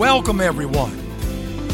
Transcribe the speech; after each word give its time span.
Welcome, 0.00 0.40
everyone. 0.40 0.96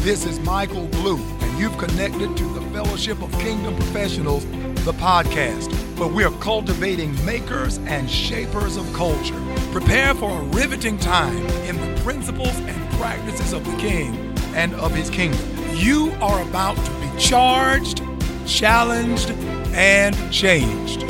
This 0.01 0.25
is 0.25 0.37
Michael 0.41 0.85
Blue, 0.87 1.15
and 1.15 1.57
you've 1.57 1.77
connected 1.77 2.35
to 2.35 2.43
the 2.55 2.61
Fellowship 2.73 3.21
of 3.21 3.31
Kingdom 3.39 3.73
Professionals, 3.77 4.45
the 4.83 4.91
podcast, 4.91 5.71
where 5.97 6.09
we 6.09 6.25
are 6.25 6.39
cultivating 6.41 7.15
makers 7.23 7.77
and 7.85 8.11
shapers 8.11 8.75
of 8.75 8.91
culture. 8.91 9.41
Prepare 9.71 10.13
for 10.13 10.41
a 10.41 10.43
riveting 10.47 10.97
time 10.97 11.37
in 11.63 11.77
the 11.79 12.01
principles 12.01 12.53
and 12.53 12.91
practices 12.95 13.53
of 13.53 13.63
the 13.63 13.77
King 13.77 14.37
and 14.55 14.75
of 14.75 14.93
his 14.93 15.09
kingdom. 15.09 15.39
You 15.75 16.11
are 16.19 16.41
about 16.41 16.75
to 16.75 16.91
be 16.99 17.17
charged, 17.17 18.03
challenged, 18.45 19.29
and 19.71 20.13
changed. 20.33 21.05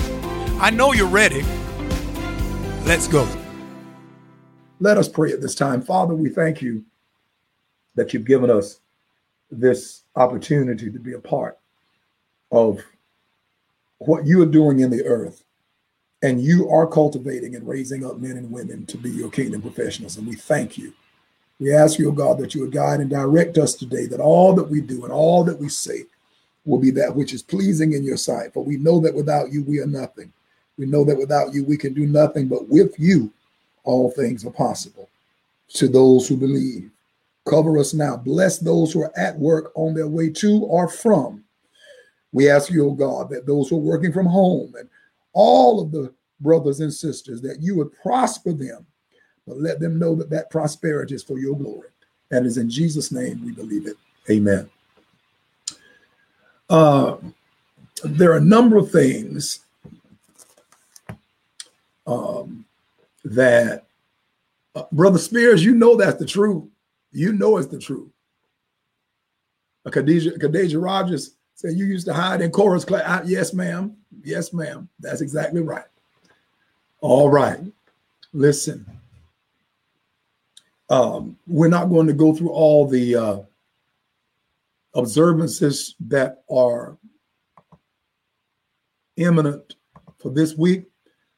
I 0.59 0.69
know 0.69 0.93
you're 0.93 1.07
ready. 1.07 1.41
Let's 2.85 3.07
go. 3.07 3.27
Let 4.79 4.99
us 4.99 5.09
pray 5.09 5.31
at 5.31 5.41
this 5.41 5.55
time. 5.55 5.81
Father, 5.81 6.13
we 6.13 6.29
thank 6.29 6.61
you 6.61 6.85
that 7.97 8.13
you've 8.13 8.25
given 8.25 8.49
us 8.49 8.79
this 9.51 10.03
opportunity 10.15 10.89
to 10.89 10.99
be 10.99 11.13
a 11.13 11.19
part 11.19 11.57
of 12.51 12.79
what 13.97 14.25
you 14.25 14.41
are 14.41 14.45
doing 14.45 14.79
in 14.79 14.89
the 14.89 15.03
earth. 15.03 15.43
And 16.23 16.41
you 16.41 16.69
are 16.69 16.87
cultivating 16.87 17.55
and 17.55 17.67
raising 17.67 18.05
up 18.05 18.17
men 18.17 18.37
and 18.37 18.51
women 18.51 18.85
to 18.87 18.97
be 18.97 19.09
your 19.09 19.29
kingdom 19.29 19.61
professionals. 19.61 20.17
And 20.17 20.25
we 20.25 20.35
thank 20.35 20.77
you. 20.77 20.93
We 21.59 21.73
ask 21.73 21.99
you, 21.99 22.09
oh 22.09 22.13
God, 22.13 22.39
that 22.39 22.55
you 22.55 22.61
would 22.61 22.71
guide 22.71 23.01
and 23.01 23.09
direct 23.09 23.57
us 23.57 23.75
today, 23.75 24.07
that 24.07 24.19
all 24.19 24.53
that 24.55 24.69
we 24.69 24.81
do 24.81 25.03
and 25.03 25.13
all 25.13 25.43
that 25.43 25.59
we 25.59 25.69
say 25.69 26.05
will 26.65 26.79
be 26.79 26.91
that 26.91 27.15
which 27.15 27.33
is 27.33 27.43
pleasing 27.43 27.93
in 27.93 28.03
your 28.03 28.17
sight. 28.17 28.53
For 28.53 28.63
we 28.63 28.77
know 28.77 28.99
that 28.99 29.13
without 29.13 29.51
you, 29.51 29.63
we 29.63 29.79
are 29.79 29.87
nothing. 29.87 30.31
We 30.77 30.85
know 30.85 31.03
that 31.03 31.17
without 31.17 31.53
you, 31.53 31.63
we 31.63 31.77
can 31.77 31.93
do 31.93 32.05
nothing, 32.05 32.47
but 32.47 32.67
with 32.67 32.99
you, 32.99 33.31
all 33.83 34.11
things 34.11 34.45
are 34.45 34.51
possible 34.51 35.09
to 35.69 35.87
those 35.87 36.27
who 36.27 36.37
believe. 36.37 36.91
Cover 37.47 37.77
us 37.77 37.93
now. 37.93 38.17
Bless 38.17 38.57
those 38.59 38.91
who 38.91 39.01
are 39.01 39.17
at 39.17 39.37
work 39.37 39.71
on 39.75 39.93
their 39.93 40.07
way 40.07 40.29
to 40.31 40.63
or 40.63 40.89
from. 40.89 41.43
We 42.33 42.49
ask 42.49 42.69
you, 42.69 42.89
oh 42.89 42.93
God, 42.93 43.29
that 43.29 43.45
those 43.47 43.69
who 43.69 43.77
are 43.77 43.79
working 43.79 44.11
from 44.11 44.25
home 44.25 44.73
and 44.77 44.89
all 45.33 45.79
of 45.79 45.91
the 45.91 46.13
brothers 46.41 46.81
and 46.81 46.93
sisters, 46.93 47.41
that 47.41 47.61
you 47.61 47.75
would 47.77 47.93
prosper 48.01 48.51
them, 48.51 48.85
but 49.47 49.57
let 49.57 49.79
them 49.79 49.97
know 49.97 50.13
that 50.15 50.29
that 50.29 50.49
prosperity 50.49 51.15
is 51.15 51.23
for 51.23 51.39
your 51.39 51.55
glory. 51.55 51.87
And 52.31 52.45
is 52.45 52.57
in 52.57 52.69
Jesus' 52.69 53.11
name 53.11 53.43
we 53.45 53.53
believe 53.53 53.87
it. 53.87 53.95
Amen. 54.29 54.69
Uh, 56.69 57.15
there 58.03 58.31
are 58.33 58.37
a 58.37 58.41
number 58.41 58.75
of 58.75 58.91
things 58.91 59.61
um, 62.05 62.65
that, 63.23 63.85
uh, 64.75 64.83
Brother 64.91 65.17
Spears, 65.17 65.63
you 65.63 65.75
know 65.75 65.95
that's 65.95 66.19
the 66.19 66.25
truth. 66.25 66.65
You 67.17 67.33
know 67.33 67.57
it's 67.57 67.65
the 67.65 67.79
truth. 67.79 68.11
Uh, 69.83 69.89
Khadijah, 69.89 70.37
Khadijah 70.37 70.77
Rogers 70.77 71.33
said 71.55 71.73
you 71.73 71.85
used 71.85 72.05
to 72.05 72.13
hide 72.13 72.41
in 72.41 72.51
chorus 72.51 72.85
class. 72.85 73.27
Yes, 73.27 73.55
ma'am. 73.55 73.97
Yes, 74.23 74.53
ma'am. 74.53 74.87
That's 74.99 75.21
exactly 75.21 75.61
right. 75.61 75.87
All 77.01 77.27
right. 77.27 77.59
Listen. 78.33 78.85
Um, 80.91 81.35
we're 81.47 81.69
not 81.69 81.89
going 81.89 82.05
to 82.05 82.13
go 82.13 82.35
through 82.35 82.51
all 82.51 82.87
the 82.87 83.15
uh, 83.15 83.39
observances 84.93 85.95
that 86.01 86.43
are 86.51 86.99
imminent 89.15 89.73
for 90.19 90.29
this 90.29 90.55
week, 90.55 90.83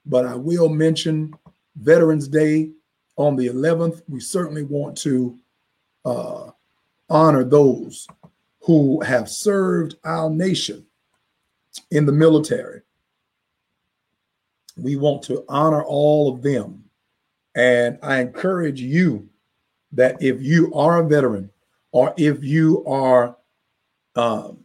but 0.05 0.25
I 0.25 0.35
will 0.35 0.67
mention 0.67 1.33
Veterans 1.77 2.27
Day 2.27 2.72
on 3.16 3.38
the 3.38 3.47
11th. 3.47 4.02
We 4.09 4.19
certainly 4.19 4.63
want 4.63 4.97
to 4.97 5.39
uh, 6.05 6.52
honor 7.09 7.44
those 7.44 8.08
who 8.61 9.02
have 9.02 9.29
served 9.29 9.96
our 10.03 10.29
nation 10.29 10.85
in 11.91 12.06
the 12.06 12.12
military. 12.12 12.81
We 14.78 14.96
want 14.96 15.24
to 15.24 15.44
honor 15.50 15.84
all 15.84 16.34
of 16.34 16.41
them. 16.41 16.84
And 17.56 17.97
I 18.03 18.19
encourage 18.19 18.79
you 18.79 19.28
that 19.94 20.22
if 20.22 20.41
you 20.41 20.74
are 20.74 21.00
a 21.00 21.07
veteran 21.07 21.50
or 21.91 22.13
if 22.18 22.44
you 22.44 22.85
are 22.85 23.35
um, 24.16 24.59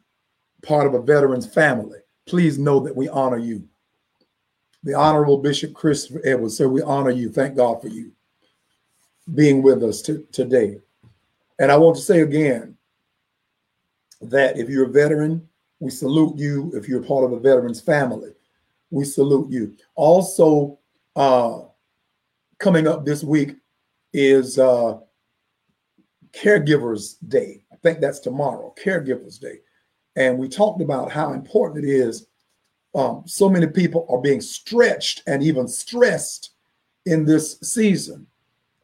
part 0.62 0.86
of 0.86 0.94
a 0.94 1.02
veteran's 1.02 1.46
family, 1.46 1.98
please 2.26 2.58
know 2.58 2.80
that 2.80 2.96
we 2.96 3.08
honor 3.08 3.38
you. 3.38 3.66
The 4.82 4.94
Honorable 4.94 5.38
Bishop 5.38 5.72
Christopher 5.72 6.20
Edwards 6.24 6.58
said, 6.58 6.68
We 6.68 6.82
honor 6.82 7.10
you. 7.10 7.30
Thank 7.30 7.56
God 7.56 7.80
for 7.80 7.88
you 7.88 8.12
being 9.34 9.62
with 9.62 9.82
us 9.82 10.02
t- 10.02 10.24
today. 10.30 10.78
And 11.58 11.70
I 11.70 11.76
want 11.76 11.96
to 11.96 12.02
say 12.02 12.20
again 12.20 12.76
that 14.20 14.58
if 14.58 14.68
you're 14.68 14.86
a 14.86 14.92
veteran, 14.92 15.48
we 15.80 15.90
salute 15.90 16.36
you. 16.36 16.72
If 16.74 16.88
you're 16.88 17.02
part 17.02 17.24
of 17.24 17.32
a 17.32 17.40
veteran's 17.40 17.80
family, 17.80 18.32
we 18.90 19.04
salute 19.04 19.50
you. 19.50 19.76
Also, 19.94 20.78
uh, 21.16 21.60
coming 22.58 22.86
up 22.86 23.04
this 23.04 23.22
week 23.22 23.56
is 24.12 24.58
uh, 24.58 24.98
Caregivers 26.32 27.16
Day. 27.28 27.64
I 27.72 27.76
think 27.76 28.00
that's 28.00 28.20
tomorrow, 28.20 28.74
Caregivers 28.82 29.38
Day. 29.38 29.58
And 30.16 30.38
we 30.38 30.48
talked 30.48 30.80
about 30.80 31.12
how 31.12 31.32
important 31.32 31.84
it 31.84 31.90
is. 31.90 32.26
Um, 32.94 33.24
so 33.26 33.48
many 33.48 33.66
people 33.66 34.06
are 34.08 34.20
being 34.20 34.40
stretched 34.40 35.22
and 35.26 35.42
even 35.42 35.66
stressed 35.66 36.52
in 37.06 37.24
this 37.24 37.58
season 37.60 38.26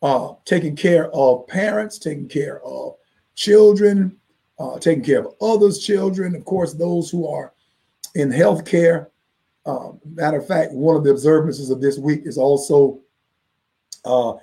uh, 0.03 0.35
taking 0.45 0.77
care 0.77 1.11
of 1.15 1.47
parents, 1.47 1.99
taking 1.99 2.29
care 2.29 2.63
of 2.63 2.97
children, 3.35 4.17
uh, 4.59 4.79
taking 4.79 5.05
care 5.05 5.21
of 5.21 5.35
others' 5.41 5.79
children, 5.79 6.35
of 6.35 6.45
course, 6.45 6.75
those 6.75 7.11
who 7.11 7.27
are 7.27 7.53
in 8.15 8.31
healthcare. 8.31 9.09
Um, 9.67 10.01
matter 10.05 10.39
of 10.39 10.47
fact, 10.47 10.73
one 10.73 10.97
of 10.97 11.05
the 11.05 11.11
observances 11.11 11.71
of 11.71 11.81
this 11.81 11.99
week 11.99 12.23
is 12.25 12.39
also 12.39 13.01
uh, 14.05 14.35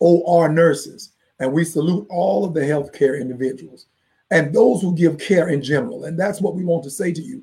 OR 0.00 0.48
nurses. 0.48 1.12
And 1.40 1.52
we 1.52 1.64
salute 1.64 2.06
all 2.10 2.44
of 2.44 2.54
the 2.54 2.60
healthcare 2.60 3.20
individuals 3.20 3.86
and 4.30 4.52
those 4.52 4.82
who 4.82 4.94
give 4.94 5.18
care 5.18 5.48
in 5.48 5.62
general. 5.62 6.04
And 6.04 6.18
that's 6.18 6.40
what 6.40 6.54
we 6.54 6.64
want 6.64 6.84
to 6.84 6.90
say 6.90 7.12
to 7.12 7.22
you. 7.22 7.42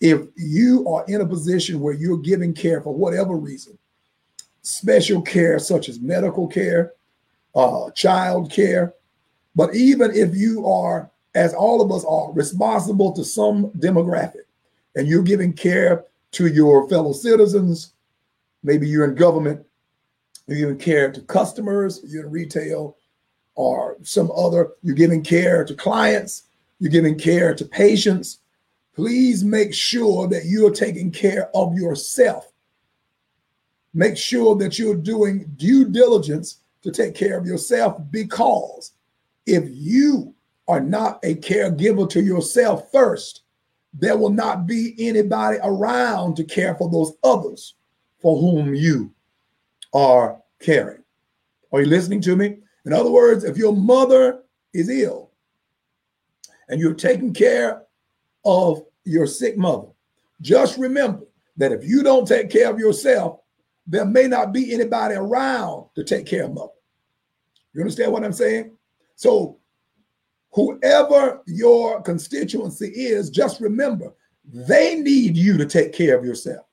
If 0.00 0.22
you 0.36 0.86
are 0.88 1.04
in 1.06 1.20
a 1.20 1.26
position 1.26 1.80
where 1.80 1.94
you're 1.94 2.18
giving 2.18 2.52
care 2.52 2.80
for 2.80 2.94
whatever 2.94 3.36
reason, 3.36 3.78
special 4.64 5.20
care 5.20 5.58
such 5.58 5.88
as 5.88 6.00
medical 6.00 6.48
care, 6.48 6.92
uh, 7.54 7.90
child 7.90 8.50
care. 8.50 8.94
But 9.54 9.74
even 9.74 10.10
if 10.12 10.34
you 10.34 10.66
are, 10.66 11.10
as 11.34 11.54
all 11.54 11.80
of 11.80 11.92
us 11.92 12.04
are, 12.04 12.32
responsible 12.32 13.12
to 13.12 13.24
some 13.24 13.70
demographic 13.72 14.46
and 14.96 15.06
you're 15.06 15.22
giving 15.22 15.52
care 15.52 16.04
to 16.32 16.46
your 16.46 16.88
fellow 16.88 17.12
citizens, 17.12 17.92
maybe 18.62 18.88
you're 18.88 19.04
in 19.04 19.14
government, 19.14 19.64
you're 20.46 20.58
giving 20.58 20.78
care 20.78 21.12
to 21.12 21.20
customers, 21.20 22.00
you're 22.06 22.24
in 22.24 22.30
retail, 22.30 22.96
or 23.54 23.98
some 24.02 24.30
other, 24.34 24.72
you're 24.82 24.96
giving 24.96 25.22
care 25.22 25.64
to 25.64 25.74
clients, 25.74 26.44
you're 26.80 26.90
giving 26.90 27.16
care 27.16 27.54
to 27.54 27.64
patients. 27.64 28.38
Please 28.96 29.44
make 29.44 29.74
sure 29.74 30.26
that 30.28 30.46
you're 30.46 30.72
taking 30.72 31.10
care 31.10 31.50
of 31.54 31.74
yourself 31.74 32.53
Make 33.94 34.16
sure 34.16 34.56
that 34.56 34.78
you're 34.78 34.96
doing 34.96 35.50
due 35.56 35.88
diligence 35.88 36.58
to 36.82 36.90
take 36.90 37.14
care 37.14 37.38
of 37.38 37.46
yourself 37.46 37.98
because 38.10 38.92
if 39.46 39.64
you 39.68 40.34
are 40.66 40.80
not 40.80 41.20
a 41.22 41.36
caregiver 41.36 42.08
to 42.10 42.20
yourself 42.20 42.90
first, 42.90 43.42
there 43.92 44.16
will 44.16 44.30
not 44.30 44.66
be 44.66 44.94
anybody 44.98 45.58
around 45.62 46.34
to 46.36 46.44
care 46.44 46.74
for 46.74 46.90
those 46.90 47.12
others 47.22 47.74
for 48.18 48.38
whom 48.40 48.74
you 48.74 49.12
are 49.92 50.40
caring. 50.60 51.02
Are 51.72 51.80
you 51.80 51.86
listening 51.86 52.20
to 52.22 52.34
me? 52.34 52.58
In 52.84 52.92
other 52.92 53.10
words, 53.10 53.44
if 53.44 53.56
your 53.56 53.74
mother 53.74 54.42
is 54.72 54.88
ill 54.88 55.30
and 56.68 56.80
you're 56.80 56.94
taking 56.94 57.32
care 57.32 57.82
of 58.44 58.82
your 59.04 59.26
sick 59.26 59.56
mother, 59.56 59.88
just 60.40 60.76
remember 60.78 61.24
that 61.56 61.72
if 61.72 61.84
you 61.84 62.02
don't 62.02 62.26
take 62.26 62.50
care 62.50 62.70
of 62.70 62.78
yourself, 62.78 63.40
there 63.86 64.04
may 64.04 64.26
not 64.26 64.52
be 64.52 64.72
anybody 64.72 65.14
around 65.14 65.86
to 65.94 66.04
take 66.04 66.26
care 66.26 66.44
of 66.44 66.54
mother. 66.54 66.72
You 67.72 67.80
understand 67.80 68.12
what 68.12 68.24
I'm 68.24 68.32
saying? 68.32 68.76
So, 69.16 69.58
whoever 70.52 71.42
your 71.46 72.00
constituency 72.02 72.88
is, 72.88 73.30
just 73.30 73.60
remember 73.60 74.14
they 74.52 74.96
need 74.96 75.36
you 75.36 75.56
to 75.56 75.66
take 75.66 75.92
care 75.92 76.16
of 76.16 76.24
yourself. 76.24 76.66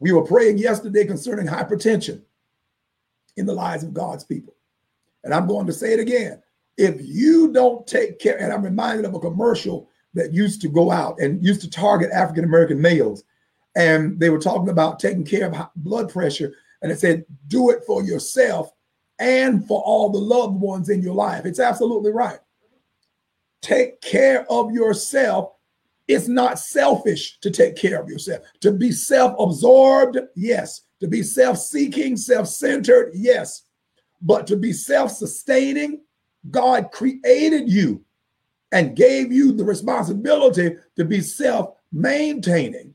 We 0.00 0.12
were 0.12 0.24
praying 0.24 0.58
yesterday 0.58 1.04
concerning 1.04 1.46
hypertension 1.46 2.22
in 3.36 3.46
the 3.46 3.54
lives 3.54 3.84
of 3.84 3.94
God's 3.94 4.24
people. 4.24 4.54
And 5.24 5.34
I'm 5.34 5.46
going 5.46 5.66
to 5.66 5.72
say 5.72 5.92
it 5.92 6.00
again. 6.00 6.42
If 6.76 6.96
you 7.00 7.52
don't 7.52 7.86
take 7.86 8.18
care, 8.18 8.38
and 8.38 8.52
I'm 8.52 8.62
reminded 8.62 9.04
of 9.04 9.14
a 9.14 9.20
commercial 9.20 9.88
that 10.14 10.32
used 10.32 10.60
to 10.62 10.68
go 10.68 10.90
out 10.90 11.20
and 11.20 11.44
used 11.44 11.60
to 11.60 11.70
target 11.70 12.10
African 12.10 12.44
American 12.44 12.80
males 12.80 13.22
and 13.76 14.18
they 14.18 14.30
were 14.30 14.38
talking 14.38 14.68
about 14.68 14.98
taking 14.98 15.24
care 15.24 15.46
of 15.46 15.68
blood 15.76 16.10
pressure 16.10 16.52
and 16.82 16.90
it 16.90 16.98
said 16.98 17.24
do 17.48 17.70
it 17.70 17.82
for 17.86 18.02
yourself 18.02 18.72
and 19.18 19.66
for 19.66 19.82
all 19.82 20.10
the 20.10 20.18
loved 20.18 20.60
ones 20.60 20.88
in 20.88 21.02
your 21.02 21.14
life. 21.14 21.44
It's 21.44 21.60
absolutely 21.60 22.10
right. 22.10 22.38
Take 23.60 24.00
care 24.00 24.50
of 24.50 24.72
yourself. 24.72 25.52
It's 26.08 26.26
not 26.26 26.58
selfish 26.58 27.38
to 27.40 27.50
take 27.50 27.76
care 27.76 28.00
of 28.00 28.08
yourself. 28.08 28.44
To 28.60 28.72
be 28.72 28.90
self 28.90 29.38
absorbed, 29.38 30.18
yes. 30.34 30.82
To 31.00 31.06
be 31.06 31.22
self 31.22 31.58
seeking, 31.58 32.16
self 32.16 32.48
centered, 32.48 33.12
yes. 33.14 33.62
But 34.22 34.46
to 34.48 34.56
be 34.56 34.72
self 34.72 35.12
sustaining, 35.12 36.00
God 36.50 36.90
created 36.90 37.68
you 37.68 38.02
and 38.72 38.96
gave 38.96 39.30
you 39.32 39.52
the 39.52 39.64
responsibility 39.64 40.76
to 40.96 41.04
be 41.04 41.20
self 41.20 41.74
maintaining. 41.92 42.94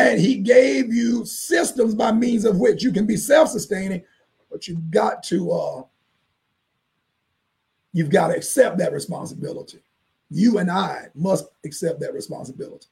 And 0.00 0.20
he 0.20 0.36
gave 0.36 0.92
you 0.92 1.24
systems 1.26 1.94
by 1.94 2.10
means 2.12 2.44
of 2.44 2.58
which 2.58 2.82
you 2.82 2.90
can 2.90 3.06
be 3.06 3.16
self-sustaining, 3.16 4.02
but 4.50 4.66
you've 4.66 4.90
got 4.90 5.22
to 5.24 5.52
uh 5.52 5.82
you've 7.92 8.10
got 8.10 8.28
to 8.28 8.36
accept 8.36 8.78
that 8.78 8.92
responsibility. 8.92 9.80
You 10.30 10.58
and 10.58 10.70
I 10.70 11.08
must 11.14 11.46
accept 11.64 12.00
that 12.00 12.14
responsibility. 12.14 12.86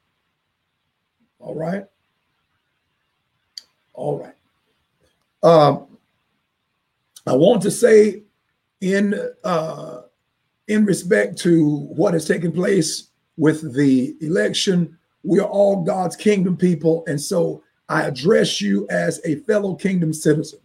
All 1.39 1.55
right. 1.55 1.85
All 3.95 4.19
right. 4.19 4.35
Um, 5.43 5.87
I 7.27 7.35
want 7.35 7.63
to 7.63 7.71
say 7.71 8.23
in 8.81 9.15
uh, 9.45 10.03
in 10.67 10.85
respect 10.85 11.39
to 11.39 11.79
what 11.87 12.13
has 12.15 12.27
taken 12.27 12.53
place 12.53 13.09
with 13.37 13.75
the 13.75 14.17
election 14.21 14.99
we 15.23 15.41
are 15.41 15.49
all 15.49 15.83
God's 15.83 16.17
kingdom 16.17 16.57
people. 16.57 17.05
And 17.07 17.21
so 17.21 17.63
I 17.89 18.03
address 18.03 18.61
you 18.61 18.87
as 18.89 19.21
a 19.25 19.37
fellow 19.41 19.75
kingdom 19.75 20.13
citizen. 20.13 20.61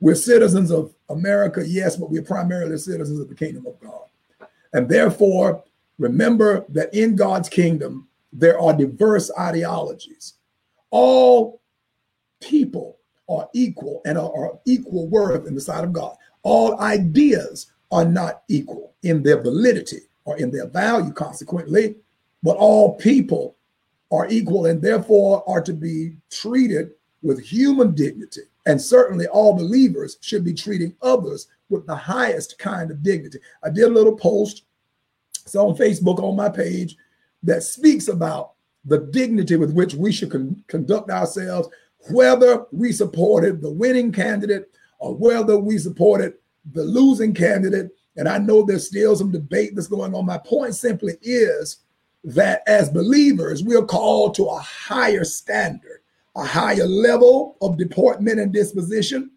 We're 0.00 0.14
citizens 0.14 0.70
of 0.70 0.94
America, 1.08 1.66
yes, 1.66 1.96
but 1.96 2.10
we're 2.10 2.22
primarily 2.22 2.76
citizens 2.76 3.20
of 3.20 3.28
the 3.28 3.34
kingdom 3.34 3.66
of 3.66 3.80
God. 3.80 4.48
And 4.72 4.88
therefore, 4.88 5.64
remember 5.98 6.64
that 6.70 6.92
in 6.94 7.16
God's 7.16 7.48
kingdom, 7.48 8.08
there 8.32 8.60
are 8.60 8.76
diverse 8.76 9.30
ideologies. 9.38 10.34
All 10.90 11.60
people 12.40 12.98
are 13.28 13.48
equal 13.54 14.02
and 14.04 14.18
are, 14.18 14.36
are 14.36 14.58
equal 14.66 15.08
worth 15.08 15.46
in 15.46 15.54
the 15.54 15.60
sight 15.60 15.84
of 15.84 15.92
God. 15.92 16.16
All 16.42 16.78
ideas 16.80 17.72
are 17.90 18.04
not 18.04 18.42
equal 18.48 18.92
in 19.02 19.22
their 19.22 19.40
validity 19.40 20.00
or 20.24 20.36
in 20.36 20.50
their 20.50 20.66
value, 20.66 21.12
consequently, 21.12 21.96
but 22.44 22.58
all 22.58 22.94
people 22.96 23.56
are 24.12 24.28
equal 24.28 24.66
and 24.66 24.80
therefore 24.80 25.42
are 25.48 25.62
to 25.62 25.72
be 25.72 26.14
treated 26.30 26.90
with 27.22 27.42
human 27.42 27.94
dignity. 27.94 28.42
And 28.66 28.80
certainly 28.80 29.26
all 29.26 29.54
believers 29.56 30.18
should 30.20 30.44
be 30.44 30.52
treating 30.52 30.94
others 31.02 31.48
with 31.70 31.86
the 31.86 31.96
highest 31.96 32.58
kind 32.58 32.90
of 32.90 33.02
dignity. 33.02 33.38
I 33.64 33.70
did 33.70 33.84
a 33.84 33.94
little 33.94 34.14
post, 34.14 34.64
it's 35.42 35.56
on 35.56 35.74
Facebook 35.74 36.22
on 36.22 36.36
my 36.36 36.50
page, 36.50 36.96
that 37.42 37.62
speaks 37.62 38.08
about 38.08 38.52
the 38.84 38.98
dignity 38.98 39.56
with 39.56 39.72
which 39.72 39.94
we 39.94 40.12
should 40.12 40.30
con- 40.30 40.62
conduct 40.68 41.10
ourselves, 41.10 41.68
whether 42.10 42.66
we 42.72 42.92
supported 42.92 43.62
the 43.62 43.70
winning 43.70 44.12
candidate 44.12 44.70
or 44.98 45.14
whether 45.14 45.58
we 45.58 45.78
supported 45.78 46.34
the 46.72 46.84
losing 46.84 47.32
candidate. 47.32 47.90
And 48.16 48.28
I 48.28 48.36
know 48.36 48.62
there's 48.62 48.88
still 48.88 49.16
some 49.16 49.32
debate 49.32 49.74
that's 49.74 49.88
going 49.88 50.14
on. 50.14 50.26
My 50.26 50.38
point 50.38 50.74
simply 50.74 51.14
is 51.22 51.83
that 52.24 52.62
as 52.66 52.88
believers, 52.88 53.62
we 53.62 53.76
are 53.76 53.84
called 53.84 54.34
to 54.34 54.46
a 54.46 54.58
higher 54.58 55.24
standard, 55.24 56.00
a 56.36 56.44
higher 56.44 56.86
level 56.86 57.56
of 57.60 57.76
deportment 57.76 58.40
and 58.40 58.52
disposition. 58.52 59.30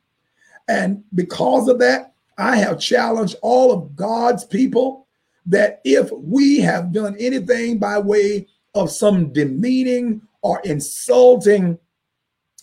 And 0.70 1.04
because 1.14 1.68
of 1.68 1.80
that, 1.80 2.14
I 2.38 2.56
have 2.58 2.80
challenged 2.80 3.36
all 3.42 3.72
of 3.74 3.96
God's 3.96 4.46
people 4.46 5.08
that 5.46 5.82
if 5.84 6.10
we 6.12 6.60
have 6.60 6.92
done 6.92 7.16
anything 7.20 7.78
by 7.78 8.00
way 8.00 8.48
of 8.76 8.92
some 8.92 9.34
demeaning 9.34 10.22
or 10.42 10.62
insulting, 10.64 11.80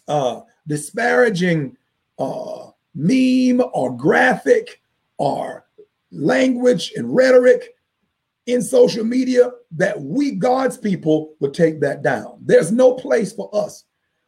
uh, 0.06 0.42
disparaging 0.66 1.76
uh, 2.18 2.70
meme 2.94 3.62
or 3.72 3.96
graphic 3.96 4.80
or 5.18 5.66
language 6.12 6.92
and 6.96 7.14
rhetoric 7.14 7.74
in 8.46 8.60
social 8.62 9.04
media 9.04 9.50
that 9.72 10.00
we, 10.00 10.32
God's 10.32 10.76
people, 10.76 11.34
would 11.40 11.54
take 11.54 11.80
that 11.80 12.02
down. 12.02 12.38
There's 12.42 12.72
no 12.72 12.94
place 12.94 13.32
for 13.32 13.48
us. 13.54 13.84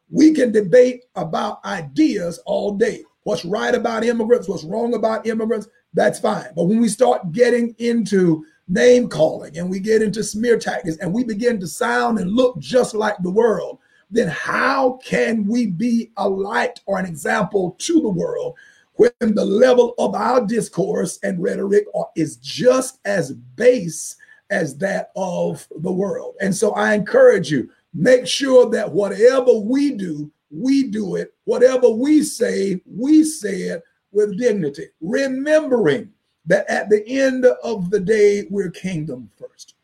We 0.09 0.33
can 0.33 0.51
debate 0.51 1.05
about 1.15 1.63
ideas 1.65 2.39
all 2.45 2.73
day. 2.73 3.03
What's 3.23 3.45
right 3.45 3.75
about 3.75 4.05
immigrants, 4.05 4.47
what's 4.47 4.63
wrong 4.63 4.93
about 4.93 5.27
immigrants, 5.27 5.67
that's 5.93 6.19
fine. 6.19 6.47
But 6.55 6.65
when 6.65 6.79
we 6.79 6.87
start 6.87 7.31
getting 7.31 7.75
into 7.77 8.45
name 8.69 9.09
calling 9.09 9.57
and 9.57 9.69
we 9.69 9.79
get 9.79 10.01
into 10.01 10.23
smear 10.23 10.57
tactics 10.57 10.97
and 10.97 11.13
we 11.13 11.23
begin 11.23 11.59
to 11.59 11.67
sound 11.67 12.19
and 12.19 12.31
look 12.31 12.57
just 12.59 12.95
like 12.95 13.17
the 13.21 13.31
world, 13.31 13.79
then 14.09 14.29
how 14.29 14.99
can 15.03 15.45
we 15.45 15.67
be 15.67 16.11
a 16.17 16.27
light 16.27 16.79
or 16.85 16.97
an 16.97 17.05
example 17.05 17.75
to 17.79 18.01
the 18.01 18.09
world 18.09 18.55
when 18.97 19.11
the 19.19 19.45
level 19.45 19.93
of 19.97 20.15
our 20.15 20.45
discourse 20.45 21.19
and 21.23 21.41
rhetoric 21.41 21.85
are, 21.95 22.09
is 22.15 22.37
just 22.37 22.99
as 23.05 23.31
base 23.31 24.15
as 24.49 24.77
that 24.77 25.11
of 25.15 25.67
the 25.79 25.91
world. 25.91 26.35
And 26.41 26.55
so 26.55 26.71
I 26.71 26.93
encourage 26.93 27.51
you, 27.51 27.69
make 27.93 28.27
sure 28.27 28.69
that 28.71 28.91
whatever 28.91 29.53
we 29.53 29.93
do, 29.93 30.31
we 30.49 30.83
do 30.83 31.15
it. 31.15 31.33
Whatever 31.45 31.89
we 31.89 32.23
say, 32.23 32.81
we 32.85 33.23
say 33.23 33.63
it 33.63 33.83
with 34.11 34.37
dignity, 34.37 34.87
remembering 35.01 36.11
that 36.45 36.69
at 36.69 36.89
the 36.89 37.05
end 37.07 37.45
of 37.63 37.89
the 37.89 37.99
day, 37.99 38.47
we're 38.49 38.71
kingdom 38.71 39.29
first. 39.37 39.75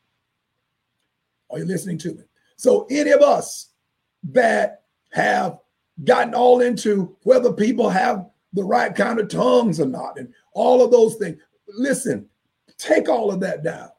Are 1.52 1.60
you 1.60 1.66
listening 1.66 1.98
to 2.00 2.14
me? 2.14 2.24
So, 2.56 2.88
any 2.90 3.12
of 3.12 3.22
us 3.22 3.70
that 4.32 4.84
have 5.12 5.60
gotten 6.04 6.34
all 6.34 6.62
into 6.62 7.16
whether 7.24 7.52
people 7.52 7.90
have 7.90 8.26
the 8.54 8.64
right 8.64 8.96
kind 8.96 9.20
of 9.20 9.28
tongues 9.28 9.80
or 9.80 9.86
not, 9.86 10.18
and 10.18 10.34
all 10.54 10.84
of 10.84 10.92
those 10.92 11.16
things. 11.16 11.40
Listen, 11.68 12.28
take 12.78 13.10
all 13.10 13.32
of 13.32 13.40
that 13.42 13.64
down. 13.64 13.90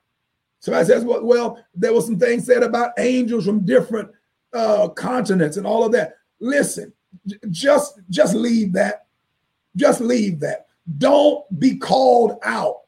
Somebody 0.60 0.86
says, 0.86 1.04
well, 1.04 1.24
well, 1.24 1.64
there 1.74 1.92
was 1.92 2.06
some 2.06 2.18
things 2.18 2.46
said 2.46 2.62
about 2.62 2.92
angels 2.98 3.44
from 3.44 3.66
different 3.66 4.10
uh, 4.54 4.88
continents 4.88 5.56
and 5.56 5.66
all 5.66 5.84
of 5.84 5.92
that. 5.92 6.14
Listen, 6.40 6.92
just 7.50 8.00
just 8.08 8.34
leave 8.34 8.72
that. 8.72 9.06
Just 9.76 10.00
leave 10.00 10.40
that. 10.40 10.66
Don't 10.98 11.44
be 11.58 11.76
called 11.76 12.38
out 12.44 12.82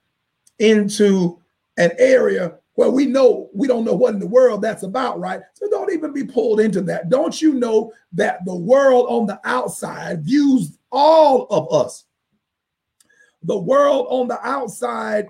into 0.59 1.39
an 1.77 1.93
area 1.99 2.55
where 2.75 2.91
we 2.91 3.07
know 3.07 3.51
we 3.55 3.67
don't 3.67 3.85
know 3.85 3.95
what 3.95 4.15
in 4.15 4.21
the 4.21 4.27
world 4.27 4.63
that's 4.63 4.83
about, 4.83 5.19
right? 5.19 5.41
So 5.55 5.69
don't 5.69 5.93
even 5.93 6.13
be 6.13 6.25
pulled 6.25 6.61
into 6.61 6.81
that. 6.83 7.09
Don't 7.09 7.41
you 7.41 7.55
know 7.55 7.93
that 8.13 8.45
the 8.45 8.55
world 8.55 9.07
on 9.09 9.27
the 9.27 9.41
outside 9.45 10.23
views 10.25 10.79
all 10.97 11.47
of 11.51 11.71
us. 11.71 12.07
The 13.43 13.59
world 13.59 14.07
on 14.09 14.29
the 14.29 14.41
outside 14.45 15.27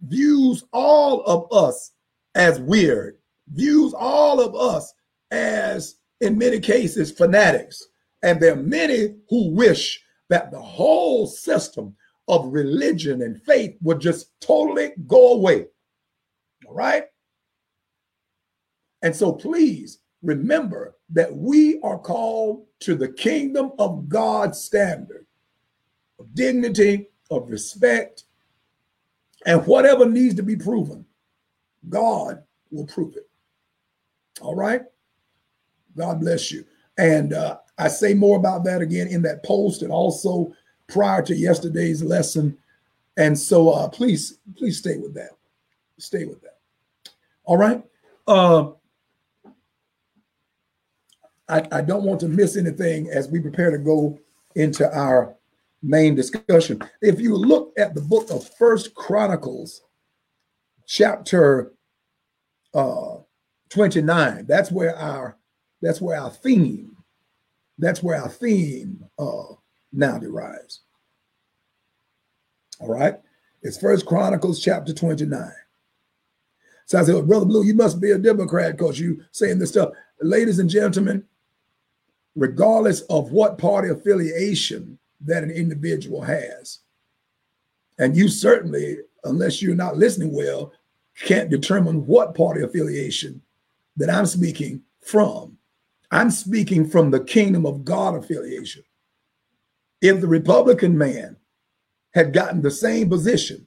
views 0.00 0.64
all 0.72 1.22
of 1.24 1.52
us 1.52 1.92
as 2.34 2.58
weird, 2.58 3.18
views 3.48 3.92
all 3.92 4.40
of 4.40 4.56
us 4.56 4.92
as, 5.30 5.96
in 6.22 6.38
many 6.38 6.58
cases, 6.58 7.12
fanatics. 7.12 7.86
And 8.22 8.40
there 8.40 8.54
are 8.54 8.56
many 8.56 9.16
who 9.28 9.50
wish 9.50 10.02
that 10.30 10.50
the 10.50 10.60
whole 10.60 11.26
system 11.26 11.94
of 12.26 12.46
religion 12.46 13.20
and 13.20 13.42
faith 13.42 13.76
would 13.82 14.00
just 14.00 14.32
totally 14.40 14.92
go 15.06 15.34
away. 15.34 15.66
All 16.66 16.74
right? 16.74 17.04
And 19.02 19.14
so 19.14 19.32
please 19.32 19.98
remember 20.22 20.96
that 21.10 21.36
we 21.36 21.78
are 21.82 21.98
called 21.98 22.64
to 22.84 22.94
the 22.94 23.08
kingdom 23.08 23.72
of 23.78 24.08
God 24.08 24.54
standard 24.54 25.26
of 26.18 26.34
dignity, 26.34 27.08
of 27.30 27.50
respect, 27.50 28.24
and 29.46 29.66
whatever 29.66 30.06
needs 30.06 30.34
to 30.34 30.42
be 30.42 30.56
proven, 30.56 31.04
God 31.88 32.42
will 32.70 32.86
prove 32.86 33.16
it. 33.16 33.28
All 34.40 34.54
right? 34.54 34.82
God 35.96 36.20
bless 36.20 36.52
you. 36.52 36.64
And 36.98 37.32
uh, 37.32 37.58
I 37.78 37.88
say 37.88 38.12
more 38.12 38.38
about 38.38 38.64
that 38.64 38.82
again 38.82 39.08
in 39.08 39.22
that 39.22 39.44
post 39.44 39.82
and 39.82 39.90
also 39.90 40.52
prior 40.88 41.22
to 41.22 41.34
yesterday's 41.34 42.02
lesson. 42.02 42.56
And 43.16 43.38
so 43.38 43.70
uh, 43.70 43.88
please, 43.88 44.38
please 44.56 44.78
stay 44.78 44.98
with 44.98 45.14
that. 45.14 45.30
Stay 45.98 46.24
with 46.24 46.42
that. 46.42 46.58
All 47.44 47.56
right. 47.56 47.82
Uh, 48.26 48.70
I, 51.48 51.66
I 51.70 51.80
don't 51.82 52.04
want 52.04 52.20
to 52.20 52.28
miss 52.28 52.56
anything 52.56 53.08
as 53.08 53.28
we 53.28 53.40
prepare 53.40 53.70
to 53.70 53.78
go 53.78 54.18
into 54.54 54.90
our 54.96 55.36
main 55.82 56.14
discussion. 56.14 56.80
If 57.02 57.20
you 57.20 57.36
look 57.36 57.72
at 57.78 57.94
the 57.94 58.00
book 58.00 58.30
of 58.30 58.48
First 58.56 58.94
Chronicles, 58.94 59.82
chapter 60.86 61.72
uh, 62.72 63.16
29, 63.68 64.46
that's 64.46 64.70
where 64.70 64.96
our 64.96 65.36
that's 65.82 66.00
where 66.00 66.18
our 66.18 66.30
theme, 66.30 66.96
that's 67.76 68.02
where 68.02 68.20
our 68.20 68.28
theme 68.28 69.04
uh, 69.18 69.54
now 69.92 70.18
derives. 70.18 70.80
All 72.80 72.88
right. 72.88 73.20
It's 73.62 73.78
First 73.78 74.06
Chronicles 74.06 74.62
chapter 74.62 74.94
29. 74.94 75.52
So 76.86 76.98
I 76.98 77.04
said, 77.04 77.14
well, 77.14 77.22
Brother 77.22 77.46
Blue, 77.46 77.64
you 77.64 77.74
must 77.74 78.00
be 78.00 78.10
a 78.10 78.18
Democrat 78.18 78.76
because 78.76 78.98
you 78.98 79.22
saying 79.32 79.58
this 79.58 79.70
stuff. 79.70 79.90
Ladies 80.20 80.58
and 80.58 80.68
gentlemen, 80.68 81.24
regardless 82.36 83.02
of 83.02 83.32
what 83.32 83.58
party 83.58 83.88
affiliation 83.88 84.98
that 85.20 85.42
an 85.42 85.50
individual 85.50 86.20
has, 86.20 86.80
and 87.98 88.16
you 88.16 88.28
certainly, 88.28 88.98
unless 89.24 89.62
you're 89.62 89.74
not 89.74 89.96
listening 89.96 90.32
well, 90.32 90.72
can't 91.22 91.50
determine 91.50 92.06
what 92.06 92.34
party 92.34 92.62
affiliation 92.62 93.40
that 93.96 94.10
I'm 94.10 94.26
speaking 94.26 94.82
from. 95.00 95.56
I'm 96.10 96.30
speaking 96.30 96.88
from 96.88 97.10
the 97.10 97.22
kingdom 97.22 97.66
of 97.66 97.84
God 97.84 98.16
affiliation. 98.16 98.82
If 100.00 100.20
the 100.20 100.26
Republican 100.26 100.96
man 100.98 101.36
had 102.12 102.32
gotten 102.32 102.62
the 102.62 102.70
same 102.70 103.08
position, 103.08 103.66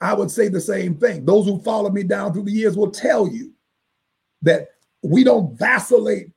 I 0.00 0.14
would 0.14 0.30
say 0.30 0.48
the 0.48 0.60
same 0.60 0.96
thing. 0.96 1.24
Those 1.24 1.46
who 1.46 1.60
followed 1.60 1.94
me 1.94 2.02
down 2.02 2.32
through 2.32 2.44
the 2.44 2.52
years 2.52 2.76
will 2.76 2.90
tell 2.90 3.28
you 3.28 3.52
that 4.42 4.68
we 5.02 5.22
don't 5.24 5.56
vacillate 5.56 6.30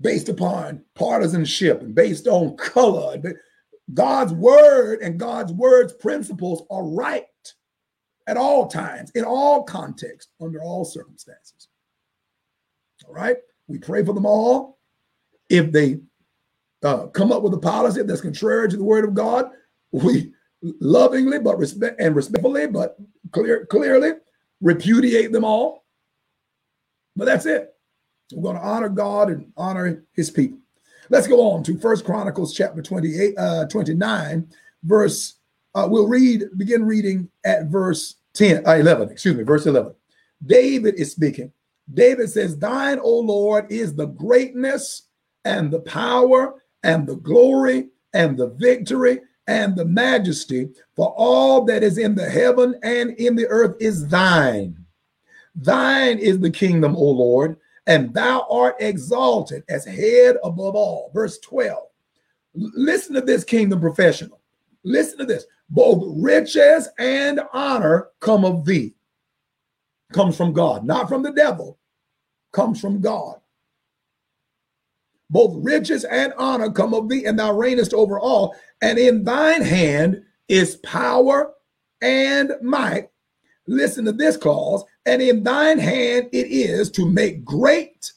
based 0.00 0.28
upon 0.28 0.82
partisanship 0.94 1.82
and 1.82 1.94
based 1.94 2.26
on 2.26 2.56
color. 2.56 3.18
But 3.18 3.36
God's 3.92 4.32
word 4.32 5.00
and 5.02 5.18
God's 5.18 5.52
word's 5.52 5.92
principles 5.92 6.62
are 6.70 6.84
right 6.84 7.26
at 8.26 8.36
all 8.36 8.68
times, 8.68 9.10
in 9.14 9.24
all 9.24 9.64
contexts, 9.64 10.32
under 10.40 10.62
all 10.62 10.84
circumstances. 10.84 11.68
All 13.06 13.14
right. 13.14 13.36
We 13.66 13.78
pray 13.78 14.04
for 14.04 14.12
them 14.12 14.26
all. 14.26 14.78
If 15.48 15.72
they 15.72 16.00
uh, 16.82 17.06
come 17.08 17.32
up 17.32 17.42
with 17.42 17.54
a 17.54 17.58
policy 17.58 18.02
that's 18.02 18.20
contrary 18.20 18.68
to 18.68 18.76
the 18.76 18.84
word 18.84 19.04
of 19.04 19.14
God, 19.14 19.50
we 19.90 20.32
lovingly 20.62 21.38
but 21.38 21.58
respect 21.58 22.00
and 22.00 22.14
respectfully, 22.14 22.66
but 22.66 22.96
clear 23.32 23.66
clearly 23.66 24.12
repudiate 24.60 25.32
them 25.32 25.44
all. 25.44 25.84
But 27.16 27.24
that's 27.24 27.46
it. 27.46 27.74
We're 28.32 28.42
going 28.42 28.56
to 28.56 28.62
honor 28.62 28.88
God 28.88 29.30
and 29.30 29.52
honor 29.56 30.04
his 30.12 30.30
people. 30.30 30.58
Let's 31.08 31.26
go 31.26 31.50
on 31.50 31.62
to 31.64 31.78
First 31.78 32.04
Chronicles 32.04 32.54
chapter 32.54 32.82
28, 32.82 33.34
uh, 33.36 33.66
29, 33.66 34.48
verse. 34.84 35.34
Uh, 35.74 35.86
we'll 35.90 36.08
read, 36.08 36.44
begin 36.56 36.84
reading 36.84 37.28
at 37.44 37.66
verse 37.66 38.16
10, 38.34 38.66
uh, 38.66 38.72
11, 38.72 39.10
excuse 39.10 39.34
me, 39.34 39.42
verse 39.42 39.66
11. 39.66 39.94
David 40.44 40.94
is 40.96 41.12
speaking. 41.12 41.52
David 41.92 42.30
says, 42.30 42.56
Thine, 42.56 42.98
O 43.00 43.18
Lord, 43.18 43.70
is 43.70 43.94
the 43.94 44.06
greatness 44.06 45.02
and 45.44 45.70
the 45.70 45.80
power 45.80 46.62
and 46.82 47.06
the 47.06 47.16
glory 47.16 47.88
and 48.14 48.36
the 48.36 48.48
victory 48.50 49.20
and 49.46 49.74
the 49.74 49.84
majesty, 49.84 50.68
for 50.94 51.12
all 51.16 51.64
that 51.64 51.82
is 51.82 51.98
in 51.98 52.14
the 52.14 52.28
heaven 52.28 52.78
and 52.82 53.10
in 53.18 53.34
the 53.34 53.48
earth 53.48 53.76
is 53.80 54.06
thine. 54.06 54.76
Thine 55.56 56.18
is 56.18 56.38
the 56.38 56.50
kingdom, 56.50 56.94
O 56.94 57.04
Lord, 57.04 57.56
and 57.90 58.14
thou 58.14 58.46
art 58.48 58.76
exalted 58.78 59.64
as 59.68 59.84
head 59.84 60.36
above 60.44 60.76
all. 60.76 61.10
Verse 61.12 61.40
12. 61.40 61.88
Listen 62.54 63.14
to 63.16 63.20
this 63.20 63.42
kingdom 63.42 63.80
professional. 63.80 64.40
Listen 64.84 65.18
to 65.18 65.24
this. 65.24 65.44
Both 65.68 66.04
riches 66.22 66.88
and 67.00 67.40
honor 67.52 68.08
come 68.20 68.44
of 68.44 68.64
thee. 68.64 68.94
Comes 70.12 70.36
from 70.36 70.52
God, 70.52 70.84
not 70.84 71.08
from 71.08 71.24
the 71.24 71.32
devil, 71.32 71.78
comes 72.52 72.80
from 72.80 73.00
God. 73.00 73.36
Both 75.28 75.64
riches 75.64 76.04
and 76.04 76.32
honor 76.38 76.70
come 76.70 76.94
of 76.94 77.08
thee, 77.08 77.24
and 77.24 77.38
thou 77.38 77.52
reignest 77.52 77.92
over 77.92 78.20
all. 78.20 78.54
And 78.82 78.98
in 79.00 79.24
thine 79.24 79.62
hand 79.62 80.22
is 80.48 80.76
power 80.76 81.54
and 82.02 82.52
might. 82.62 83.10
Listen 83.66 84.04
to 84.04 84.12
this 84.12 84.36
clause. 84.36 84.84
And 85.06 85.22
in 85.22 85.42
thine 85.42 85.78
hand 85.78 86.28
it 86.32 86.46
is 86.48 86.90
to 86.92 87.10
make 87.10 87.44
great 87.44 88.12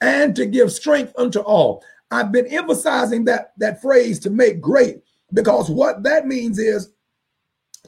and 0.00 0.34
to 0.36 0.46
give 0.46 0.72
strength 0.72 1.12
unto 1.16 1.40
all. 1.40 1.82
I've 2.10 2.32
been 2.32 2.46
emphasizing 2.46 3.24
that, 3.26 3.52
that 3.58 3.82
phrase 3.82 4.18
to 4.20 4.30
make 4.30 4.60
great 4.60 5.02
because 5.32 5.68
what 5.68 6.02
that 6.04 6.26
means 6.26 6.58
is 6.58 6.90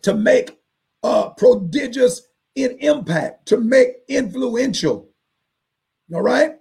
to 0.02 0.14
make 0.14 0.58
uh, 1.02 1.30
prodigious 1.30 2.22
in 2.54 2.76
impact, 2.80 3.46
to 3.46 3.58
make 3.58 4.02
influential. 4.08 5.08
All 6.12 6.22
right? 6.22 6.56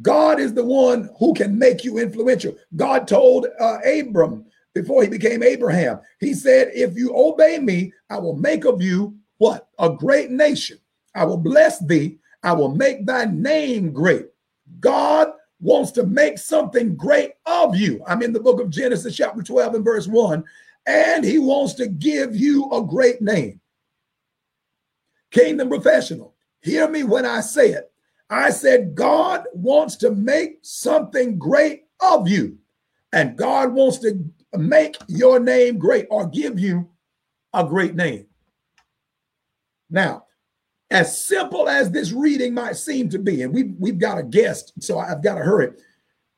God 0.00 0.40
is 0.40 0.54
the 0.54 0.64
one 0.64 1.10
who 1.18 1.34
can 1.34 1.58
make 1.58 1.84
you 1.84 1.98
influential. 1.98 2.56
God 2.76 3.06
told 3.06 3.46
uh, 3.60 3.78
Abram 3.84 4.46
before 4.74 5.02
he 5.02 5.08
became 5.08 5.42
Abraham, 5.42 6.00
he 6.18 6.32
said, 6.32 6.70
If 6.74 6.96
you 6.96 7.14
obey 7.14 7.58
me, 7.58 7.92
I 8.08 8.18
will 8.18 8.36
make 8.36 8.64
of 8.64 8.80
you 8.80 9.16
what? 9.38 9.68
A 9.78 9.90
great 9.90 10.30
nation. 10.30 10.78
I 11.14 11.24
will 11.24 11.38
bless 11.38 11.78
thee. 11.84 12.18
I 12.42 12.52
will 12.52 12.74
make 12.74 13.06
thy 13.06 13.26
name 13.26 13.92
great. 13.92 14.26
God 14.80 15.32
wants 15.60 15.92
to 15.92 16.04
make 16.04 16.38
something 16.38 16.96
great 16.96 17.32
of 17.46 17.76
you. 17.76 18.02
I'm 18.06 18.22
in 18.22 18.32
the 18.32 18.40
book 18.40 18.60
of 18.60 18.70
Genesis, 18.70 19.16
chapter 19.16 19.42
12, 19.42 19.76
and 19.76 19.84
verse 19.84 20.08
1. 20.08 20.44
And 20.86 21.24
he 21.24 21.38
wants 21.38 21.74
to 21.74 21.86
give 21.86 22.34
you 22.34 22.68
a 22.72 22.82
great 22.82 23.22
name. 23.22 23.60
Kingdom 25.30 25.68
professional, 25.68 26.34
hear 26.60 26.88
me 26.88 27.04
when 27.04 27.24
I 27.24 27.40
say 27.40 27.70
it. 27.70 27.92
I 28.28 28.50
said, 28.50 28.94
God 28.94 29.44
wants 29.52 29.96
to 29.96 30.10
make 30.10 30.58
something 30.62 31.38
great 31.38 31.84
of 32.00 32.26
you. 32.26 32.58
And 33.12 33.36
God 33.36 33.72
wants 33.72 33.98
to 33.98 34.24
make 34.56 34.96
your 35.06 35.38
name 35.38 35.78
great 35.78 36.06
or 36.10 36.26
give 36.26 36.58
you 36.58 36.88
a 37.52 37.64
great 37.64 37.94
name. 37.94 38.26
Now, 39.90 40.24
as 40.92 41.24
simple 41.24 41.68
as 41.68 41.90
this 41.90 42.12
reading 42.12 42.52
might 42.52 42.76
seem 42.76 43.08
to 43.08 43.18
be, 43.18 43.42
and 43.42 43.52
we've, 43.52 43.74
we've 43.78 43.98
got 43.98 44.18
a 44.18 44.22
guest, 44.22 44.72
so 44.80 44.98
I've 44.98 45.22
got 45.22 45.36
to 45.36 45.42
hurry. 45.42 45.72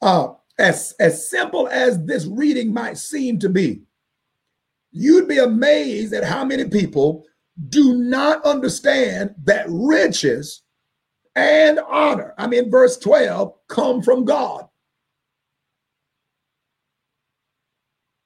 Uh, 0.00 0.28
as, 0.58 0.94
as 1.00 1.28
simple 1.28 1.68
as 1.68 2.02
this 2.04 2.26
reading 2.26 2.72
might 2.72 2.96
seem 2.96 3.40
to 3.40 3.48
be, 3.48 3.82
you'd 4.92 5.26
be 5.26 5.38
amazed 5.38 6.14
at 6.14 6.22
how 6.22 6.44
many 6.44 6.68
people 6.68 7.24
do 7.68 7.94
not 7.94 8.44
understand 8.44 9.34
that 9.42 9.66
riches 9.68 10.62
and 11.34 11.80
honor, 11.80 12.32
I 12.38 12.46
mean, 12.46 12.70
verse 12.70 12.96
12, 12.96 13.52
come 13.66 14.02
from 14.02 14.24
God. 14.24 14.68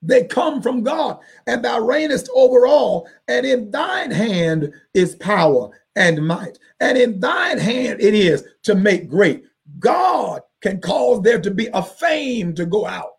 They 0.08 0.24
come 0.24 0.62
from 0.62 0.82
God, 0.82 1.18
and 1.46 1.62
thou 1.62 1.80
reignest 1.80 2.28
over 2.34 2.66
all, 2.66 3.06
and 3.28 3.44
in 3.44 3.70
thine 3.70 4.10
hand 4.10 4.72
is 4.94 5.14
power 5.16 5.70
and 5.96 6.26
might, 6.26 6.58
and 6.80 6.96
in 6.96 7.20
thine 7.20 7.58
hand 7.58 8.00
it 8.00 8.14
is 8.14 8.42
to 8.62 8.74
make 8.74 9.10
great. 9.10 9.44
God 9.78 10.40
can 10.62 10.80
cause 10.80 11.20
there 11.22 11.38
to 11.38 11.50
be 11.50 11.68
a 11.74 11.82
fame 11.82 12.54
to 12.54 12.64
go 12.64 12.86
out 12.86 13.16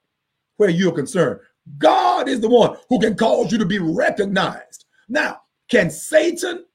where 0.57 0.71
you're 0.71 0.91
concerned. 0.91 1.39
God 1.77 2.27
is 2.27 2.41
the 2.41 2.49
one 2.49 2.75
who 2.89 2.99
can 2.99 3.15
cause 3.15 3.51
you 3.51 3.59
to 3.59 3.65
be 3.65 3.77
recognized. 3.77 4.85
Now, 5.07 5.41
can 5.69 5.91
Satan 5.91 6.65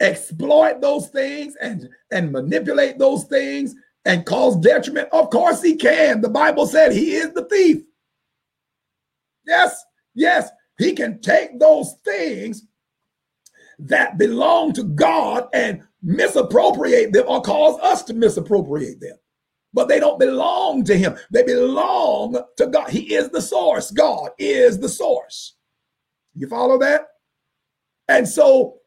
exploit 0.00 0.80
those 0.80 1.08
things 1.08 1.56
and, 1.60 1.90
and 2.10 2.32
manipulate 2.32 2.98
those 2.98 3.24
things 3.24 3.74
and 4.06 4.24
cause 4.24 4.56
detriment? 4.56 5.10
Of 5.12 5.28
course 5.28 5.62
he 5.62 5.76
can. 5.76 6.22
The 6.22 6.30
Bible 6.30 6.66
said 6.66 6.92
he 6.92 7.16
is 7.16 7.34
the 7.34 7.44
thief. 7.44 7.82
Yes, 9.48 9.82
yes, 10.14 10.50
he 10.78 10.92
can 10.92 11.20
take 11.22 11.58
those 11.58 11.94
things 12.04 12.66
that 13.78 14.18
belong 14.18 14.74
to 14.74 14.84
God 14.84 15.48
and 15.54 15.82
misappropriate 16.02 17.12
them 17.12 17.24
or 17.26 17.40
cause 17.40 17.80
us 17.80 18.02
to 18.04 18.14
misappropriate 18.14 19.00
them. 19.00 19.16
But 19.72 19.88
they 19.88 20.00
don't 20.00 20.18
belong 20.18 20.84
to 20.84 20.96
him. 20.96 21.16
They 21.30 21.44
belong 21.44 22.40
to 22.58 22.66
God. 22.66 22.90
He 22.90 23.14
is 23.14 23.30
the 23.30 23.40
source. 23.40 23.90
God 23.90 24.30
is 24.38 24.78
the 24.78 24.88
source. 24.88 25.56
You 26.34 26.46
follow 26.48 26.78
that? 26.78 27.06
And 28.08 28.28
so 28.28 28.78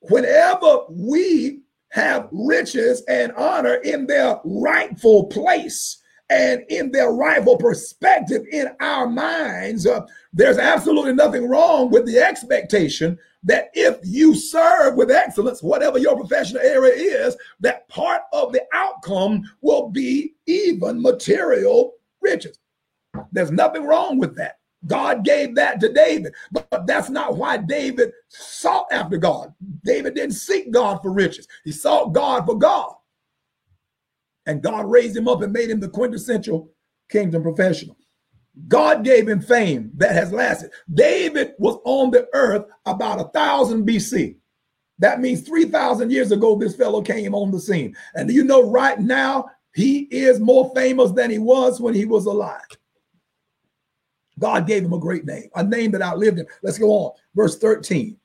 whenever 0.00 0.80
we 0.90 1.60
have 1.90 2.28
riches 2.32 3.02
and 3.08 3.32
honor 3.32 3.74
in 3.74 4.06
their 4.06 4.40
rightful 4.44 5.26
place, 5.26 6.01
and 6.32 6.64
in 6.70 6.90
their 6.90 7.10
rightful 7.10 7.58
perspective 7.58 8.46
in 8.50 8.68
our 8.80 9.06
minds, 9.06 9.86
uh, 9.86 10.06
there's 10.32 10.56
absolutely 10.56 11.12
nothing 11.12 11.46
wrong 11.46 11.90
with 11.90 12.06
the 12.06 12.18
expectation 12.18 13.18
that 13.42 13.70
if 13.74 13.98
you 14.02 14.34
serve 14.34 14.94
with 14.94 15.10
excellence, 15.10 15.62
whatever 15.62 15.98
your 15.98 16.16
professional 16.16 16.62
area 16.62 16.94
is, 17.26 17.36
that 17.60 17.86
part 17.88 18.22
of 18.32 18.50
the 18.50 18.62
outcome 18.72 19.42
will 19.60 19.90
be 19.90 20.34
even 20.46 21.02
material 21.02 21.92
riches. 22.22 22.58
There's 23.30 23.50
nothing 23.50 23.84
wrong 23.84 24.18
with 24.18 24.34
that. 24.36 24.58
God 24.86 25.24
gave 25.24 25.54
that 25.56 25.80
to 25.80 25.92
David, 25.92 26.32
but 26.50 26.86
that's 26.86 27.10
not 27.10 27.36
why 27.36 27.58
David 27.58 28.10
sought 28.28 28.86
after 28.90 29.18
God. 29.18 29.52
David 29.84 30.14
didn't 30.14 30.32
seek 30.32 30.70
God 30.72 31.02
for 31.02 31.12
riches, 31.12 31.46
he 31.62 31.72
sought 31.72 32.14
God 32.14 32.46
for 32.46 32.56
God. 32.56 32.94
And 34.46 34.62
God 34.62 34.90
raised 34.90 35.16
him 35.16 35.28
up 35.28 35.42
and 35.42 35.52
made 35.52 35.70
him 35.70 35.80
the 35.80 35.88
quintessential 35.88 36.70
kingdom 37.08 37.42
professional. 37.42 37.96
God 38.68 39.04
gave 39.04 39.28
him 39.28 39.40
fame 39.40 39.90
that 39.96 40.12
has 40.12 40.32
lasted. 40.32 40.70
David 40.92 41.52
was 41.58 41.78
on 41.84 42.10
the 42.10 42.28
earth 42.34 42.66
about 42.84 43.20
a 43.20 43.30
thousand 43.30 43.86
BC. 43.86 44.36
That 44.98 45.20
means 45.20 45.42
3,000 45.42 46.10
years 46.10 46.32
ago, 46.32 46.56
this 46.56 46.76
fellow 46.76 47.02
came 47.02 47.34
on 47.34 47.50
the 47.50 47.58
scene. 47.58 47.96
And 48.14 48.30
you 48.30 48.44
know, 48.44 48.70
right 48.70 48.98
now, 49.00 49.46
he 49.74 50.00
is 50.10 50.38
more 50.38 50.70
famous 50.74 51.12
than 51.12 51.30
he 51.30 51.38
was 51.38 51.80
when 51.80 51.94
he 51.94 52.04
was 52.04 52.26
alive. 52.26 52.60
God 54.38 54.66
gave 54.66 54.84
him 54.84 54.92
a 54.92 54.98
great 54.98 55.24
name, 55.24 55.48
a 55.54 55.64
name 55.64 55.92
that 55.92 56.02
outlived 56.02 56.38
him. 56.38 56.46
Let's 56.62 56.78
go 56.78 56.90
on. 56.90 57.12
Verse 57.34 57.58
13. 57.58 58.16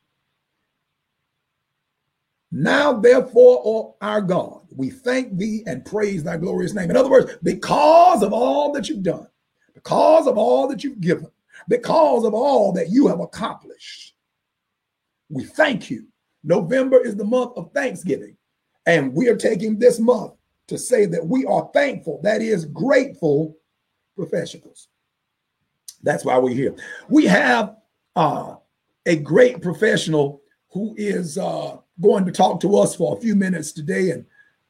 Now, 2.52 2.94
therefore, 2.94 3.62
O 3.66 3.96
our 4.02 4.22
God, 4.22 4.62
we 4.76 4.90
thank 4.90 5.38
thee 5.38 5.64
and 5.66 5.86
praise 5.86 6.24
thy 6.24 6.38
glorious 6.38 6.74
name. 6.74 6.90
In 6.90 6.98
other 6.98 7.10
words, 7.10 7.36
because 7.44 8.24
of 8.24 8.32
all 8.32 8.72
that 8.74 8.88
you've 8.88 9.04
done, 9.04 9.28
because 9.74 10.28
of 10.28 10.38
all 10.38 10.68
that 10.70 10.84
you've 10.84 11.02
given, 11.02 11.30
because 11.68 12.24
of 12.24 12.34
all 12.34 12.72
that 12.74 12.90
you 12.90 13.08
have 13.08 13.20
accomplished, 13.20 14.16
we 15.30 15.44
thank 15.44 15.90
you. 15.90 16.08
November 16.44 17.04
is 17.04 17.16
the 17.16 17.26
month 17.26 17.52
of 17.58 17.72
Thanksgiving, 17.74 18.38
and 18.86 19.14
we 19.14 19.28
are 19.28 19.36
taking 19.36 19.78
this 19.78 20.00
month 20.00 20.34
to 20.68 20.78
say 20.78 21.06
that 21.06 21.26
we 21.26 21.46
are 21.46 21.70
thankful, 21.74 22.22
that 22.24 22.42
is, 22.42 22.66
grateful 22.66 23.58
professionals. 24.16 24.88
That's 26.04 26.24
why 26.24 26.38
we're 26.38 26.54
here. 26.54 26.76
We 27.10 27.26
have 27.26 27.76
uh, 28.16 28.56
a 29.06 29.18
great 29.18 29.62
professional 29.62 30.42
who 30.72 30.94
is 30.98 31.38
uh, 31.38 31.78
going 32.02 32.26
to 32.26 32.32
talk 32.32 32.60
to 32.62 32.78
us 32.78 32.96
for 32.96 33.16
a 33.16 33.20
few 33.20 33.36
minutes 33.36 33.72
today 33.72 34.12
and 34.12 34.26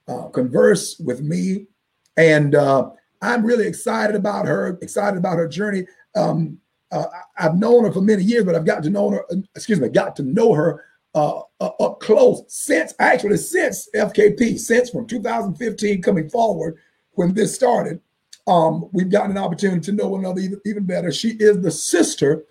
uh, 0.07 0.27
converse 0.29 0.99
with 0.99 1.21
me. 1.21 1.67
And 2.15 2.55
uh, 2.55 2.91
I'm 3.21 3.45
really 3.45 3.67
excited 3.67 4.15
about 4.15 4.47
her, 4.47 4.77
excited 4.81 5.17
about 5.17 5.37
her 5.37 5.47
journey. 5.47 5.85
Um, 6.15 6.59
uh, 6.91 7.05
I've 7.37 7.57
known 7.57 7.83
her 7.83 7.91
for 7.91 8.01
many 8.01 8.23
years, 8.23 8.45
but 8.45 8.55
I've 8.55 8.65
got 8.65 8.83
to 8.83 8.89
know 8.89 9.09
her, 9.09 9.25
excuse 9.55 9.79
me, 9.79 9.89
got 9.89 10.15
to 10.17 10.23
know 10.23 10.53
her 10.53 10.85
uh, 11.15 11.41
uh, 11.59 11.71
up 11.79 11.99
close 11.99 12.43
since, 12.47 12.93
actually, 12.99 13.37
since 13.37 13.89
FKP, 13.95 14.57
since 14.57 14.89
from 14.89 15.07
2015 15.07 16.01
coming 16.01 16.29
forward 16.29 16.77
when 17.11 17.33
this 17.33 17.53
started. 17.53 17.99
Um, 18.45 18.89
we've 18.93 19.09
gotten 19.09 19.31
an 19.31 19.37
opportunity 19.37 19.81
to 19.81 19.91
know 19.91 20.07
one 20.07 20.21
another 20.21 20.39
even, 20.39 20.61
even 20.65 20.85
better. 20.85 21.11
She 21.11 21.31
is 21.31 21.59
the 21.59 21.71
sister 21.71 22.45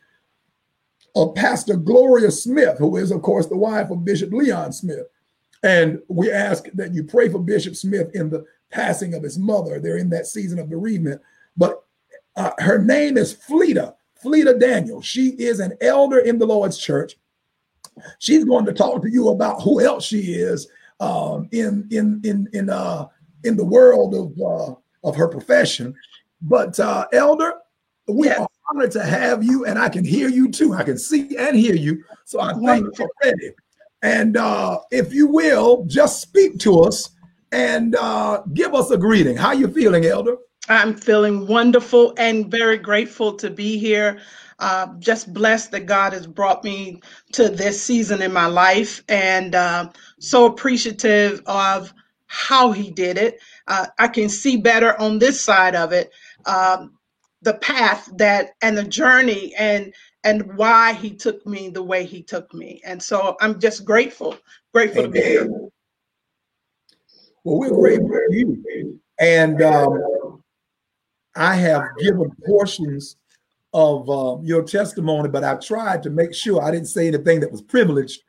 of 1.17 1.35
Pastor 1.35 1.77
Gloria 1.77 2.31
Smith, 2.31 2.79
who 2.79 2.97
is, 2.97 3.11
of 3.11 3.23
course, 3.23 3.47
the 3.47 3.57
wife 3.57 3.91
of 3.91 4.05
Bishop 4.05 4.33
Leon 4.33 4.73
Smith. 4.73 5.07
And 5.63 6.01
we 6.09 6.31
ask 6.31 6.67
that 6.75 6.95
you 6.95 7.03
pray 7.03 7.31
for 7.31 7.39
Bishop 7.39 7.75
Smith 7.75 8.11
in 8.15 8.29
the 8.29 8.45
passing 8.71 9.15
of 9.15 9.23
his 9.23 9.39
mother. 9.39 9.81
They're 9.81 9.97
in 9.97 10.11
that 10.11 10.27
season 10.27 10.59
of 10.59 10.69
bereavement. 10.69 11.23
But 11.57 11.83
uh, 12.37 12.51
her 12.59 12.79
name 12.79 13.17
is 13.17 13.35
Fleta, 13.35 13.95
Fleta 14.23 14.59
Daniel. 14.59 15.01
She 15.01 15.31
is 15.31 15.59
an 15.59 15.73
elder 15.81 16.19
in 16.19 16.39
the 16.39 16.47
Lord's 16.47 16.77
church. 16.77 17.17
She's 18.19 18.45
going 18.45 18.67
to 18.67 18.75
talk 18.75 19.01
to 19.01 19.11
you 19.11 19.31
about 19.31 19.63
who 19.63 19.81
else 19.81 20.05
she 20.05 20.35
is 20.35 20.69
um, 21.01 21.49
in 21.51 21.89
in 21.91 22.21
in 22.25 22.47
in 22.53 22.69
uh, 22.69 23.07
in 23.45 23.57
the 23.57 23.65
world 23.65 24.15
of 24.15 24.39
uh, 24.39 24.75
of 25.03 25.17
her 25.17 25.29
profession. 25.29 25.95
But 26.43 26.79
uh, 26.79 27.07
elder, 27.15 27.55
we 28.07 28.27
yes. 28.27 28.39
are 28.39 28.49
honored 28.71 28.91
to 28.93 29.03
have 29.05 29.43
you, 29.43 29.65
and 29.65 29.79
I 29.79 29.89
can 29.89 30.05
hear 30.05 30.29
you 30.29 30.51
too. 30.51 30.75
I 30.75 30.83
can 30.83 30.99
see 30.99 31.37
and 31.37 31.57
hear 31.57 31.75
you. 31.75 32.03
So 32.25 32.41
I 32.41 32.53
thank 32.53 32.85
you 32.85 32.93
for 32.97 33.09
already. 33.25 33.51
And 34.03 34.37
uh, 34.37 34.81
if 34.91 35.13
you 35.13 35.27
will, 35.27 35.85
just 35.87 36.21
speak 36.21 36.59
to 36.61 36.81
us 36.81 37.11
and 37.53 37.97
uh, 37.97 38.43
give 38.55 38.75
us 38.75 38.91
a 38.91 38.99
greeting. 38.99 39.37
How 39.37 39.53
you 39.53 39.69
feeling, 39.69 40.05
Elder? 40.05 40.37
I'm 40.69 40.95
feeling 40.95 41.47
wonderful 41.47 42.13
and 42.19 42.51
very 42.51 42.77
grateful 42.77 43.35
to 43.35 43.51
be 43.51 43.79
here. 43.79 44.21
Uh, 44.59 44.89
just 44.99 45.33
blessed 45.33 45.71
that 45.73 45.87
God 45.87 46.13
has 46.13 46.27
brought 46.27 46.65
me 46.65 47.01
to 47.33 47.49
this 47.49 47.81
season 47.81 48.23
in 48.23 48.33
my 48.33 48.47
life, 48.47 49.05
and 49.09 49.55
uh, 49.55 49.91
so 50.19 50.47
appreciative 50.47 51.43
of 51.47 51.93
how 52.26 52.73
He 52.73 52.91
did 52.91 53.19
it. 53.19 53.39
Uh, 53.69 53.87
I 53.99 54.09
can 54.09 54.29
see 54.29 54.57
better 54.57 54.99
on 55.00 55.19
this 55.19 55.41
side 55.41 55.75
of 55.75 55.93
it. 55.93 56.11
Um, 56.47 56.96
the 57.43 57.55
path 57.55 58.11
that 58.17 58.55
and 58.63 58.77
the 58.77 58.85
journey 58.85 59.55
and 59.57 59.93
and 60.25 60.57
why 60.57 60.93
he 60.95 61.11
took 61.11 61.47
me 61.47 61.69
the 61.69 61.83
way 61.83 62.05
he 62.05 62.23
took 62.23 62.53
me. 62.53 62.81
And 62.85 63.01
so 63.01 63.37
I'm 63.41 63.61
just 63.61 63.85
grateful, 63.85 64.37
grateful 64.73 65.05
Amen. 65.05 65.13
to 65.13 65.21
be 65.21 65.25
here. 65.25 65.49
Well, 67.45 67.59
we're 67.59 67.71
grateful 67.71 68.09
for 68.09 68.33
you. 68.33 69.01
And 69.21 69.63
um, 69.63 70.43
I 71.37 71.55
have 71.55 71.85
given 72.01 72.31
portions 72.45 73.17
of 73.73 74.11
uh, 74.11 74.39
your 74.43 74.65
testimony, 74.65 75.29
but 75.29 75.45
I 75.45 75.55
tried 75.57 76.03
to 76.03 76.11
make 76.11 76.35
sure 76.35 76.63
I 76.63 76.71
didn't 76.71 76.89
say 76.89 77.07
anything 77.07 77.41
that 77.41 77.53
was 77.53 77.63
privileged. 77.63 78.23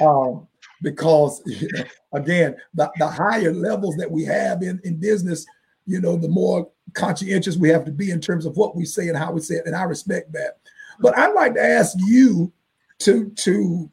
Um, 0.00 0.46
because 0.82 1.42
again, 2.12 2.56
the, 2.74 2.90
the 2.98 3.06
higher 3.06 3.52
levels 3.52 3.96
that 3.96 4.10
we 4.10 4.24
have 4.24 4.62
in, 4.62 4.80
in 4.84 4.98
business, 4.98 5.46
you 5.90 6.00
know, 6.00 6.16
the 6.16 6.28
more 6.28 6.70
conscientious 6.92 7.56
we 7.56 7.68
have 7.68 7.84
to 7.84 7.90
be 7.90 8.12
in 8.12 8.20
terms 8.20 8.46
of 8.46 8.56
what 8.56 8.76
we 8.76 8.84
say 8.84 9.08
and 9.08 9.18
how 9.18 9.32
we 9.32 9.40
say 9.40 9.56
it. 9.56 9.66
And 9.66 9.74
I 9.74 9.82
respect 9.82 10.32
that. 10.32 10.58
But 11.00 11.18
I'd 11.18 11.34
like 11.34 11.54
to 11.54 11.62
ask 11.62 11.96
you 12.06 12.52
to 13.00 13.30
to 13.30 13.90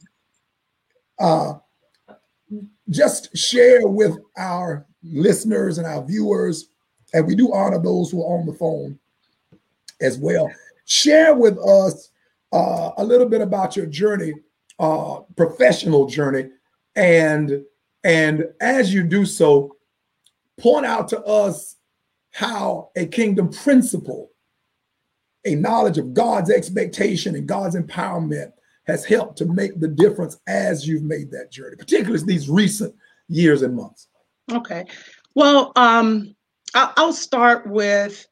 uh, 1.19 1.53
just 2.89 3.35
share 3.35 3.87
with 3.87 4.17
our 4.37 4.85
listeners 5.01 5.79
and 5.79 5.87
our 5.87 6.05
viewers, 6.05 6.69
and 7.13 7.25
we 7.25 7.33
do 7.33 7.51
honor 7.51 7.81
those 7.81 8.11
who 8.11 8.21
are 8.21 8.39
on 8.39 8.45
the 8.45 8.53
phone 8.53 8.99
as 9.99 10.19
well. 10.19 10.51
Share 10.85 11.33
with 11.33 11.57
us 11.57 12.11
uh, 12.53 12.91
a 12.97 13.03
little 13.03 13.27
bit 13.27 13.41
about 13.41 13.75
your 13.75 13.87
journey, 13.87 14.33
uh, 14.77 15.21
professional 15.35 16.05
journey, 16.05 16.49
and 16.95 17.63
and 18.03 18.45
as 18.61 18.93
you 18.93 19.03
do 19.03 19.25
so, 19.25 19.75
point 20.59 20.85
out 20.85 21.07
to 21.07 21.23
us 21.23 21.76
how 22.37 22.91
a 22.95 23.03
kingdom 23.03 23.49
principle, 23.49 24.29
a 25.43 25.55
knowledge 25.55 25.97
of 25.97 26.13
God's 26.13 26.51
expectation 26.51 27.33
and 27.33 27.47
God's 27.47 27.75
empowerment 27.75 28.51
has 28.85 29.03
helped 29.03 29.39
to 29.39 29.45
make 29.45 29.79
the 29.79 29.87
difference 29.87 30.37
as 30.45 30.87
you've 30.87 31.01
made 31.01 31.31
that 31.31 31.51
journey, 31.51 31.75
particularly 31.75 32.23
these 32.27 32.47
recent 32.47 32.93
years 33.27 33.63
and 33.63 33.75
months. 33.75 34.09
Okay. 34.51 34.85
Well, 35.33 35.71
um, 35.77 36.35
I'll 36.75 37.11
start 37.11 37.65
with, 37.65 38.27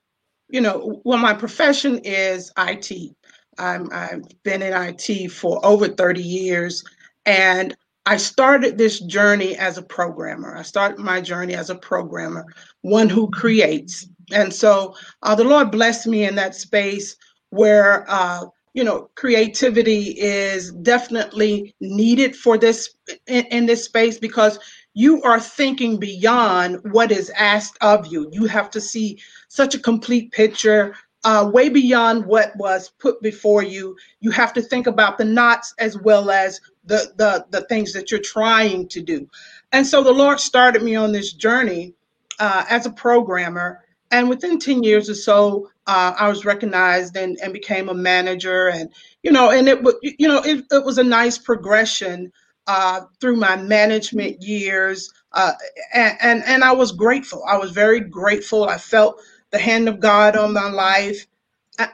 you 0.49 0.61
know, 0.61 1.01
well, 1.03 1.17
my 1.17 1.33
profession 1.33 1.97
is 2.03 2.51
IT. 2.59 3.15
I'm, 3.57 3.89
I've 3.91 4.21
been 4.43 4.61
in 4.61 4.73
IT 4.73 5.31
for 5.31 5.65
over 5.65 5.87
30 5.87 6.21
years, 6.21 6.83
and 7.25 7.75
I 8.05 8.17
started 8.17 8.77
this 8.77 8.99
journey 8.99 9.55
as 9.57 9.77
a 9.77 9.81
programmer. 9.81 10.55
I 10.55 10.61
started 10.61 10.99
my 10.99 11.21
journey 11.21 11.55
as 11.55 11.69
a 11.69 11.75
programmer, 11.75 12.45
one 12.81 13.09
who 13.09 13.29
creates. 13.31 14.07
And 14.31 14.53
so 14.53 14.95
uh, 15.23 15.33
the 15.33 15.43
Lord 15.43 15.71
blessed 15.71 16.05
me 16.05 16.25
in 16.25 16.35
that 16.35 16.55
space 16.55 17.15
where, 17.49 18.05
uh, 18.07 18.45
you 18.73 18.83
know, 18.83 19.09
creativity 19.15 20.19
is 20.19 20.71
definitely 20.71 21.73
needed 21.79 22.35
for 22.35 22.57
this 22.57 22.95
in, 23.27 23.45
in 23.45 23.65
this 23.65 23.85
space 23.85 24.19
because 24.19 24.59
you 24.93 25.21
are 25.23 25.39
thinking 25.39 25.97
beyond 25.99 26.79
what 26.91 27.11
is 27.11 27.31
asked 27.31 27.77
of 27.81 28.05
you. 28.07 28.29
You 28.31 28.45
have 28.45 28.69
to 28.71 28.81
see 28.81 29.19
such 29.47 29.73
a 29.73 29.79
complete 29.79 30.31
picture, 30.31 30.95
uh, 31.23 31.49
way 31.51 31.69
beyond 31.69 32.25
what 32.25 32.55
was 32.57 32.91
put 32.99 33.19
before 33.21 33.63
you. 33.63 33.95
You 34.19 34.29
have 34.31 34.53
to 34.53 34.61
think 34.61 34.85
about 34.85 35.17
the 35.17 35.25
knots 35.25 35.73
as 35.79 35.97
well 35.97 36.29
as 36.29 36.61
the, 36.85 37.11
the, 37.15 37.45
the 37.49 37.61
things 37.65 37.93
that 37.93 38.11
you're 38.11 38.19
trying 38.19 38.87
to 38.89 39.01
do. 39.01 39.27
And 39.71 39.85
so 39.85 40.03
the 40.03 40.11
Lord 40.13 40.39
started 40.39 40.83
me 40.83 40.95
on 40.95 41.11
this 41.11 41.33
journey 41.33 41.93
uh, 42.39 42.65
as 42.69 42.85
a 42.85 42.91
programmer. 42.91 43.83
And 44.11 44.29
within 44.29 44.59
10 44.59 44.83
years 44.83 45.09
or 45.09 45.15
so, 45.15 45.69
uh, 45.87 46.13
I 46.17 46.29
was 46.29 46.45
recognized 46.45 47.15
and, 47.17 47.37
and 47.43 47.53
became 47.53 47.89
a 47.89 47.93
manager. 47.93 48.67
And, 48.69 48.89
you 49.23 49.31
know, 49.31 49.49
and 49.51 49.67
it, 49.67 49.79
you 50.01 50.27
know, 50.27 50.41
it, 50.43 50.65
it 50.71 50.85
was 50.85 50.97
a 50.97 51.03
nice 51.03 51.37
progression 51.37 52.31
uh, 52.67 53.01
through 53.19 53.35
my 53.35 53.55
management 53.55 54.41
years. 54.41 55.11
Uh, 55.31 55.53
and, 55.93 56.17
and, 56.21 56.43
and 56.45 56.63
I 56.63 56.71
was 56.71 56.91
grateful. 56.91 57.43
I 57.47 57.57
was 57.57 57.71
very 57.71 57.99
grateful. 57.99 58.65
I 58.65 58.77
felt 58.77 59.21
the 59.51 59.59
hand 59.59 59.89
of 59.89 59.99
God 59.99 60.35
on 60.35 60.53
my 60.53 60.69
life 60.69 61.27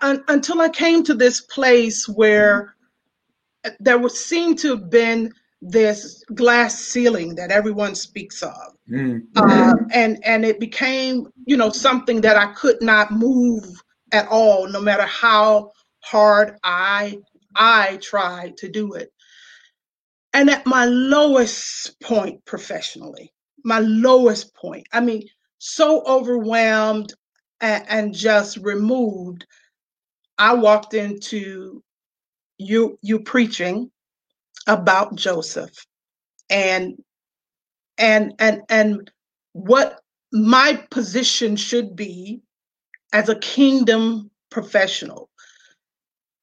until 0.01 0.62
I 0.62 0.69
came 0.69 1.04
to 1.04 1.13
this 1.13 1.41
place 1.41 2.08
where 2.08 2.75
there 3.80 3.97
would 3.97 4.12
seem 4.12 4.56
to 4.56 4.69
have 4.69 4.89
been 4.89 5.32
this 5.62 6.24
glass 6.34 6.80
ceiling 6.80 7.36
that 7.36 7.52
everyone 7.52 7.93
speaks 7.93 8.41
of 8.41 8.76
mm-hmm. 8.89 9.19
uh, 9.36 9.74
and 9.93 10.17
and 10.26 10.43
it 10.43 10.60
became 10.60 11.28
you 11.45 11.56
know 11.56 11.69
something 11.69 12.21
that 12.21 12.36
i 12.36 12.52
could 12.54 12.82
not 12.82 13.12
move 13.12 13.63
at 14.12 14.28
all 14.30 14.67
no 14.67 14.82
matter 14.82 15.06
how 15.06 15.71
hard 16.00 16.58
i 16.63 17.15
i 17.56 17.97
tried 18.02 18.58
to 18.58 18.67
do 18.67 18.93
it 18.93 19.13
and 20.34 20.50
at 20.50 20.65
my 20.65 20.86
lowest 20.86 22.00
point 22.02 22.43
professionally 22.45 23.32
my 23.63 23.80
lowest 23.82 24.56
point 24.56 24.88
i 24.93 25.00
mean 25.00 25.21
so 25.60 26.04
overwhelmed 26.08 27.13
and, 27.62 27.86
and 27.88 28.13
just 28.15 28.58
removed 28.58 29.45
I 30.41 30.56
walked 30.56 30.95
into 30.95 31.84
you 32.62 32.97
you 33.02 33.19
preaching 33.19 33.91
about 34.67 35.15
Joseph 35.15 35.86
and 36.50 36.97
and 37.97 38.34
and 38.39 38.62
and 38.69 39.12
what 39.54 40.00
my 40.32 40.86
position 40.91 41.56
should 41.56 41.95
be 41.95 42.41
as 43.13 43.30
a 43.30 43.36
kingdom 43.36 44.30
professional. 44.50 45.30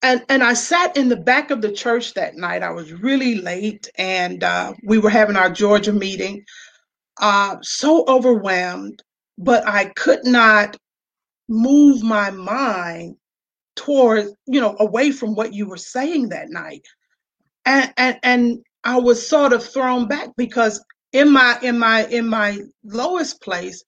And 0.02 0.24
and 0.28 0.42
I 0.42 0.54
sat 0.54 0.96
in 0.96 1.08
the 1.08 1.16
back 1.16 1.50
of 1.50 1.60
the 1.60 1.72
church 1.72 2.14
that 2.14 2.36
night. 2.36 2.62
I 2.62 2.70
was 2.70 2.92
really 2.92 3.36
late, 3.36 3.88
and 3.96 4.44
uh, 4.44 4.72
we 4.84 4.98
were 4.98 5.10
having 5.10 5.36
our 5.36 5.50
Georgia 5.50 5.92
meeting. 5.92 6.44
Uh, 7.20 7.56
so 7.62 8.04
overwhelmed, 8.06 9.02
but 9.38 9.66
I 9.66 9.86
could 9.86 10.24
not 10.24 10.76
move 11.48 12.02
my 12.02 12.30
mind 12.30 13.16
towards 13.78 14.34
you 14.46 14.60
know 14.60 14.76
away 14.80 15.12
from 15.12 15.34
what 15.34 15.54
you 15.54 15.66
were 15.66 15.78
saying 15.78 16.28
that 16.28 16.50
night. 16.50 16.84
And 17.64 17.92
and 17.96 18.18
and 18.22 18.58
i 18.84 18.96
was 18.98 19.26
sort 19.26 19.52
of 19.52 19.64
thrown 19.64 20.06
back 20.08 20.28
because 20.36 20.84
in 21.12 21.30
my 21.30 21.58
in 21.62 21.78
my 21.78 22.06
in 22.06 22.26
my 22.26 22.58
lowest 22.84 23.40
place 23.40 23.82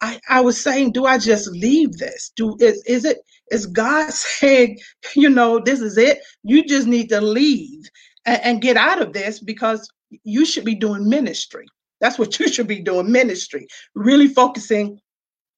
i 0.00 0.18
i 0.28 0.40
was 0.40 0.60
saying 0.60 0.92
do 0.92 1.04
i 1.04 1.18
just 1.18 1.48
leave 1.48 1.92
this? 1.98 2.32
Do 2.34 2.56
is 2.60 2.82
is 2.86 3.04
it 3.04 3.18
is 3.50 3.66
god 3.66 4.12
saying 4.38 4.78
you 5.14 5.28
know 5.28 5.60
this 5.60 5.80
is 5.80 5.98
it? 5.98 6.18
You 6.42 6.64
just 6.64 6.86
need 6.86 7.08
to 7.10 7.20
leave 7.20 7.84
and, 8.24 8.40
and 8.42 8.62
get 8.62 8.76
out 8.76 9.02
of 9.02 9.12
this 9.12 9.38
because 9.38 9.86
you 10.24 10.46
should 10.46 10.64
be 10.64 10.74
doing 10.74 11.08
ministry. 11.08 11.66
That's 12.00 12.18
what 12.18 12.38
you 12.40 12.48
should 12.48 12.68
be 12.68 12.80
doing 12.80 13.12
ministry 13.12 13.66
really 13.94 14.28
focusing 14.28 14.98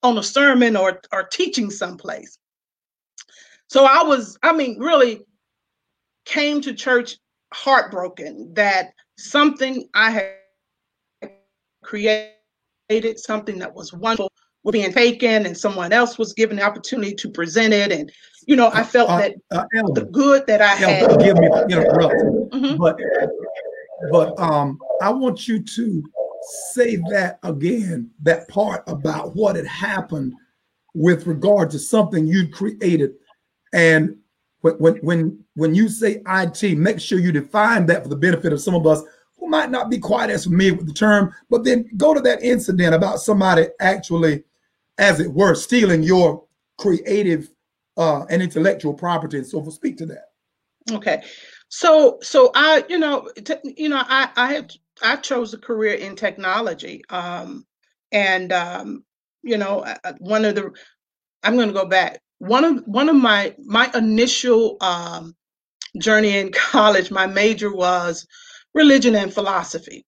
on 0.03 0.19
a 0.19 0.23
sermon 0.23 0.77
or 0.77 1.01
or 1.13 1.25
teaching 1.25 1.71
someplace 1.71 2.39
so 3.69 3.85
I 3.85 4.03
was, 4.03 4.39
I 4.43 4.53
mean, 4.53 4.79
really 4.79 5.23
came 6.25 6.61
to 6.63 6.75
church 6.75 7.17
heartbroken 7.53 8.53
that 8.55 8.93
something 9.17 9.89
I 9.95 10.11
had 10.11 11.31
created, 11.83 13.19
something 13.19 13.59
that 13.59 13.75
was 13.75 13.93
wonderful, 13.93 14.33
was 14.63 14.73
being 14.73 14.93
taken, 14.93 15.47
and 15.47 15.57
someone 15.57 15.93
else 15.93 16.19
was 16.19 16.33
given 16.33 16.57
the 16.57 16.63
opportunity 16.63 17.15
to 17.15 17.31
present 17.31 17.73
it. 17.73 17.93
And, 17.93 18.11
you 18.47 18.57
know, 18.57 18.71
I 18.73 18.83
felt 18.83 19.11
uh, 19.11 19.19
that 19.19 19.35
uh, 19.51 19.65
Elder, 19.77 20.01
the 20.01 20.07
good 20.07 20.47
that 20.47 20.61
I 20.61 20.73
Elder, 20.73 20.87
had. 20.87 21.11
Forgive 21.13 21.39
me 21.39 21.49
for 21.49 21.69
interrupting, 21.69 22.49
mm-hmm. 22.53 22.77
but, 22.77 22.99
but 24.11 24.39
um, 24.39 24.79
I 25.03 25.11
want 25.11 25.47
you 25.47 25.63
to 25.63 26.03
say 26.73 26.97
that 27.11 27.39
again, 27.43 28.11
that 28.23 28.49
part 28.49 28.83
about 28.87 29.37
what 29.37 29.57
had 29.57 29.67
happened 29.67 30.35
with 30.95 31.27
regard 31.27 31.71
to 31.71 31.79
something 31.79 32.27
you'd 32.27 32.53
created 32.53 33.15
and 33.73 34.17
when 34.61 34.97
when 34.97 35.45
when 35.55 35.75
you 35.75 35.89
say 35.89 36.23
IT, 36.27 36.79
make 36.79 37.01
sure 37.01 37.19
you 37.19 37.33
define 37.33 37.87
that 37.87 38.03
for 38.03 38.09
the 38.09 38.17
benefit 38.17 38.53
of 38.53 38.61
some 38.61 38.75
of 38.75 38.87
us 38.87 39.03
who 39.39 39.49
might 39.49 39.71
not 39.71 39.91
be 39.91 39.99
quite 39.99 40.31
as 40.31 40.45
familiar 40.45 40.75
with 40.75 40.87
the 40.87 40.93
term, 40.93 41.33
but 41.49 41.65
then 41.65 41.89
go 41.97 42.15
to 42.15 42.21
that 42.21 42.43
incident 42.43 42.95
about 42.95 43.21
somebody 43.21 43.67
actually, 43.81 44.45
as 44.99 45.21
it 45.21 45.33
were, 45.33 45.55
stealing 45.55 46.03
your 46.03 46.45
creative 46.79 47.51
uh, 47.97 48.25
and 48.31 48.43
intellectual 48.43 48.95
property 48.95 49.43
so 49.45 49.63
forth. 49.63 49.75
Speak 49.75 49.97
to 49.99 50.07
that. 50.07 50.31
Okay, 50.91 51.23
so 51.69 52.19
so 52.23 52.51
I 52.55 52.85
you 52.89 52.99
know 52.99 53.29
t- 53.45 53.75
you 53.77 53.89
know 53.89 54.03
I 54.07 54.31
I 54.37 54.53
had 54.53 54.73
I 55.03 55.17
chose 55.17 55.55
a 55.55 55.59
career 55.59 55.95
in 55.95 56.17
technology, 56.17 57.03
um, 57.11 57.67
and 58.11 58.53
um, 58.53 59.05
you 59.43 59.57
know 59.57 59.85
one 60.19 60.45
of 60.45 60.57
the 60.57 60.73
I'm 61.43 61.55
going 61.55 61.69
to 61.69 61.75
go 61.75 61.87
back 61.87 62.21
one 62.39 62.65
of 62.65 62.85
one 62.87 63.09
of 63.09 63.17
my 63.17 63.55
my 63.65 63.91
initial 63.95 64.77
um, 64.81 65.35
journey 66.01 66.39
in 66.39 66.53
college, 66.55 67.11
my 67.11 67.27
major 67.27 67.75
was 67.75 68.27
religion 68.75 69.15
and 69.15 69.33
philosophy. 69.33 70.05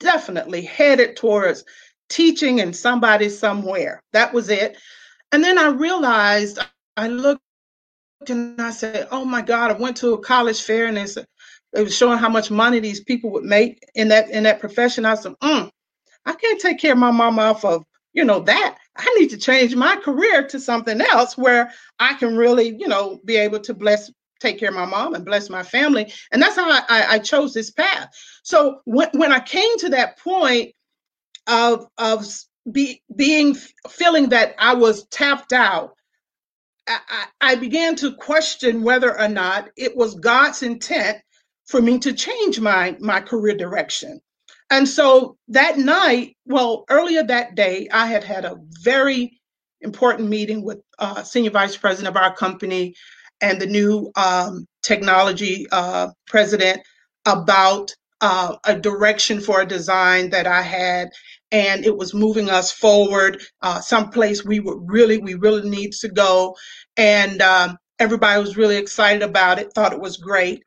Definitely 0.00 0.62
headed 0.62 1.16
towards 1.16 1.64
teaching 2.08 2.60
and 2.60 2.76
somebody 2.76 3.28
somewhere. 3.28 4.02
That 4.12 4.32
was 4.32 4.50
it. 4.50 4.76
And 5.32 5.42
then 5.42 5.58
I 5.58 5.68
realized 5.68 6.58
I 6.96 7.08
looked 7.08 7.42
and 8.28 8.60
I 8.60 8.70
said, 8.70 9.08
"Oh 9.10 9.24
my 9.24 9.42
God!" 9.42 9.70
I 9.70 9.78
went 9.78 9.96
to 9.98 10.14
a 10.14 10.18
college 10.20 10.62
fair 10.62 10.86
and 10.86 10.98
it 10.98 11.82
was 11.82 11.96
showing 11.96 12.18
how 12.18 12.28
much 12.28 12.50
money 12.50 12.80
these 12.80 13.02
people 13.04 13.30
would 13.32 13.44
make 13.44 13.78
in 13.94 14.08
that 14.08 14.30
in 14.30 14.44
that 14.44 14.60
profession. 14.60 15.04
I 15.04 15.14
said, 15.14 15.34
mm, 15.42 15.70
"I 16.26 16.32
can't 16.34 16.60
take 16.60 16.80
care 16.80 16.92
of 16.92 16.98
my 16.98 17.10
mom 17.10 17.38
off 17.38 17.64
of 17.64 17.84
you 18.12 18.24
know 18.24 18.40
that 18.40 18.78
I 18.98 19.14
need 19.18 19.30
to 19.30 19.38
change 19.38 19.74
my 19.74 19.96
career 19.96 20.46
to 20.48 20.60
something 20.60 21.00
else 21.00 21.36
where 21.36 21.72
I 21.98 22.14
can 22.14 22.36
really, 22.36 22.76
you 22.78 22.88
know, 22.88 23.20
be 23.24 23.36
able 23.36 23.60
to 23.60 23.74
bless, 23.74 24.10
take 24.40 24.58
care 24.58 24.70
of 24.70 24.74
my 24.74 24.86
mom 24.86 25.14
and 25.14 25.24
bless 25.24 25.50
my 25.50 25.62
family. 25.62 26.12
And 26.32 26.40
that's 26.40 26.56
how 26.56 26.70
I, 26.70 27.06
I 27.14 27.18
chose 27.18 27.52
this 27.52 27.70
path. 27.70 28.10
So 28.42 28.80
when, 28.84 29.08
when 29.12 29.32
I 29.32 29.40
came 29.40 29.78
to 29.78 29.90
that 29.90 30.18
point 30.18 30.72
of 31.46 31.86
of 31.98 32.26
be, 32.70 33.02
being 33.14 33.54
feeling 33.88 34.30
that 34.30 34.54
I 34.58 34.74
was 34.74 35.06
tapped 35.06 35.52
out, 35.52 35.94
I, 36.88 37.26
I 37.40 37.54
began 37.56 37.96
to 37.96 38.14
question 38.14 38.82
whether 38.82 39.18
or 39.18 39.28
not 39.28 39.70
it 39.76 39.96
was 39.96 40.14
God's 40.14 40.62
intent 40.62 41.18
for 41.66 41.82
me 41.82 41.98
to 42.00 42.12
change 42.12 42.60
my 42.60 42.96
my 43.00 43.20
career 43.20 43.56
direction. 43.56 44.20
And 44.70 44.88
so 44.88 45.36
that 45.48 45.78
night, 45.78 46.36
well, 46.44 46.84
earlier 46.90 47.22
that 47.22 47.54
day, 47.54 47.88
I 47.92 48.06
had 48.06 48.24
had 48.24 48.44
a 48.44 48.56
very 48.82 49.40
important 49.80 50.28
meeting 50.28 50.64
with 50.64 50.80
uh, 50.98 51.22
senior 51.22 51.50
vice 51.50 51.76
president 51.76 52.16
of 52.16 52.20
our 52.20 52.34
company 52.34 52.94
and 53.40 53.60
the 53.60 53.66
new 53.66 54.10
um, 54.16 54.66
technology 54.82 55.66
uh, 55.70 56.08
president 56.26 56.80
about 57.26 57.94
uh, 58.20 58.56
a 58.64 58.78
direction 58.78 59.40
for 59.40 59.60
a 59.60 59.66
design 59.66 60.30
that 60.30 60.46
I 60.46 60.62
had, 60.62 61.10
and 61.52 61.84
it 61.84 61.96
was 61.96 62.14
moving 62.14 62.48
us 62.48 62.72
forward, 62.72 63.42
uh, 63.60 63.80
someplace 63.80 64.44
we 64.44 64.58
would 64.60 64.78
really, 64.86 65.18
we 65.18 65.34
really 65.34 65.68
need 65.68 65.92
to 66.00 66.08
go, 66.08 66.56
and 66.96 67.42
um, 67.42 67.76
everybody 67.98 68.40
was 68.40 68.56
really 68.56 68.76
excited 68.76 69.22
about 69.22 69.58
it, 69.58 69.72
thought 69.74 69.92
it 69.92 70.00
was 70.00 70.16
great, 70.16 70.62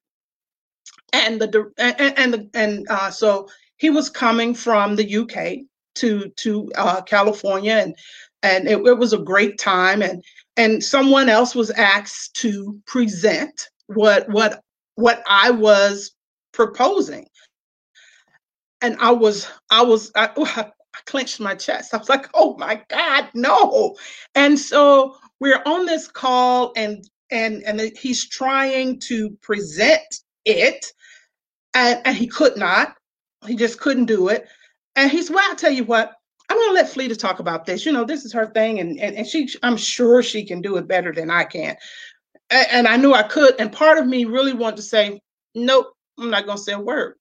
and 1.12 1.42
the 1.42 1.72
and 1.80 1.96
and 2.00 2.34
the, 2.34 2.50
and 2.54 2.88
uh, 2.90 3.10
so 3.10 3.48
he 3.80 3.90
was 3.90 4.10
coming 4.10 4.54
from 4.54 4.96
the 4.96 5.18
UK 5.18 5.66
to 5.96 6.30
to 6.38 6.72
uh, 6.76 7.02
California, 7.02 7.74
and 7.74 7.96
and 8.44 8.68
it, 8.68 8.86
it 8.86 8.98
was 8.98 9.14
a 9.14 9.18
great 9.18 9.58
time. 9.58 10.02
And 10.02 10.24
and 10.58 10.84
someone 10.84 11.30
else 11.30 11.56
was 11.56 11.72
asked 11.72 12.36
to 12.36 12.80
present 12.86 13.70
what 13.88 14.30
what 14.30 14.62
what 14.96 15.24
I 15.28 15.50
was 15.52 16.12
proposing, 16.52 17.28
and 18.82 18.98
I 19.00 19.12
was 19.12 19.48
I 19.72 19.82
was 19.82 20.12
I, 20.16 20.30
I 20.38 21.00
clenched 21.06 21.40
my 21.40 21.56
chest. 21.56 21.94
I 21.94 21.98
was 21.98 22.10
like, 22.10 22.30
"Oh 22.34 22.58
my 22.58 22.84
God, 22.90 23.30
no!" 23.34 23.96
And 24.36 24.60
so 24.60 25.16
we're 25.40 25.62
on 25.66 25.86
this 25.86 26.08
call, 26.10 26.74
and 26.76 27.04
and 27.32 27.64
and 27.64 27.80
he's 27.98 28.28
trying 28.28 29.00
to 29.02 29.32
present 29.42 30.22
it, 30.44 30.86
and, 31.74 32.02
and 32.06 32.18
he 32.18 32.28
could 32.28 32.58
not. 32.58 32.96
He 33.48 33.56
just 33.56 33.80
couldn't 33.80 34.06
do 34.06 34.30
it. 34.30 34.48
And 34.96 35.10
he's, 35.10 35.30
well, 35.30 35.44
I'll 35.50 35.56
tell 35.56 35.72
you 35.72 35.84
what, 35.84 36.14
I'm 36.50 36.58
going 36.58 36.70
to 36.70 36.74
let 36.74 36.92
Fleta 36.92 37.18
talk 37.18 37.40
about 37.40 37.66
this. 37.66 37.86
You 37.86 37.92
know, 37.92 38.04
this 38.04 38.26
is 38.26 38.34
her 38.34 38.48
thing, 38.48 38.80
and, 38.80 39.00
and, 39.00 39.16
and 39.16 39.28
she, 39.28 39.48
I'm 39.62 39.78
sure 39.78 40.24
she 40.24 40.46
can 40.46 40.62
do 40.62 40.78
it 40.78 40.88
better 40.88 41.14
than 41.14 41.30
I 41.30 41.44
can. 41.44 41.76
And, 42.50 42.68
and 42.72 42.88
I 42.88 42.98
knew 42.98 43.14
I 43.14 43.24
could. 43.24 43.56
And 43.60 43.72
part 43.72 43.98
of 43.98 44.08
me 44.08 44.26
really 44.26 44.54
wanted 44.54 44.78
to 44.78 44.82
say, 44.82 45.22
nope, 45.54 45.88
I'm 46.18 46.32
not 46.32 46.46
going 46.46 46.58
to 46.58 46.64
say 46.64 46.74
a 46.74 46.80
word. 46.80 47.16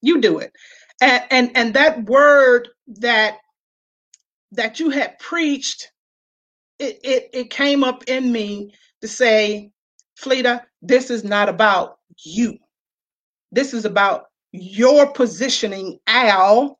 You 0.00 0.20
do 0.20 0.38
it. 0.38 0.52
And, 1.00 1.24
and, 1.30 1.56
and 1.56 1.74
that 1.74 2.04
word 2.04 2.68
that, 3.00 3.38
that 4.52 4.80
you 4.80 4.90
had 4.90 5.18
preached, 5.18 5.90
it, 6.78 7.00
it, 7.02 7.30
it 7.32 7.50
came 7.50 7.82
up 7.82 8.04
in 8.06 8.30
me 8.30 8.72
to 9.00 9.08
say, 9.08 9.70
Fleta, 10.18 10.62
this 10.82 11.10
is 11.10 11.24
not 11.24 11.48
about 11.48 11.98
you. 12.24 12.58
This 13.52 13.74
is 13.74 13.84
about 13.84 14.27
you're 14.52 15.06
positioning 15.06 15.98
Al 16.06 16.78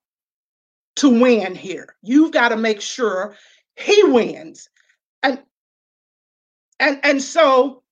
to 0.97 1.09
win 1.09 1.55
here. 1.55 1.97
You've 2.03 2.33
got 2.33 2.49
to 2.51 2.57
make 2.57 2.81
sure 2.81 3.37
he 3.77 4.03
wins. 4.05 4.69
And 5.23 5.43
and 6.81 7.01
and 7.03 7.23
so 7.23 7.83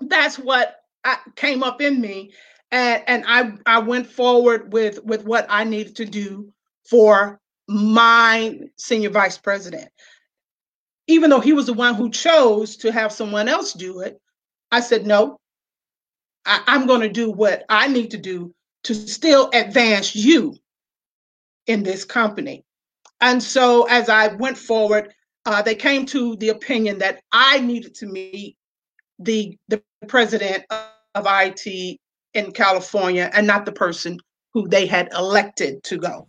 that's 0.00 0.38
what 0.38 0.76
I, 1.04 1.18
came 1.36 1.62
up 1.62 1.80
in 1.80 2.00
me 2.00 2.32
and 2.70 3.02
and 3.06 3.24
I 3.26 3.52
I 3.66 3.78
went 3.78 4.06
forward 4.06 4.72
with 4.72 5.02
with 5.04 5.24
what 5.24 5.46
I 5.48 5.64
needed 5.64 5.96
to 5.96 6.04
do 6.04 6.52
for 6.88 7.40
my 7.68 8.58
senior 8.76 9.10
vice 9.10 9.38
president. 9.38 9.88
Even 11.08 11.30
though 11.30 11.40
he 11.40 11.52
was 11.52 11.66
the 11.66 11.72
one 11.72 11.94
who 11.94 12.10
chose 12.10 12.76
to 12.78 12.90
have 12.90 13.12
someone 13.12 13.48
else 13.48 13.72
do 13.72 14.00
it, 14.00 14.20
I 14.72 14.80
said 14.80 15.06
no. 15.06 15.38
I, 16.44 16.62
I'm 16.66 16.86
going 16.86 17.00
to 17.00 17.08
do 17.08 17.30
what 17.30 17.64
I 17.68 17.88
need 17.88 18.10
to 18.12 18.18
do 18.18 18.54
to 18.86 18.94
still 18.94 19.50
advance 19.52 20.14
you 20.14 20.56
in 21.66 21.82
this 21.82 22.04
company. 22.04 22.64
And 23.20 23.42
so 23.42 23.84
as 23.88 24.08
I 24.08 24.28
went 24.28 24.56
forward, 24.56 25.12
uh, 25.44 25.60
they 25.62 25.74
came 25.74 26.06
to 26.06 26.36
the 26.36 26.50
opinion 26.50 26.98
that 26.98 27.20
I 27.32 27.60
needed 27.60 27.94
to 27.96 28.06
meet 28.06 28.56
the 29.18 29.58
the 29.68 29.82
president 30.06 30.64
of 30.70 31.26
IT 31.26 31.98
in 32.34 32.52
California 32.52 33.30
and 33.32 33.46
not 33.46 33.64
the 33.64 33.72
person 33.72 34.18
who 34.52 34.68
they 34.68 34.86
had 34.86 35.08
elected 35.12 35.82
to 35.84 35.96
go. 35.96 36.28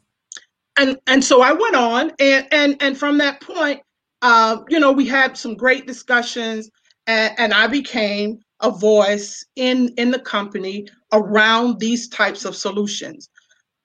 And 0.77 0.97
and 1.05 1.23
so 1.23 1.41
I 1.41 1.53
went 1.53 1.75
on 1.75 2.11
and 2.19 2.47
and 2.51 2.77
and 2.79 2.97
from 2.97 3.19
that 3.19 3.39
point, 3.41 3.81
uh, 4.23 4.57
you 4.69 4.79
know, 4.79 4.91
we 4.91 5.05
had 5.05 5.37
some 5.37 5.55
great 5.55 5.85
discussions 5.85 6.71
and, 7.05 7.33
and 7.37 7.53
I 7.53 7.67
became 7.67 8.39
a 8.61 8.71
voice 8.71 9.45
in 9.55 9.89
in 9.97 10.11
the 10.11 10.19
company 10.19 10.87
around 11.13 11.79
these 11.79 12.07
types 12.09 12.45
of 12.45 12.55
solutions. 12.55 13.29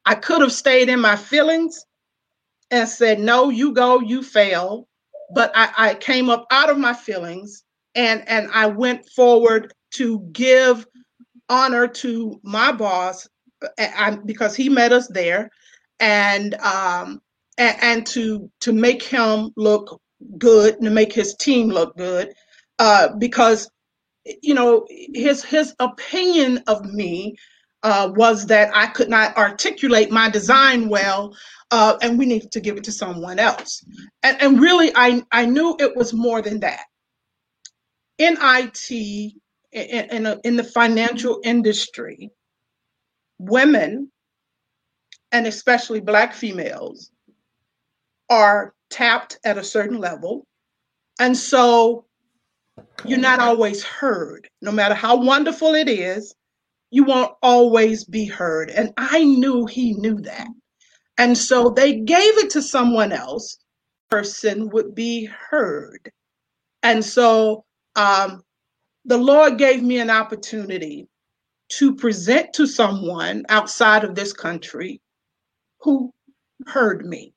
I 0.05 0.15
could 0.15 0.41
have 0.41 0.53
stayed 0.53 0.89
in 0.89 1.01
my 1.01 1.17
feelings 1.17 1.85
and 2.71 2.89
said, 2.89 3.21
no, 3.21 3.51
you 3.51 3.73
go, 3.73 4.01
you 4.01 4.23
fail. 4.23 4.89
But 5.35 5.53
I, 5.55 5.73
I 5.77 5.95
came 5.95 6.29
up 6.29 6.47
out 6.51 6.71
of 6.71 6.79
my 6.79 6.93
feelings 6.93 7.65
and 7.95 8.27
and 8.29 8.51
I 8.53 8.67
went 8.67 9.09
forward 9.11 9.73
to 9.93 10.21
give 10.33 10.87
honor 11.49 11.87
to 11.87 12.41
my 12.43 12.73
boss 12.73 13.29
I, 13.79 14.19
because 14.25 14.57
he 14.57 14.69
met 14.69 14.93
us 14.93 15.09
there 15.09 15.51
and 16.01 16.55
um 16.57 17.21
and, 17.59 17.77
and 17.83 18.07
to 18.09 18.51
to 18.61 18.73
make 18.73 19.03
him 19.03 19.51
look 19.57 20.01
good 20.39 20.81
to 20.81 20.91
make 20.91 21.13
his 21.13 21.35
team 21.35 21.69
look 21.69 21.97
good 21.97 22.33
uh 22.79 23.09
because 23.19 23.71
you 24.43 24.55
know 24.55 24.87
his 24.89 25.45
his 25.45 25.75
opinion 25.79 26.63
of 26.67 26.85
me 26.93 27.37
uh, 27.83 28.13
was 28.15 28.47
that 28.47 28.71
I 28.75 28.87
could 28.87 29.09
not 29.09 29.37
articulate 29.37 30.11
my 30.11 30.31
design 30.31 30.89
well, 30.89 31.35
uh, 31.71 31.97
and 32.01 32.19
we 32.19 32.27
needed 32.27 32.53
to 32.53 32.61
give 32.61 32.77
it 32.77 32.85
to 32.85 32.93
someone 32.93 33.39
else. 33.39 33.85
And, 34.23 34.41
and 34.41 34.61
really, 34.61 34.93
I, 34.95 35.23
I 35.33 35.47
knew 35.47 35.77
it 35.79 35.97
was 35.97 36.13
more 36.13 36.43
than 36.43 36.61
that. 36.61 36.85
In 38.19 38.37
IT, 38.41 38.91
in, 39.73 40.27
in, 40.27 40.41
in 40.45 40.57
the 40.57 40.65
financial 40.65 41.41
industry, 41.43 42.31
women, 43.39 44.11
and 45.33 45.47
especially 45.47 46.01
Black 46.01 46.35
females, 46.35 47.11
are 48.31 48.75
tapped 48.91 49.39
at 49.45 49.59
a 49.59 49.65
certain 49.65 49.99
level. 49.99 50.47
And 51.19 51.37
so 51.37 52.05
you're 53.05 53.19
not 53.19 53.41
always 53.41 53.83
heard. 53.83 54.49
No 54.61 54.73
matter 54.73 54.95
how 54.95 55.17
wonderful 55.17 55.75
it 55.75 55.89
is, 55.89 56.35
you 56.91 57.05
won't 57.05 57.33
always 57.43 58.05
be 58.05 58.27
heard. 58.27 58.71
And 58.71 58.93
I 58.97 59.25
knew 59.25 59.67
he 59.67 59.95
knew 59.95 60.21
that. 60.23 60.49
And 61.19 61.37
so 61.37 61.71
they 61.71 62.01
gave 62.01 62.39
it 62.39 62.51
to 62.51 62.63
someone 62.63 63.13
else, 63.13 63.59
person 64.11 64.69
would 64.71 64.95
be 64.95 65.25
heard. 65.27 66.11
And 66.83 67.05
so 67.05 67.65
um, 67.97 68.43
the 69.05 69.19
Lord 69.19 69.59
gave 69.59 69.83
me 69.83 70.01
an 70.01 70.11
opportunity 70.11 71.09
to 71.71 71.95
present 71.95 72.53
to 72.55 72.67
someone 72.67 73.45
outside 73.49 74.05
of 74.05 74.15
this 74.15 74.33
country 74.33 75.01
who 75.81 76.13
heard 76.67 77.07
me. 77.07 77.33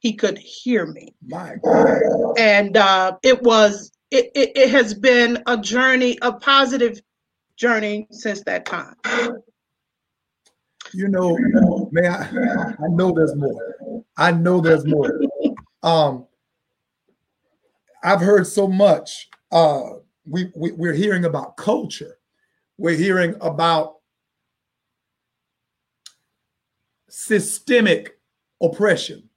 He 0.00 0.14
could 0.14 0.38
hear 0.38 0.86
me. 0.86 1.14
My 1.26 1.56
God. 1.62 2.00
And 2.38 2.76
uh, 2.76 3.18
it 3.22 3.42
was, 3.42 3.92
it, 4.10 4.30
it, 4.34 4.56
it 4.56 4.70
has 4.70 4.94
been 4.94 5.42
a 5.46 5.56
journey, 5.56 6.18
a 6.22 6.32
positive 6.32 7.00
journey 7.56 8.06
since 8.10 8.42
that 8.44 8.66
time. 8.66 8.96
You 10.92 11.08
know, 11.08 11.38
man, 11.92 12.12
I, 12.12 12.84
I 12.84 12.88
know 12.88 13.12
there's 13.12 13.36
more. 13.36 14.04
I 14.16 14.32
know 14.32 14.60
there's 14.60 14.84
more. 14.84 15.20
Um, 15.82 16.26
I've 18.02 18.20
heard 18.20 18.46
so 18.46 18.66
much. 18.66 19.28
Uh, 19.52 19.82
we, 20.26 20.50
we 20.56 20.72
we're 20.72 20.92
hearing 20.92 21.24
about 21.24 21.56
culture. 21.56 22.18
We're 22.76 22.96
hearing 22.96 23.36
about 23.40 23.98
systemic 27.08 28.18
oppression, 28.60 29.28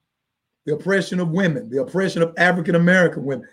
the 0.66 0.74
oppression 0.74 1.20
of 1.20 1.30
women, 1.30 1.70
the 1.70 1.82
oppression 1.82 2.22
of 2.22 2.34
African 2.38 2.76
American 2.76 3.26
women. 3.26 3.48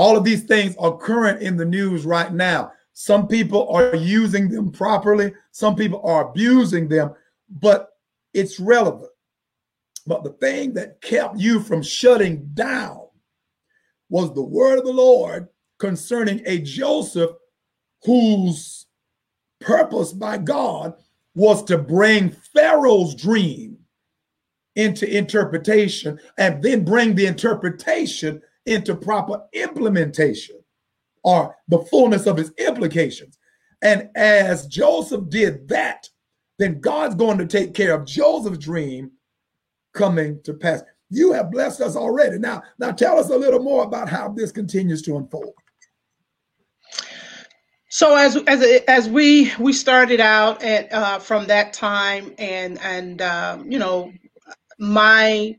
All 0.00 0.16
of 0.16 0.24
these 0.24 0.44
things 0.44 0.74
are 0.78 0.96
current 0.96 1.42
in 1.42 1.58
the 1.58 1.64
news 1.66 2.06
right 2.06 2.32
now. 2.32 2.72
Some 2.94 3.28
people 3.28 3.68
are 3.68 3.94
using 3.94 4.48
them 4.48 4.72
properly, 4.72 5.34
some 5.50 5.76
people 5.76 6.00
are 6.02 6.30
abusing 6.30 6.88
them, 6.88 7.12
but 7.50 7.90
it's 8.32 8.58
relevant. 8.58 9.10
But 10.06 10.24
the 10.24 10.30
thing 10.30 10.72
that 10.72 11.02
kept 11.02 11.36
you 11.36 11.60
from 11.60 11.82
shutting 11.82 12.48
down 12.54 13.08
was 14.08 14.32
the 14.32 14.42
word 14.42 14.78
of 14.78 14.86
the 14.86 14.90
Lord 14.90 15.48
concerning 15.78 16.40
a 16.46 16.60
Joseph 16.60 17.32
whose 18.02 18.86
purpose 19.60 20.14
by 20.14 20.38
God 20.38 20.94
was 21.34 21.62
to 21.64 21.76
bring 21.76 22.30
Pharaoh's 22.30 23.14
dream 23.14 23.76
into 24.76 25.06
interpretation 25.14 26.18
and 26.38 26.62
then 26.62 26.86
bring 26.86 27.14
the 27.14 27.26
interpretation 27.26 28.40
into 28.70 28.94
proper 28.94 29.42
implementation 29.52 30.56
or 31.22 31.56
the 31.68 31.80
fullness 31.90 32.26
of 32.26 32.36
his 32.36 32.52
implications. 32.56 33.38
And 33.82 34.08
as 34.14 34.66
Joseph 34.66 35.28
did 35.28 35.68
that, 35.68 36.08
then 36.58 36.80
God's 36.80 37.14
going 37.14 37.38
to 37.38 37.46
take 37.46 37.74
care 37.74 37.94
of 37.94 38.06
Joseph's 38.06 38.58
dream 38.58 39.10
coming 39.94 40.40
to 40.44 40.54
pass. 40.54 40.82
You 41.08 41.32
have 41.32 41.50
blessed 41.50 41.80
us 41.80 41.96
already. 41.96 42.38
Now, 42.38 42.62
now 42.78 42.92
tell 42.92 43.18
us 43.18 43.30
a 43.30 43.36
little 43.36 43.62
more 43.62 43.84
about 43.84 44.08
how 44.08 44.28
this 44.28 44.52
continues 44.52 45.02
to 45.02 45.16
unfold. 45.16 45.54
So 47.92 48.14
as 48.14 48.36
as 48.46 48.62
as 48.86 49.08
we 49.08 49.52
we 49.58 49.72
started 49.72 50.20
out 50.20 50.62
at 50.62 50.92
uh, 50.92 51.18
from 51.18 51.48
that 51.48 51.72
time, 51.72 52.32
and 52.38 52.78
and 52.82 53.20
um, 53.20 53.68
you 53.68 53.80
know, 53.80 54.12
my 54.78 55.58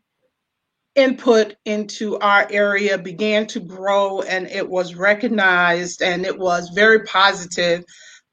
input 0.96 1.56
into 1.66 2.18
our 2.20 2.48
area 2.52 2.98
began 2.98 3.48
to 3.48 3.60
grow 3.60 4.22
and 4.22 4.48
it 4.48 4.68
was 4.68 4.96
recognized 4.96 6.02
and 6.02 6.26
it 6.26 6.38
was 6.38 6.70
very 6.70 7.04
positive 7.04 7.84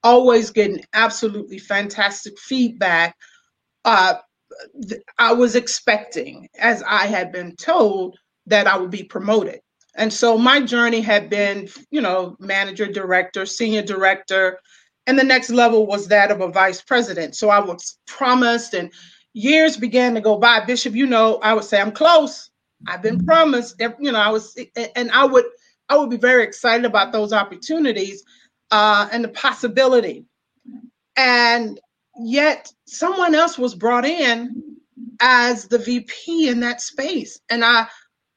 always 0.02 0.50
getting 0.50 0.82
absolutely 0.92 1.58
fantastic 1.58 2.36
feedback 2.38 3.14
uh, 3.84 4.14
i 5.18 5.32
was 5.32 5.54
expecting 5.54 6.48
as 6.58 6.82
i 6.88 7.06
had 7.06 7.30
been 7.30 7.54
told 7.56 8.16
that 8.46 8.66
i 8.66 8.76
would 8.76 8.90
be 8.90 9.04
promoted. 9.04 9.60
And 9.94 10.12
so 10.12 10.38
my 10.38 10.60
journey 10.60 11.00
had 11.00 11.30
been 11.30 11.68
you 11.90 12.00
know 12.00 12.36
manager 12.40 12.86
director 12.86 13.46
senior 13.46 13.82
director 13.82 14.58
and 15.06 15.18
the 15.18 15.24
next 15.24 15.50
level 15.50 15.86
was 15.86 16.08
that 16.08 16.30
of 16.30 16.40
a 16.40 16.48
vice 16.48 16.82
president. 16.82 17.36
So 17.36 17.50
i 17.50 17.60
was 17.60 17.98
promised 18.06 18.74
and 18.74 18.92
years 19.34 19.76
began 19.76 20.14
to 20.14 20.20
go 20.20 20.38
by. 20.38 20.64
Bishop 20.64 20.94
you 20.94 21.06
know 21.06 21.38
i 21.42 21.52
would 21.52 21.64
say 21.64 21.80
i'm 21.80 21.92
close 21.92 22.47
I've 22.86 23.02
been 23.02 23.24
promised, 23.24 23.80
you 23.80 24.12
know, 24.12 24.18
I 24.18 24.28
was, 24.30 24.56
and 24.96 25.10
I 25.10 25.24
would, 25.24 25.44
I 25.88 25.96
would 25.96 26.10
be 26.10 26.16
very 26.16 26.44
excited 26.44 26.84
about 26.84 27.12
those 27.12 27.32
opportunities 27.32 28.22
uh, 28.70 29.08
and 29.10 29.24
the 29.24 29.28
possibility. 29.28 30.24
And 31.16 31.80
yet, 32.20 32.72
someone 32.86 33.34
else 33.34 33.58
was 33.58 33.74
brought 33.74 34.04
in 34.04 34.62
as 35.20 35.66
the 35.66 35.78
VP 35.78 36.48
in 36.48 36.60
that 36.60 36.80
space, 36.80 37.40
and 37.50 37.64
I, 37.64 37.86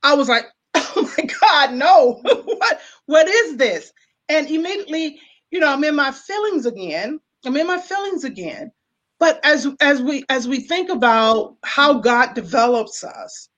I 0.04 0.16
was 0.16 0.30
like, 0.30 0.46
oh 0.76 1.14
my 1.18 1.26
God, 1.42 1.74
no, 1.74 2.20
what, 2.24 2.82
what 3.06 3.28
is 3.28 3.58
this? 3.58 3.94
And 4.30 4.50
immediately, 4.50 5.20
you 5.52 5.60
know, 5.60 5.72
I'm 5.72 5.84
in 5.84 5.96
my 5.96 6.12
feelings 6.12 6.66
again. 6.66 7.20
I'm 7.46 7.58
in 7.58 7.68
my 7.68 7.80
feelings 7.80 8.24
again. 8.24 8.72
But 9.20 9.40
as 9.44 9.68
as 9.82 10.02
we 10.02 10.26
as 10.30 10.48
we 10.48 10.62
think 10.62 10.90
about 10.90 11.56
how 11.64 12.00
God 12.00 12.34
develops 12.34 13.04
us, 13.04 13.50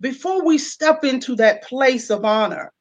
before 0.00 0.44
we 0.44 0.58
step 0.58 1.04
into 1.04 1.36
that 1.36 1.62
place 1.64 2.10
of 2.10 2.24
honor, 2.24 2.72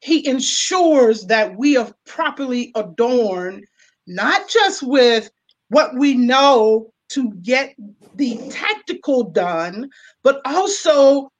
he 0.00 0.26
ensures 0.26 1.26
that 1.26 1.56
we 1.56 1.76
are 1.76 1.92
properly 2.06 2.72
adorned, 2.74 3.64
not 4.06 4.48
just 4.48 4.82
with 4.82 5.30
what 5.68 5.94
we 5.94 6.14
know 6.14 6.92
to 7.10 7.32
get 7.42 7.74
the 8.14 8.38
tactical 8.50 9.24
done, 9.24 9.90
but 10.22 10.40
also 10.44 11.30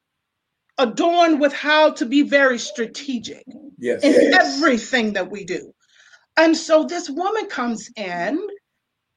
adorned 0.78 1.40
with 1.40 1.52
how 1.52 1.90
to 1.90 2.06
be 2.06 2.22
very 2.22 2.58
strategic 2.58 3.44
yes, 3.78 4.02
in 4.02 4.12
yes. 4.12 4.56
everything 4.56 5.12
that 5.12 5.30
we 5.30 5.44
do. 5.44 5.72
And 6.36 6.56
so 6.56 6.84
this 6.84 7.10
woman 7.10 7.46
comes 7.46 7.90
in 7.96 8.40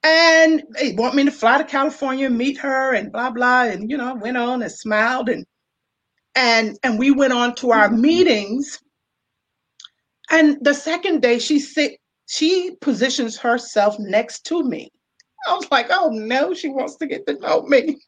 and 0.04 0.63
they 0.72 0.94
want 0.94 1.16
me 1.16 1.24
to 1.24 1.32
fly 1.32 1.58
to 1.58 1.63
California, 1.63 2.30
meet 2.30 2.58
her, 2.58 2.94
and 2.94 3.12
blah 3.12 3.30
blah, 3.30 3.63
and 3.63 3.89
you 3.89 3.98
know, 3.98 4.16
went 4.16 4.38
on 4.38 4.62
and 4.62 4.72
smiled 4.72 5.30
and 5.30 5.46
and 6.36 6.78
and 6.84 7.00
we 7.00 7.12
went 7.12 7.34
on 7.34 7.56
to 7.56 7.72
our 7.72 7.89
mm-hmm. 7.89 8.02
meetings. 8.02 8.80
And 10.30 10.58
the 10.62 10.74
second 10.74 11.22
day 11.22 11.39
she 11.39 11.60
sit 11.60 12.00
she 12.28 12.76
positions 12.82 13.38
herself 13.38 13.98
next 14.00 14.46
to 14.48 14.63
me. 14.63 14.89
I 15.48 15.56
was 15.56 15.69
like 15.72 15.88
oh 15.89 16.10
no 16.10 16.54
she 16.54 16.69
wants 16.69 16.96
to 16.98 17.08
get 17.08 17.28
to 17.28 17.39
know 17.39 17.63
me. 17.63 18.00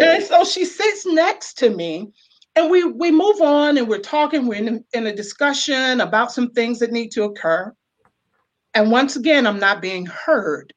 And 0.00 0.22
so 0.24 0.44
she 0.44 0.64
sits 0.64 1.06
next 1.06 1.54
to 1.58 1.70
me 1.70 2.12
and 2.56 2.70
we 2.70 2.84
we 2.84 3.10
move 3.10 3.40
on 3.40 3.78
and 3.78 3.88
we're 3.88 3.98
talking 3.98 4.46
we're 4.46 4.54
in, 4.54 4.84
in 4.92 5.06
a 5.06 5.14
discussion 5.14 6.00
about 6.00 6.32
some 6.32 6.50
things 6.50 6.78
that 6.80 6.92
need 6.92 7.10
to 7.12 7.24
occur. 7.24 7.72
And 8.74 8.90
once 8.90 9.14
again, 9.16 9.46
I'm 9.46 9.60
not 9.60 9.80
being 9.80 10.06
heard. 10.06 10.72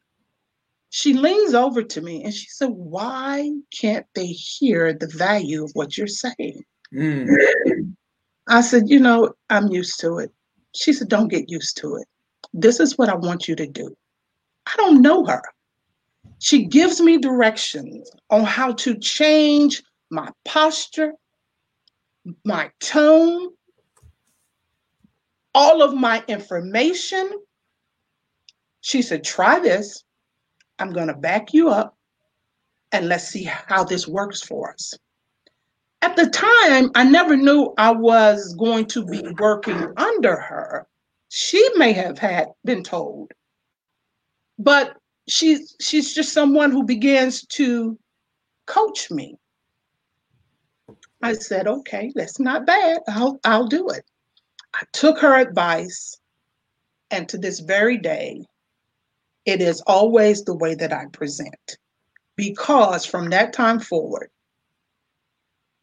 She 0.90 1.14
leans 1.14 1.54
over 1.54 1.84
to 1.84 2.02
me 2.02 2.24
and 2.24 2.34
she 2.34 2.48
said, 2.50 2.70
Why 2.70 3.52
can't 3.78 4.06
they 4.16 4.28
hear 4.28 4.94
the 4.94 5.08
value 5.08 5.64
of 5.64 5.72
what 5.74 5.98
you're 5.98 6.08
saying? 6.08 6.64
Mm. 6.94 7.94
I 8.48 8.62
said, 8.62 8.90
You 8.90 9.00
know, 9.00 9.34
I'm 9.50 9.68
used 9.68 10.00
to 10.02 10.20
it. 10.20 10.32
She 10.76 10.94
said, 10.94 11.10
Don't 11.10 11.28
get 11.28 11.50
used 11.50 11.78
to 11.78 11.96
it. 11.96 12.08
This 12.54 12.80
is 12.80 12.98
what 12.98 13.10
I 13.10 13.16
want 13.16 13.48
you 13.48 13.56
to 13.56 13.68
do. 13.68 13.96
I 14.66 14.74
don't 14.78 15.02
know 15.02 15.26
her. 15.26 15.42
She 16.40 16.66
gives 16.66 17.02
me 17.02 17.18
directions 17.18 18.12
on 18.30 18.44
how 18.44 18.74
to 18.74 18.98
change 18.98 19.84
my 20.10 20.30
posture, 20.46 21.14
my 22.46 22.72
tone, 22.80 23.50
all 25.56 25.82
of 25.82 25.94
my 25.94 26.24
information. 26.28 27.32
She 28.82 29.02
said, 29.02 29.24
Try 29.24 29.60
this. 29.60 30.04
I'm 30.80 30.94
going 30.94 31.08
to 31.08 31.16
back 31.16 31.54
you 31.54 31.70
up 31.70 31.98
and 32.92 33.08
let's 33.08 33.28
see 33.28 33.44
how 33.44 33.84
this 33.84 34.08
works 34.08 34.42
for 34.42 34.72
us. 34.72 34.94
At 36.02 36.16
the 36.16 36.28
time, 36.28 36.92
I 36.96 37.04
never 37.04 37.36
knew 37.36 37.74
I 37.78 37.92
was 37.92 38.54
going 38.56 38.86
to 38.88 39.06
be 39.06 39.24
working 39.40 39.94
under 39.98 40.36
her. 40.36 40.88
She 41.30 41.68
may 41.76 41.92
have 41.94 42.18
had 42.18 42.48
been 42.64 42.84
told, 42.84 43.32
but 44.60 44.98
she's 45.28 45.76
she's 45.82 46.14
just 46.14 46.34
someone 46.34 46.72
who 46.72 46.84
begins 46.84 47.46
to 47.48 47.98
coach 48.66 49.12
me. 49.12 49.38
I 51.22 51.34
said, 51.34 51.68
okay, 51.68 52.12
that's 52.16 52.40
not 52.40 52.66
bad. 52.66 53.02
I'll 53.08 53.40
I'll 53.44 53.68
do 53.68 53.90
it. 53.90 54.06
I 54.74 54.84
took 54.94 55.20
her 55.20 55.36
advice, 55.36 56.20
and 57.10 57.28
to 57.30 57.38
this 57.38 57.60
very 57.60 57.98
day, 57.98 58.46
it 59.46 59.62
is 59.62 59.82
always 59.88 60.44
the 60.44 60.56
way 60.56 60.76
that 60.76 60.94
I 60.94 61.08
present. 61.08 61.78
Because 62.36 63.06
from 63.06 63.30
that 63.32 63.52
time 63.52 63.80
forward, 63.80 64.30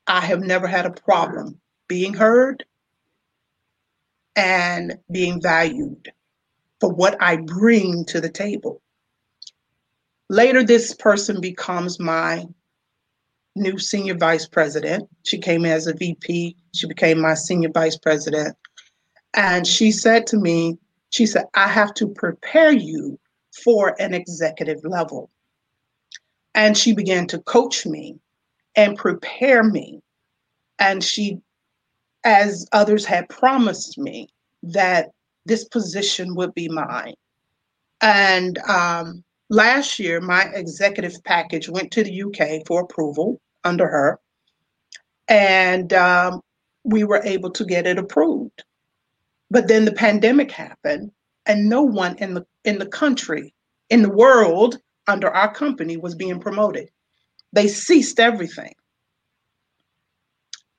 I 0.07 0.21
have 0.21 0.41
never 0.41 0.67
had 0.67 0.87
a 0.87 0.91
problem 0.91 1.61
being 1.89 2.15
heard 2.15 2.65
and 4.37 4.99
being 5.11 5.41
valued 5.41 6.13
for 6.81 6.93
what 6.93 7.17
I 7.21 7.37
bring 7.37 8.05
to 8.07 8.21
the 8.21 8.29
table. 8.29 8.83
Later, 10.29 10.65
this 10.65 10.95
person 10.95 11.41
becomes 11.41 12.01
my 12.01 12.47
new 13.57 13.79
senior 13.79 14.17
vice 14.17 14.47
president. 14.47 15.09
She 15.23 15.39
came 15.39 15.65
in 15.65 15.71
as 15.71 15.87
a 15.87 15.95
VP, 15.95 16.57
she 16.75 16.87
became 16.89 17.21
my 17.21 17.35
senior 17.35 17.71
vice 17.73 17.97
president. 17.97 18.57
And 19.35 19.67
she 19.67 19.91
said 19.93 20.27
to 20.29 20.39
me, 20.39 20.79
she 21.11 21.27
said, 21.27 21.45
I 21.55 21.69
have 21.69 21.95
to 21.95 22.09
prepare 22.09 22.73
you 22.73 23.19
for 23.65 23.95
an 24.01 24.15
executive 24.15 24.85
level. 24.85 25.31
And 26.55 26.77
she 26.77 26.93
began 26.93 27.27
to 27.29 27.39
coach 27.41 27.87
me 27.87 28.19
and 28.77 28.97
prepare 28.97 29.63
me. 29.63 30.01
And 30.79 31.03
she, 31.03 31.39
as 32.25 32.67
others 32.73 33.05
had 33.05 33.29
promised 33.29 33.99
me, 33.99 34.29
that 34.63 35.11
this 35.47 35.65
position 35.65 36.35
would 36.35 36.55
be 36.55 36.69
mine. 36.69 37.15
And 38.01 38.59
um, 38.69 39.25
last 39.51 39.99
year, 39.99 40.21
my 40.21 40.45
executive 40.55 41.23
package 41.25 41.69
went 41.69 41.91
to 41.93 42.05
the 42.05 42.23
UK 42.23 42.67
for 42.67 42.83
approval 42.83 43.41
under 43.63 43.87
her. 43.87 44.21
And 45.29 45.93
um, 45.93 46.41
we 46.85 47.05
were 47.05 47.23
able 47.25 47.51
to 47.51 47.65
get 47.65 47.87
it 47.87 47.99
approved. 47.99 48.65
But 49.51 49.69
then 49.69 49.85
the 49.85 49.93
pandemic 49.93 50.51
happened, 50.51 51.13
and 51.47 51.69
no 51.69 51.83
one 51.83 52.17
in 52.19 52.35
the 52.35 52.47
in 52.65 52.79
the 52.79 52.87
country, 52.87 53.55
in 53.91 54.03
the 54.03 54.11
world, 54.11 54.79
under 55.07 55.29
our 55.31 55.53
company 55.53 55.97
was 55.97 56.15
being 56.15 56.41
promoted. 56.41 56.91
They 57.55 57.69
ceased 57.69 58.19
everything. 58.19 58.75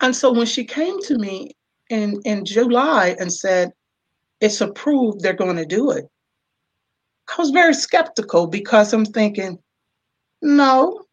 And 0.01 0.13
so 0.13 0.31
when 0.33 0.45
she 0.45 0.65
came 0.65 1.01
to 1.03 1.17
me 1.17 1.51
in, 1.89 2.21
in 2.25 2.43
July 2.43 3.15
and 3.17 3.31
said, 3.31 3.71
It's 4.41 4.59
approved, 4.59 5.21
they're 5.21 5.33
going 5.33 5.55
to 5.55 5.65
do 5.65 5.91
it, 5.91 6.05
I 7.29 7.41
was 7.41 7.51
very 7.51 7.73
skeptical 7.73 8.47
because 8.47 8.91
I'm 8.91 9.05
thinking, 9.05 9.57
No, 10.41 11.05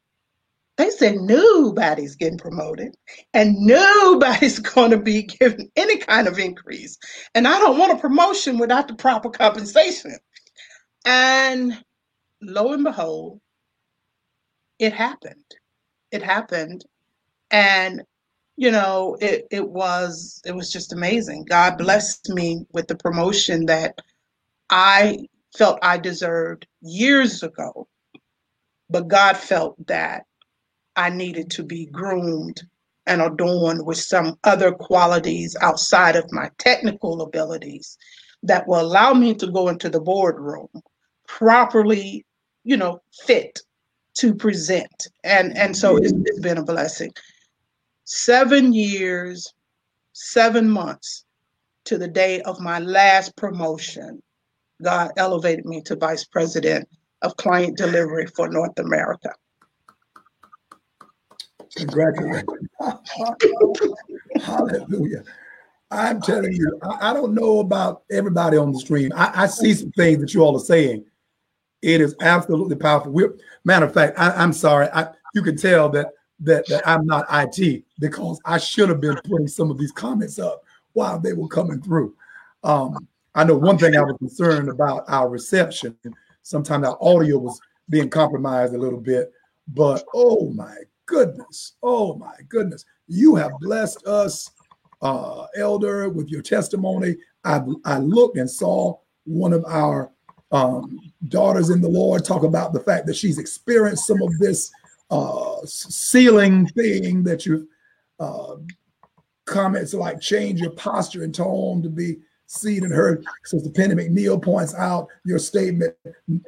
they 0.78 0.90
said 0.90 1.14
nobody's 1.16 2.16
getting 2.16 2.38
promoted 2.38 2.96
and 3.32 3.54
nobody's 3.56 4.58
going 4.74 4.90
to 4.90 4.98
be 4.98 5.22
given 5.22 5.70
any 5.76 5.98
kind 5.98 6.26
of 6.26 6.40
increase. 6.40 6.98
And 7.36 7.46
I 7.46 7.60
don't 7.60 7.78
want 7.78 7.92
a 7.92 8.00
promotion 8.00 8.58
without 8.58 8.88
the 8.88 8.94
proper 8.94 9.30
compensation. 9.30 10.16
And 11.04 11.84
lo 12.40 12.72
and 12.72 12.82
behold, 12.82 13.40
it 14.82 14.92
happened. 14.92 15.54
It 16.10 16.24
happened. 16.24 16.84
And 17.52 18.02
you 18.56 18.72
know, 18.72 19.16
it 19.20 19.46
it 19.50 19.68
was 19.68 20.42
it 20.44 20.54
was 20.54 20.72
just 20.72 20.92
amazing. 20.92 21.44
God 21.44 21.78
blessed 21.78 22.28
me 22.30 22.66
with 22.72 22.88
the 22.88 22.96
promotion 22.96 23.66
that 23.66 23.96
I 24.70 25.18
felt 25.56 25.78
I 25.82 25.98
deserved 25.98 26.66
years 26.80 27.44
ago. 27.44 27.86
But 28.90 29.06
God 29.06 29.36
felt 29.36 29.86
that 29.86 30.24
I 30.96 31.10
needed 31.10 31.50
to 31.52 31.62
be 31.62 31.86
groomed 31.86 32.62
and 33.06 33.22
adorned 33.22 33.86
with 33.86 33.98
some 33.98 34.36
other 34.42 34.72
qualities 34.72 35.56
outside 35.60 36.16
of 36.16 36.32
my 36.32 36.50
technical 36.58 37.22
abilities 37.22 37.96
that 38.42 38.66
will 38.66 38.80
allow 38.80 39.14
me 39.14 39.32
to 39.34 39.46
go 39.46 39.68
into 39.68 39.88
the 39.88 40.00
boardroom 40.00 40.68
properly, 41.28 42.26
you 42.64 42.76
know, 42.76 43.00
fit 43.24 43.60
to 44.14 44.34
present. 44.34 45.08
And 45.24 45.56
and 45.56 45.76
so 45.76 45.96
it's, 45.96 46.12
it's 46.24 46.40
been 46.40 46.58
a 46.58 46.64
blessing. 46.64 47.12
Seven 48.04 48.72
years, 48.72 49.52
seven 50.12 50.68
months 50.68 51.24
to 51.84 51.98
the 51.98 52.08
day 52.08 52.40
of 52.42 52.60
my 52.60 52.78
last 52.78 53.36
promotion, 53.36 54.22
God 54.82 55.12
elevated 55.16 55.64
me 55.64 55.82
to 55.82 55.96
vice 55.96 56.24
president 56.24 56.88
of 57.22 57.36
client 57.36 57.76
delivery 57.76 58.26
for 58.26 58.48
North 58.48 58.78
America. 58.78 59.32
Congratulations. 61.76 62.46
Hallelujah. 64.42 65.22
I'm 65.90 66.20
telling 66.22 66.52
you, 66.52 66.78
I, 66.82 67.10
I, 67.10 67.12
don't 67.12 67.34
know 67.34 67.60
about 67.60 68.02
everybody 68.10 68.56
on 68.56 68.72
the 68.72 68.78
stream. 68.78 69.12
I, 69.14 69.42
I, 69.42 69.46
see 69.46 69.74
some 69.74 69.92
things 69.92 70.20
that 70.20 70.32
you 70.32 70.42
all 70.42 70.56
are 70.56 70.60
saying. 70.60 71.04
It 71.82 72.00
is 72.00 72.14
absolutely 72.20 72.76
powerful. 72.76 73.12
We're, 73.12 73.36
matter 73.64 73.86
of 73.86 73.94
fact, 73.94 74.18
I, 74.18 74.42
am 74.42 74.52
sorry. 74.52 74.88
I, 74.94 75.08
you 75.34 75.42
can 75.42 75.56
tell 75.56 75.88
that, 75.90 76.08
that 76.40 76.66
that 76.68 76.86
I'm 76.88 77.06
not 77.06 77.26
IT 77.30 77.84
because 77.98 78.40
I 78.44 78.58
should 78.58 78.88
have 78.88 79.00
been 79.00 79.18
putting 79.24 79.48
some 79.48 79.70
of 79.70 79.78
these 79.78 79.92
comments 79.92 80.38
up 80.38 80.62
while 80.92 81.18
they 81.18 81.32
were 81.32 81.48
coming 81.48 81.80
through. 81.82 82.14
Um, 82.62 83.08
I 83.34 83.44
know 83.44 83.56
one 83.56 83.78
thing 83.78 83.96
I 83.96 84.02
was 84.02 84.16
concerned 84.18 84.68
about 84.68 85.04
our 85.08 85.28
reception. 85.28 85.96
Sometimes 86.42 86.86
our 86.86 86.98
audio 87.00 87.38
was 87.38 87.60
being 87.88 88.10
compromised 88.10 88.74
a 88.74 88.78
little 88.78 89.00
bit, 89.00 89.32
but 89.68 90.04
oh 90.14 90.50
my 90.50 90.76
goodness. 91.06 91.74
Oh 91.82 92.14
my 92.14 92.34
goodness. 92.48 92.84
You 93.08 93.34
have 93.36 93.52
blessed 93.60 94.06
us, 94.06 94.50
uh, 95.00 95.46
Elder, 95.56 96.08
with 96.08 96.28
your 96.28 96.42
testimony. 96.42 97.16
I, 97.44 97.62
I 97.84 97.98
looked 97.98 98.38
and 98.38 98.50
saw 98.50 98.98
one 99.24 99.52
of 99.52 99.64
our 99.66 100.11
um, 100.52 101.00
daughters 101.28 101.70
in 101.70 101.80
the 101.80 101.88
Lord 101.88 102.24
talk 102.24 102.44
about 102.44 102.72
the 102.72 102.80
fact 102.80 103.06
that 103.06 103.16
she's 103.16 103.38
experienced 103.38 104.06
some 104.06 104.22
of 104.22 104.38
this 104.38 104.70
uh, 105.10 105.56
ceiling 105.64 106.66
thing 106.68 107.22
that 107.24 107.44
you 107.44 107.68
uh, 108.20 108.56
comments 109.44 109.92
like 109.94 110.20
change 110.20 110.60
your 110.60 110.70
posture 110.70 111.24
and 111.24 111.34
tone 111.34 111.82
to 111.82 111.88
be 111.88 112.18
seen 112.46 112.84
and 112.84 112.92
heard. 112.92 113.24
Sister 113.44 113.70
Penny 113.70 113.94
McNeil 113.94 114.40
points 114.40 114.74
out 114.74 115.08
your 115.24 115.38
statement, 115.38 115.94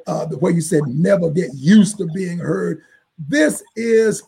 uh, 0.07 0.25
the 0.25 0.37
way 0.37 0.51
you 0.51 0.61
said 0.61 0.83
never 0.87 1.29
get 1.29 1.49
used 1.53 1.97
to 1.97 2.05
being 2.13 2.37
heard. 2.37 2.81
This 3.17 3.63
is 3.75 4.23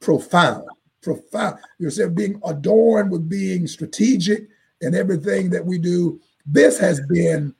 profound, 0.00 0.64
profound. 1.02 1.58
You 1.78 1.86
Yourself 1.86 2.14
being 2.14 2.40
adorned 2.44 3.10
with 3.10 3.28
being 3.28 3.66
strategic 3.66 4.48
and 4.80 4.94
everything 4.94 5.50
that 5.50 5.64
we 5.64 5.78
do. 5.78 6.20
This 6.46 6.78
has 6.78 7.00
been, 7.08 7.54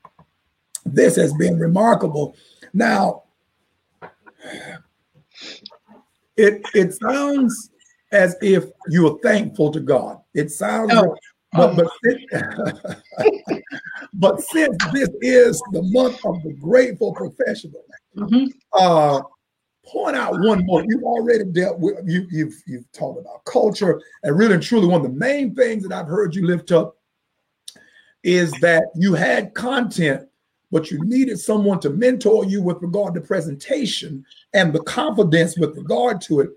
this 0.84 1.16
has 1.16 1.32
been 1.34 1.58
remarkable. 1.58 2.36
Now, 2.72 3.24
it 6.36 6.62
it 6.74 6.94
sounds 6.94 7.70
as 8.12 8.36
if 8.40 8.64
you 8.88 9.06
are 9.08 9.18
thankful 9.22 9.70
to 9.72 9.80
God. 9.80 10.18
It 10.34 10.50
sounds, 10.50 10.92
oh. 10.94 11.16
but 11.52 11.76
but, 11.76 12.16
but 14.14 14.40
since 14.40 14.76
this 14.92 15.10
is 15.20 15.62
the 15.72 15.82
month 15.82 16.24
of 16.24 16.42
the 16.42 16.54
grateful 16.54 17.12
professional, 17.14 17.84
mm-hmm. 18.16 18.46
uh, 18.72 19.20
point 19.84 20.16
out 20.16 20.38
one 20.40 20.64
more. 20.64 20.84
You've 20.86 21.04
already 21.04 21.44
dealt 21.44 21.78
with 21.78 21.96
you, 22.06 22.26
you've 22.30 22.54
you've 22.66 22.90
talked 22.92 23.20
about 23.20 23.44
culture, 23.44 24.00
and 24.22 24.36
really 24.36 24.54
and 24.54 24.62
truly, 24.62 24.86
one 24.86 25.04
of 25.04 25.10
the 25.10 25.18
main 25.18 25.54
things 25.54 25.86
that 25.86 25.92
I've 25.92 26.08
heard 26.08 26.34
you 26.34 26.46
lift 26.46 26.72
up 26.72 26.96
is 28.22 28.52
that 28.60 28.84
you 28.94 29.14
had 29.14 29.54
content 29.54 30.29
but 30.70 30.90
you 30.90 31.02
needed 31.04 31.38
someone 31.38 31.80
to 31.80 31.90
mentor 31.90 32.44
you 32.44 32.62
with 32.62 32.82
regard 32.82 33.14
to 33.14 33.20
presentation 33.20 34.24
and 34.54 34.72
the 34.72 34.82
confidence 34.82 35.58
with 35.58 35.76
regard 35.76 36.20
to 36.22 36.40
it. 36.40 36.50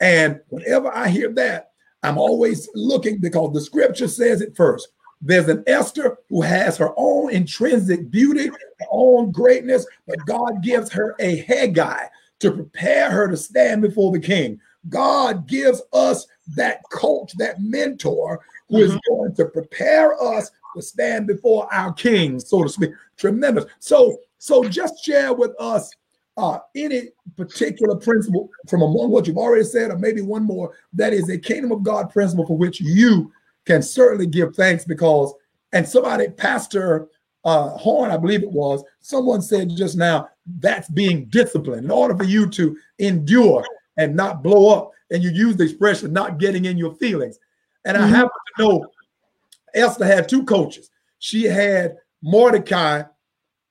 And 0.00 0.40
whenever 0.48 0.94
I 0.94 1.08
hear 1.08 1.32
that, 1.34 1.70
I'm 2.02 2.18
always 2.18 2.68
looking 2.74 3.18
because 3.18 3.52
the 3.52 3.60
scripture 3.60 4.08
says 4.08 4.40
it 4.40 4.56
first. 4.56 4.88
There's 5.22 5.48
an 5.48 5.62
Esther 5.66 6.16
who 6.30 6.40
has 6.40 6.78
her 6.78 6.92
own 6.96 7.30
intrinsic 7.30 8.10
beauty, 8.10 8.46
her 8.46 8.86
own 8.90 9.30
greatness, 9.30 9.86
but 10.06 10.24
God 10.26 10.62
gives 10.62 10.90
her 10.92 11.14
a 11.20 11.42
Hegai 11.44 12.08
to 12.38 12.50
prepare 12.50 13.10
her 13.10 13.28
to 13.28 13.36
stand 13.36 13.82
before 13.82 14.12
the 14.12 14.18
king. 14.18 14.58
God 14.88 15.46
gives 15.46 15.82
us 15.92 16.26
that 16.56 16.80
coach, 16.90 17.34
that 17.36 17.60
mentor 17.60 18.40
who 18.70 18.76
mm-hmm. 18.76 18.94
is 18.94 19.00
going 19.08 19.34
to 19.34 19.44
prepare 19.44 20.20
us 20.22 20.50
to 20.76 20.82
stand 20.82 21.26
before 21.26 21.72
our 21.72 21.92
king, 21.92 22.40
so 22.40 22.62
to 22.62 22.68
speak. 22.68 22.90
Tremendous. 23.16 23.66
So, 23.78 24.18
so 24.38 24.64
just 24.64 25.04
share 25.04 25.32
with 25.32 25.52
us 25.60 25.90
uh, 26.36 26.58
any 26.74 27.08
particular 27.36 27.96
principle 27.96 28.48
from 28.68 28.82
among 28.82 29.10
what 29.10 29.26
you've 29.26 29.36
already 29.36 29.64
said, 29.64 29.90
or 29.90 29.98
maybe 29.98 30.22
one 30.22 30.44
more 30.44 30.74
that 30.92 31.12
is 31.12 31.28
a 31.28 31.38
kingdom 31.38 31.72
of 31.72 31.82
God 31.82 32.10
principle 32.10 32.46
for 32.46 32.56
which 32.56 32.80
you 32.80 33.30
can 33.66 33.82
certainly 33.82 34.26
give 34.26 34.54
thanks 34.54 34.84
because, 34.84 35.34
and 35.72 35.86
somebody, 35.86 36.28
Pastor 36.28 37.08
uh, 37.44 37.70
Horn, 37.70 38.10
I 38.10 38.16
believe 38.16 38.42
it 38.42 38.50
was, 38.50 38.82
someone 39.00 39.42
said 39.42 39.70
just 39.76 39.96
now, 39.96 40.28
that's 40.58 40.88
being 40.90 41.26
disciplined 41.26 41.84
in 41.84 41.90
order 41.90 42.16
for 42.16 42.24
you 42.24 42.48
to 42.50 42.76
endure 42.98 43.64
and 43.96 44.16
not 44.16 44.42
blow 44.42 44.74
up. 44.76 44.90
And 45.10 45.22
you 45.22 45.30
use 45.30 45.56
the 45.56 45.64
expression 45.64 46.12
not 46.12 46.38
getting 46.38 46.64
in 46.64 46.78
your 46.78 46.94
feelings. 46.94 47.38
And 47.84 47.96
mm-hmm. 47.96 48.14
I 48.14 48.16
happen 48.16 48.30
to 48.56 48.62
know 48.62 48.86
Esther 49.74 50.04
had 50.04 50.28
two 50.28 50.44
coaches. 50.44 50.90
She 51.18 51.44
had 51.44 51.96
Mordecai, 52.22 53.02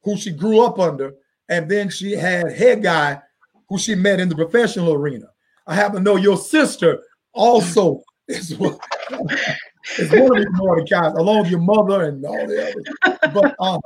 who 0.04 0.18
she 0.18 0.32
grew 0.32 0.62
up 0.62 0.80
under, 0.80 1.14
and 1.50 1.70
then 1.70 1.90
she 1.90 2.14
had 2.14 2.48
Hegai, 2.48 3.22
who 3.68 3.78
she 3.78 3.96
met 3.96 4.20
in 4.20 4.30
the 4.30 4.36
professional 4.36 4.94
arena. 4.94 5.28
I 5.68 5.76
happen 5.76 5.98
to 5.98 6.02
know 6.02 6.16
your 6.16 6.38
sister 6.38 7.04
also 7.34 8.02
is 8.28 8.56
one, 8.56 8.78
is 9.98 10.12
one 10.12 10.32
of 10.32 10.38
these 10.38 10.54
Mordecai's, 10.54 11.14
along 11.14 11.42
with 11.42 11.52
your 11.52 11.60
mother 11.60 12.04
and 12.04 12.26
all 12.26 12.48
the 12.48 12.72
others. 12.72 13.32
But 13.34 13.56
um, 13.60 13.82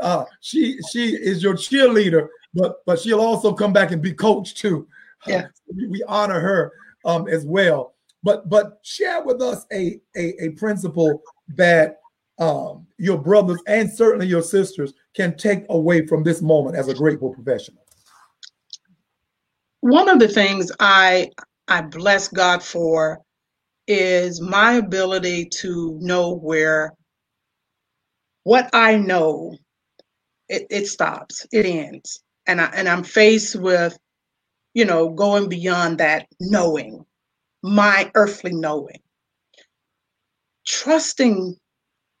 uh, 0.00 0.24
she 0.40 0.78
she 0.90 1.14
is 1.14 1.42
your 1.42 1.54
cheerleader, 1.54 2.28
but 2.54 2.84
but 2.86 2.98
she'll 2.98 3.20
also 3.20 3.52
come 3.52 3.72
back 3.72 3.90
and 3.90 4.02
be 4.02 4.12
coach 4.12 4.54
too. 4.54 4.86
Yeah, 5.26 5.46
we, 5.74 5.86
we 5.88 6.02
honor 6.08 6.40
her 6.40 6.72
um, 7.04 7.28
as 7.28 7.44
well. 7.44 7.94
But 8.22 8.48
but 8.48 8.80
share 8.82 9.22
with 9.22 9.40
us 9.40 9.66
a 9.72 10.00
a, 10.16 10.44
a 10.44 10.50
principle 10.50 11.22
that 11.48 12.00
um, 12.38 12.86
your 12.98 13.18
brothers 13.18 13.60
and 13.66 13.90
certainly 13.90 14.26
your 14.26 14.42
sisters 14.42 14.92
can 15.14 15.36
take 15.36 15.64
away 15.70 16.06
from 16.06 16.22
this 16.22 16.42
moment 16.42 16.76
as 16.76 16.88
a 16.88 16.94
grateful 16.94 17.32
professional? 17.32 17.82
One 19.80 20.08
of 20.08 20.18
the 20.18 20.28
things 20.28 20.72
I 20.80 21.30
I 21.68 21.82
bless 21.82 22.28
God 22.28 22.62
for 22.62 23.20
is 23.86 24.40
my 24.40 24.74
ability 24.74 25.46
to 25.46 25.98
know 26.00 26.34
where 26.34 26.94
what 28.42 28.68
I 28.72 28.96
know 28.96 29.56
it, 30.48 30.66
it 30.70 30.86
stops, 30.86 31.46
it 31.52 31.66
ends. 31.66 32.22
And 32.46 32.60
I 32.60 32.66
and 32.66 32.88
I'm 32.88 33.02
faced 33.02 33.56
with, 33.56 33.98
you 34.74 34.84
know, 34.84 35.08
going 35.08 35.48
beyond 35.48 35.98
that 35.98 36.26
knowing, 36.40 37.04
my 37.62 38.10
earthly 38.14 38.52
knowing 38.52 39.00
trusting 40.66 41.56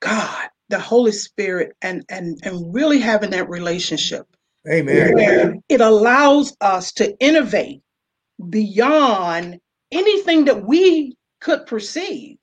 God, 0.00 0.48
the 0.68 0.78
Holy 0.78 1.12
Spirit, 1.12 1.72
and 1.82 2.04
and 2.08 2.38
and 2.42 2.74
really 2.74 2.98
having 2.98 3.30
that 3.30 3.48
relationship. 3.48 4.26
Amen. 4.70 5.62
it 5.68 5.80
allows 5.80 6.56
us 6.60 6.92
to 6.92 7.16
innovate 7.18 7.82
beyond 8.50 9.60
anything 9.92 10.44
that 10.46 10.66
we 10.66 11.16
could 11.40 11.66
perceive. 11.66 12.36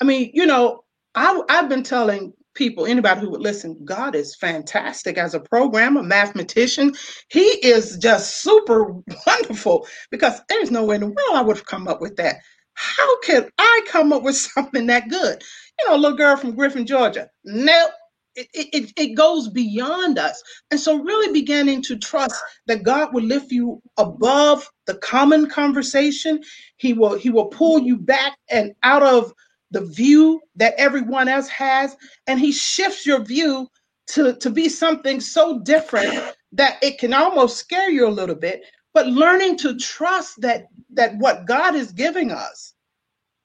I 0.00 0.04
mean, 0.04 0.30
you 0.34 0.46
know, 0.46 0.84
I, 1.14 1.40
I've 1.48 1.68
been 1.68 1.82
telling 1.82 2.34
people, 2.54 2.86
anybody 2.86 3.20
who 3.20 3.30
would 3.30 3.40
listen, 3.40 3.84
God 3.84 4.14
is 4.14 4.36
fantastic 4.36 5.16
as 5.18 5.34
a 5.34 5.40
programmer, 5.40 6.02
mathematician. 6.02 6.92
He 7.30 7.40
is 7.40 7.96
just 7.96 8.42
super 8.42 8.92
wonderful 9.26 9.86
because 10.10 10.40
there's 10.48 10.70
no 10.70 10.84
way 10.84 10.96
in 10.96 11.00
the 11.02 11.06
world 11.06 11.34
I 11.34 11.42
would 11.42 11.56
have 11.56 11.66
come 11.66 11.88
up 11.88 12.00
with 12.00 12.16
that 12.16 12.36
how 12.80 13.20
can 13.20 13.48
I 13.58 13.80
come 13.88 14.12
up 14.12 14.22
with 14.22 14.36
something 14.54 14.86
that 14.86 15.08
good? 15.08 15.42
You 15.78 15.88
know, 15.88 15.96
a 15.96 15.98
little 15.98 16.16
girl 16.16 16.36
from 16.36 16.54
Griffin, 16.54 16.86
Georgia. 16.86 17.28
Nope. 17.44 17.92
It, 18.36 18.48
it, 18.54 18.92
it 18.96 19.14
goes 19.16 19.48
beyond 19.48 20.18
us. 20.18 20.40
And 20.70 20.78
so 20.78 21.02
really 21.02 21.32
beginning 21.32 21.82
to 21.82 21.98
trust 21.98 22.40
that 22.68 22.84
God 22.84 23.12
will 23.12 23.24
lift 23.24 23.50
you 23.50 23.82
above 23.98 24.70
the 24.86 24.94
common 24.94 25.50
conversation. 25.50 26.40
He 26.76 26.92
will 26.92 27.18
he 27.18 27.28
will 27.28 27.46
pull 27.46 27.80
you 27.80 27.96
back 27.96 28.38
and 28.48 28.72
out 28.84 29.02
of 29.02 29.32
the 29.72 29.84
view 29.84 30.40
that 30.56 30.74
everyone 30.78 31.28
else 31.28 31.48
has. 31.48 31.96
And 32.28 32.38
he 32.38 32.52
shifts 32.52 33.04
your 33.04 33.20
view 33.20 33.68
to, 34.12 34.34
to 34.36 34.48
be 34.48 34.68
something 34.68 35.20
so 35.20 35.58
different 35.60 36.34
that 36.52 36.78
it 36.82 36.98
can 36.98 37.12
almost 37.12 37.58
scare 37.58 37.90
you 37.90 38.06
a 38.06 38.08
little 38.08 38.34
bit 38.36 38.62
but 38.92 39.06
learning 39.06 39.56
to 39.58 39.76
trust 39.78 40.40
that 40.40 40.66
that 40.90 41.16
what 41.18 41.46
God 41.46 41.74
is 41.74 41.92
giving 41.92 42.30
us 42.30 42.74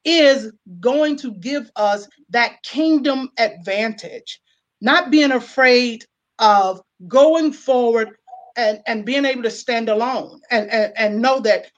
is 0.05 0.51
going 0.79 1.15
to 1.17 1.31
give 1.31 1.71
us 1.75 2.07
that 2.29 2.61
kingdom 2.63 3.29
advantage, 3.37 4.39
not 4.81 5.11
being 5.11 5.31
afraid 5.31 6.05
of 6.39 6.81
going 7.07 7.51
forward 7.51 8.11
and, 8.55 8.79
and 8.87 9.05
being 9.05 9.25
able 9.25 9.43
to 9.43 9.49
stand 9.49 9.89
alone 9.89 10.39
and, 10.51 10.69
and, 10.69 10.93
and 10.95 11.21
know 11.21 11.39
that 11.39 11.71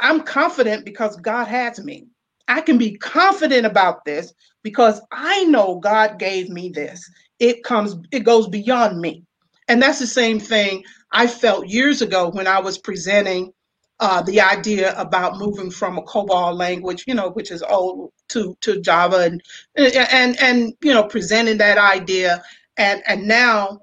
I'm 0.00 0.22
confident 0.22 0.84
because 0.84 1.16
God 1.16 1.46
has 1.48 1.82
me. 1.82 2.06
I 2.46 2.60
can 2.60 2.78
be 2.78 2.96
confident 2.96 3.66
about 3.66 4.04
this 4.04 4.32
because 4.62 5.00
I 5.10 5.44
know 5.44 5.80
God 5.80 6.18
gave 6.18 6.48
me 6.48 6.68
this. 6.68 7.10
It 7.40 7.64
comes, 7.64 7.96
it 8.12 8.20
goes 8.20 8.48
beyond 8.48 9.00
me. 9.00 9.24
And 9.68 9.82
that's 9.82 9.98
the 9.98 10.06
same 10.06 10.38
thing 10.38 10.84
I 11.10 11.26
felt 11.26 11.68
years 11.68 12.02
ago 12.02 12.30
when 12.30 12.46
I 12.46 12.60
was 12.60 12.78
presenting 12.78 13.52
uh, 14.00 14.22
the 14.22 14.40
idea 14.40 14.94
about 14.98 15.38
moving 15.38 15.70
from 15.70 15.98
a 15.98 16.02
COBOL 16.02 16.54
language, 16.54 17.04
you 17.06 17.14
know, 17.14 17.30
which 17.30 17.50
is 17.50 17.62
old, 17.62 18.12
to 18.28 18.56
to 18.60 18.80
Java, 18.80 19.18
and 19.24 19.42
and 19.76 20.40
and 20.40 20.74
you 20.82 20.92
know, 20.92 21.04
presenting 21.04 21.58
that 21.58 21.78
idea, 21.78 22.42
and 22.76 23.02
and 23.06 23.26
now 23.26 23.80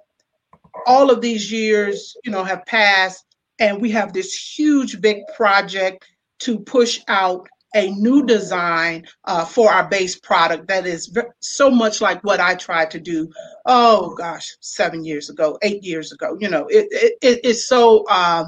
all 0.86 1.10
of 1.10 1.22
these 1.22 1.52
years, 1.52 2.16
you 2.24 2.32
know, 2.32 2.44
have 2.44 2.66
passed, 2.66 3.26
and 3.60 3.82
we 3.82 3.92
have 3.92 4.14
this 4.14 4.34
huge 4.34 5.02
big 5.02 5.18
project 5.36 6.06
to 6.40 6.60
push 6.60 7.00
out 7.08 7.48
a 7.76 7.92
new 7.92 8.26
design 8.26 9.06
uh, 9.26 9.46
for 9.46 9.72
our 9.72 9.88
base 9.88 10.18
product 10.18 10.68
that 10.70 10.88
is 10.88 11.16
so 11.42 11.70
much 11.70 12.02
like 12.02 12.24
what 12.24 12.40
I 12.40 12.56
tried 12.56 12.90
to 12.92 13.00
do. 13.00 13.30
Oh 13.66 14.16
gosh, 14.16 14.56
seven 14.62 15.04
years 15.04 15.30
ago, 15.30 15.60
eight 15.62 15.84
years 15.84 16.12
ago. 16.12 16.38
You 16.40 16.50
know, 16.50 16.66
it, 16.68 16.88
it 17.22 17.40
it's 17.44 17.68
so 17.68 18.06
uh, 18.10 18.46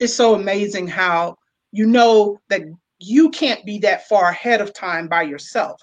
it's 0.00 0.14
so 0.14 0.34
amazing 0.34 0.88
how 0.88 1.36
you 1.72 1.86
know 1.86 2.40
that 2.48 2.62
you 2.98 3.30
can't 3.30 3.64
be 3.64 3.78
that 3.78 4.08
far 4.08 4.30
ahead 4.30 4.60
of 4.60 4.74
time 4.74 5.08
by 5.08 5.22
yourself. 5.22 5.80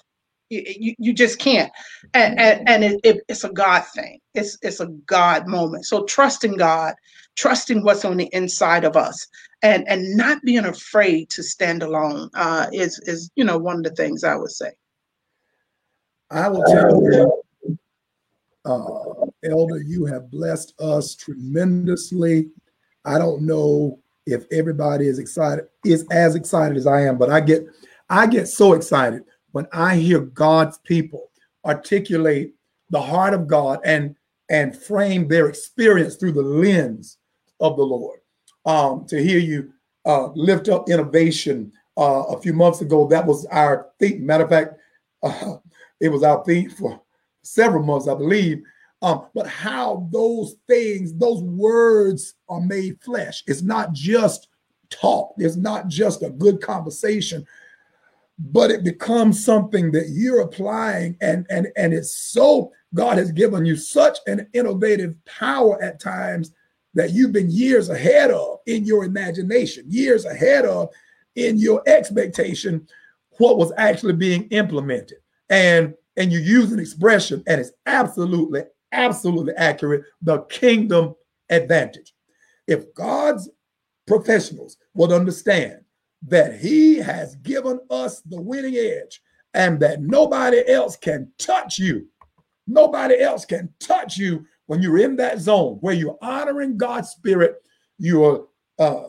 You, 0.50 0.62
you, 0.64 0.94
you 0.98 1.12
just 1.12 1.40
can't, 1.40 1.72
and 2.14 2.38
and, 2.38 2.68
and 2.68 2.84
it, 2.84 3.00
it, 3.02 3.24
it's 3.26 3.42
a 3.42 3.50
God 3.50 3.84
thing. 3.94 4.20
It's 4.34 4.56
it's 4.62 4.80
a 4.80 4.86
God 4.86 5.48
moment. 5.48 5.86
So 5.86 6.04
trusting 6.04 6.56
God, 6.56 6.94
trusting 7.36 7.84
what's 7.84 8.04
on 8.04 8.16
the 8.16 8.28
inside 8.32 8.84
of 8.84 8.96
us, 8.96 9.26
and 9.62 9.86
and 9.88 10.16
not 10.16 10.42
being 10.42 10.64
afraid 10.64 11.30
to 11.30 11.42
stand 11.42 11.82
alone 11.82 12.30
uh, 12.34 12.66
is 12.72 12.98
is 13.00 13.30
you 13.36 13.44
know 13.44 13.58
one 13.58 13.76
of 13.76 13.84
the 13.84 13.90
things 13.90 14.24
I 14.24 14.34
would 14.34 14.50
say. 14.50 14.72
I 16.30 16.48
will 16.48 16.64
tell 16.64 16.90
you, 16.90 17.78
uh, 18.64 19.26
Elder, 19.48 19.80
you 19.82 20.06
have 20.06 20.30
blessed 20.30 20.74
us 20.80 21.14
tremendously. 21.14 22.48
I 23.04 23.18
don't 23.18 23.42
know 23.42 24.00
if 24.26 24.44
everybody 24.50 25.06
is 25.06 25.20
excited 25.20 25.66
is 25.84 26.04
as 26.10 26.34
excited 26.34 26.76
as 26.76 26.86
I 26.86 27.02
am, 27.02 27.16
but 27.16 27.30
I 27.30 27.40
get 27.40 27.64
I 28.10 28.26
get 28.26 28.48
so 28.48 28.72
excited 28.72 29.22
when 29.52 29.66
I 29.72 29.96
hear 29.96 30.20
God's 30.20 30.78
people 30.78 31.30
articulate 31.64 32.52
the 32.90 33.00
heart 33.00 33.34
of 33.34 33.46
God 33.46 33.80
and 33.84 34.16
and 34.48 34.76
frame 34.76 35.28
their 35.28 35.48
experience 35.48 36.16
through 36.16 36.32
the 36.32 36.42
lens 36.42 37.18
of 37.60 37.76
the 37.76 37.82
Lord 37.82 38.20
um, 38.64 39.06
to 39.06 39.22
hear 39.22 39.38
you 39.38 39.72
uh, 40.04 40.28
lift 40.34 40.68
up 40.68 40.88
innovation 40.88 41.72
uh, 41.96 42.24
a 42.28 42.40
few 42.40 42.52
months 42.52 42.80
ago. 42.80 43.06
That 43.06 43.26
was 43.26 43.46
our 43.46 43.88
theme. 43.98 44.24
Matter 44.26 44.44
of 44.44 44.50
fact, 44.50 44.74
uh, 45.22 45.56
it 46.00 46.08
was 46.08 46.22
our 46.22 46.44
theme 46.44 46.70
for 46.70 47.00
several 47.42 47.82
months, 47.82 48.08
I 48.08 48.14
believe. 48.14 48.62
Um, 49.02 49.26
but 49.34 49.46
how 49.46 50.08
those 50.10 50.56
things, 50.66 51.14
those 51.14 51.42
words 51.42 52.34
are 52.48 52.60
made 52.60 53.00
flesh. 53.02 53.44
It's 53.46 53.62
not 53.62 53.92
just 53.92 54.48
talk, 54.90 55.34
it's 55.38 55.56
not 55.56 55.88
just 55.88 56.22
a 56.22 56.30
good 56.30 56.60
conversation, 56.60 57.46
but 58.38 58.70
it 58.70 58.84
becomes 58.84 59.44
something 59.44 59.90
that 59.92 60.10
you're 60.10 60.40
applying 60.40 61.16
and 61.20 61.46
and 61.50 61.68
and 61.76 61.94
it's 61.94 62.14
so 62.14 62.70
God 62.94 63.18
has 63.18 63.32
given 63.32 63.64
you 63.64 63.76
such 63.76 64.18
an 64.26 64.46
innovative 64.52 65.14
power 65.24 65.82
at 65.82 66.00
times 66.00 66.52
that 66.96 67.12
you've 67.12 67.32
been 67.32 67.50
years 67.50 67.88
ahead 67.88 68.30
of 68.30 68.58
in 68.66 68.84
your 68.84 69.04
imagination, 69.04 69.84
years 69.88 70.24
ahead 70.24 70.64
of 70.64 70.88
in 71.36 71.58
your 71.58 71.82
expectation 71.86 72.86
what 73.38 73.58
was 73.58 73.72
actually 73.76 74.14
being 74.14 74.44
implemented. 74.48 75.18
And 75.48 75.94
and 76.16 76.32
you 76.32 76.40
use 76.40 76.72
an 76.72 76.80
expression 76.80 77.44
and 77.46 77.60
it's 77.60 77.72
absolutely 77.84 78.62
absolutely 78.92 79.52
accurate, 79.54 80.04
the 80.22 80.40
kingdom 80.44 81.14
advantage. 81.50 82.14
If 82.66 82.92
God's 82.94 83.48
professionals 84.06 84.78
would 84.94 85.12
understand 85.12 85.80
that 86.26 86.58
he 86.58 86.96
has 86.96 87.36
given 87.36 87.78
us 87.90 88.22
the 88.22 88.40
winning 88.40 88.76
edge 88.76 89.20
and 89.54 89.78
that 89.80 90.00
nobody 90.00 90.66
else 90.68 90.96
can 90.96 91.30
touch 91.38 91.78
you. 91.78 92.08
Nobody 92.66 93.20
else 93.20 93.44
can 93.44 93.72
touch 93.78 94.16
you 94.16 94.44
when 94.66 94.82
you're 94.82 94.98
in 94.98 95.16
that 95.16 95.38
zone 95.38 95.78
where 95.80 95.94
you're 95.94 96.18
honoring 96.20 96.76
God's 96.76 97.10
spirit, 97.10 97.62
you're 97.98 98.46
uh, 98.78 99.08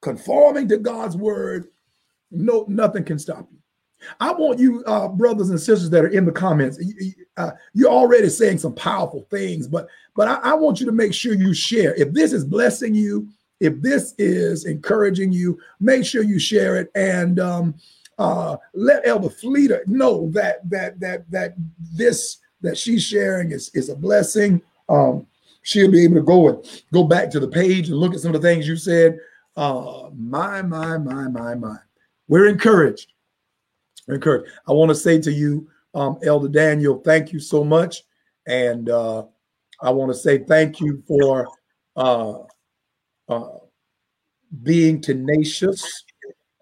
conforming 0.00 0.68
to 0.68 0.78
God's 0.78 1.16
word. 1.16 1.68
No, 2.30 2.64
nothing 2.68 3.04
can 3.04 3.18
stop 3.18 3.48
you. 3.50 3.58
I 4.18 4.32
want 4.32 4.58
you, 4.58 4.82
uh, 4.84 5.08
brothers 5.08 5.50
and 5.50 5.60
sisters 5.60 5.90
that 5.90 6.04
are 6.04 6.08
in 6.08 6.24
the 6.24 6.32
comments. 6.32 6.82
Uh, 7.36 7.50
you're 7.74 7.90
already 7.90 8.28
saying 8.28 8.58
some 8.58 8.74
powerful 8.74 9.26
things, 9.30 9.68
but 9.68 9.88
but 10.16 10.28
I, 10.28 10.50
I 10.50 10.54
want 10.54 10.80
you 10.80 10.86
to 10.86 10.92
make 10.92 11.12
sure 11.12 11.34
you 11.34 11.52
share. 11.52 11.94
If 11.94 12.12
this 12.12 12.32
is 12.32 12.44
blessing 12.44 12.94
you, 12.94 13.28
if 13.60 13.80
this 13.82 14.14
is 14.18 14.64
encouraging 14.64 15.32
you, 15.32 15.58
make 15.80 16.04
sure 16.04 16.22
you 16.22 16.38
share 16.38 16.76
it 16.76 16.90
and 16.94 17.38
um, 17.38 17.74
uh, 18.18 18.56
let 18.74 19.06
Elder 19.06 19.28
Fleta 19.28 19.86
know 19.86 20.30
that 20.30 20.68
that 20.68 20.98
that 21.00 21.30
that 21.30 21.54
this 21.92 22.38
that 22.62 22.78
she's 22.78 23.02
sharing 23.02 23.52
is 23.52 23.70
is 23.74 23.88
a 23.88 23.96
blessing. 23.96 24.62
Um, 24.88 25.26
she'll 25.62 25.90
be 25.90 26.04
able 26.04 26.16
to 26.16 26.22
go 26.22 26.48
and 26.48 26.82
go 26.92 27.04
back 27.04 27.30
to 27.30 27.40
the 27.40 27.48
page 27.48 27.88
and 27.88 27.98
look 27.98 28.14
at 28.14 28.20
some 28.20 28.34
of 28.34 28.40
the 28.40 28.48
things 28.48 28.66
you 28.66 28.76
said. 28.76 29.18
Uh, 29.56 30.10
my 30.14 30.62
my 30.62 30.98
my 30.98 31.28
my 31.28 31.54
my, 31.54 31.76
we're 32.28 32.48
encouraged. 32.48 33.12
We're 34.06 34.14
encouraged. 34.14 34.50
I 34.66 34.72
want 34.72 34.90
to 34.90 34.94
say 34.94 35.20
to 35.20 35.32
you, 35.32 35.68
um, 35.94 36.18
Elder 36.22 36.48
Daniel, 36.48 37.00
thank 37.04 37.32
you 37.32 37.40
so 37.40 37.64
much, 37.64 38.04
and 38.46 38.88
uh, 38.88 39.24
I 39.80 39.90
want 39.90 40.12
to 40.12 40.18
say 40.18 40.38
thank 40.38 40.80
you 40.80 41.02
for. 41.06 41.48
Uh, 41.96 42.44
uh, 43.28 43.58
being 44.62 45.00
tenacious 45.00 46.04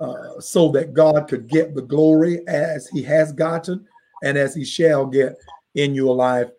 uh, 0.01 0.39
so 0.41 0.71
that 0.71 0.93
God 0.93 1.29
could 1.29 1.49
get 1.49 1.75
the 1.75 1.83
glory 1.83 2.47
as 2.47 2.89
he 2.89 3.03
has 3.03 3.33
gotten 3.33 3.87
and 4.23 4.37
as 4.37 4.55
he 4.55 4.65
shall 4.65 5.07
get 5.07 5.37
in 5.79 5.95
your 5.95 6.15
life. 6.15 6.51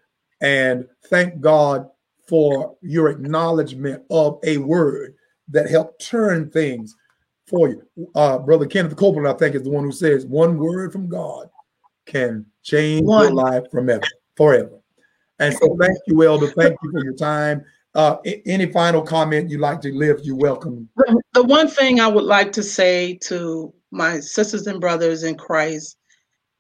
And 0.42 0.88
thank 1.08 1.42
God 1.42 1.88
for 2.28 2.78
your 2.82 3.10
acknowledgement 3.10 4.04
of 4.10 4.40
a 4.44 4.58
word 4.58 5.16
that 5.50 5.70
helped 5.70 6.06
turn 6.06 6.50
things 6.50 6.96
for 7.48 7.70
you. 7.70 7.84
Uh, 8.16 8.38
Brother 8.38 8.66
Kenneth 8.66 8.96
Copeland, 8.96 9.28
I 9.28 9.34
think, 9.34 9.56
is 9.56 9.64
the 9.64 9.70
one 9.70 9.84
who 9.84 9.92
says 9.92 10.26
one 10.26 10.58
word 10.58 10.94
from 10.94 11.10
God 11.10 11.50
can 12.06 12.46
change 12.64 13.06
one. 13.06 13.26
your 13.26 13.34
life 13.34 13.64
forever, 13.72 14.02
forever. 14.36 14.80
And 15.40 15.54
so 15.54 15.76
thank 15.80 15.98
you, 16.08 16.24
Elder. 16.24 16.48
Thank 16.48 16.78
you 16.84 16.92
for 16.92 17.04
your 17.04 17.16
time. 17.16 17.64
Uh, 17.96 18.18
any 18.46 18.72
final 18.72 19.02
comment 19.02 19.50
you'd 19.50 19.62
like 19.62 19.82
to 19.82 19.92
live, 19.94 20.20
you're 20.24 20.36
welcome. 20.36 20.88
The 21.34 21.44
one 21.44 21.68
thing 21.68 22.00
I 22.00 22.08
would 22.08 22.26
like 22.26 22.52
to 22.54 22.64
say 22.64 23.16
to 23.24 23.74
my 23.92 24.20
sisters 24.20 24.68
and 24.68 24.80
brothers 24.80 25.24
in 25.24 25.36
Christ 25.36 25.98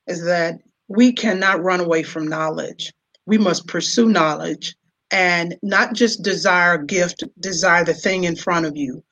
is 0.07 0.23
that 0.25 0.59
we 0.89 1.13
cannot 1.13 1.63
run 1.63 1.79
away 1.79 2.03
from 2.03 2.27
knowledge. 2.27 2.91
We 3.25 3.37
must 3.37 3.67
pursue 3.67 4.09
knowledge 4.09 4.75
and 5.11 5.55
not 5.63 5.93
just 5.93 6.23
desire 6.23 6.73
a 6.73 6.85
gift, 6.85 7.23
desire 7.39 7.85
the 7.85 7.93
thing 7.93 8.25
in 8.25 8.35
front 8.35 8.65
of 8.65 8.75
you 8.75 9.03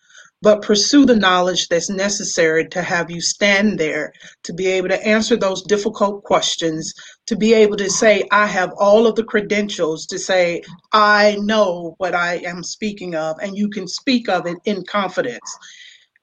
but 0.42 0.62
pursue 0.62 1.06
the 1.06 1.16
knowledge 1.16 1.68
that's 1.68 1.90
necessary 1.90 2.68
to 2.70 2.82
have 2.82 3.10
you 3.10 3.20
stand 3.22 3.80
there, 3.80 4.14
to 4.44 4.54
be 4.54 4.68
able 4.68 4.88
to 4.90 5.06
answer 5.06 5.36
those 5.36 5.64
difficult 5.64 6.24
questions, 6.24 6.94
to 7.26 7.36
be 7.36 7.54
able 7.54 7.78
to 7.78 7.90
say, 7.90 8.24
I 8.32 8.46
have 8.46 8.72
all 8.78 9.08
of 9.08 9.16
the 9.16 9.24
credentials 9.24 10.06
to 10.08 10.20
say, 10.20 10.62
I 10.94 11.38
know 11.42 11.96
what 11.98 12.14
I 12.14 12.36
am 12.46 12.64
speaking 12.64 13.16
of, 13.16 13.38
and 13.42 13.58
you 13.58 13.70
can 13.70 13.88
speak 13.88 14.30
of 14.30 14.46
it 14.46 14.58
in 14.66 14.86
confidence. 14.86 15.58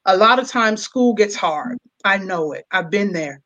A 0.07 0.17
lot 0.17 0.39
of 0.39 0.49
times, 0.49 0.83
school 0.83 1.15
gets 1.15 1.35
hard. 1.35 1.79
I 2.05 2.19
know 2.19 2.53
it, 2.53 2.67
I've 2.71 2.91
been 2.91 3.13
there, 3.13 3.41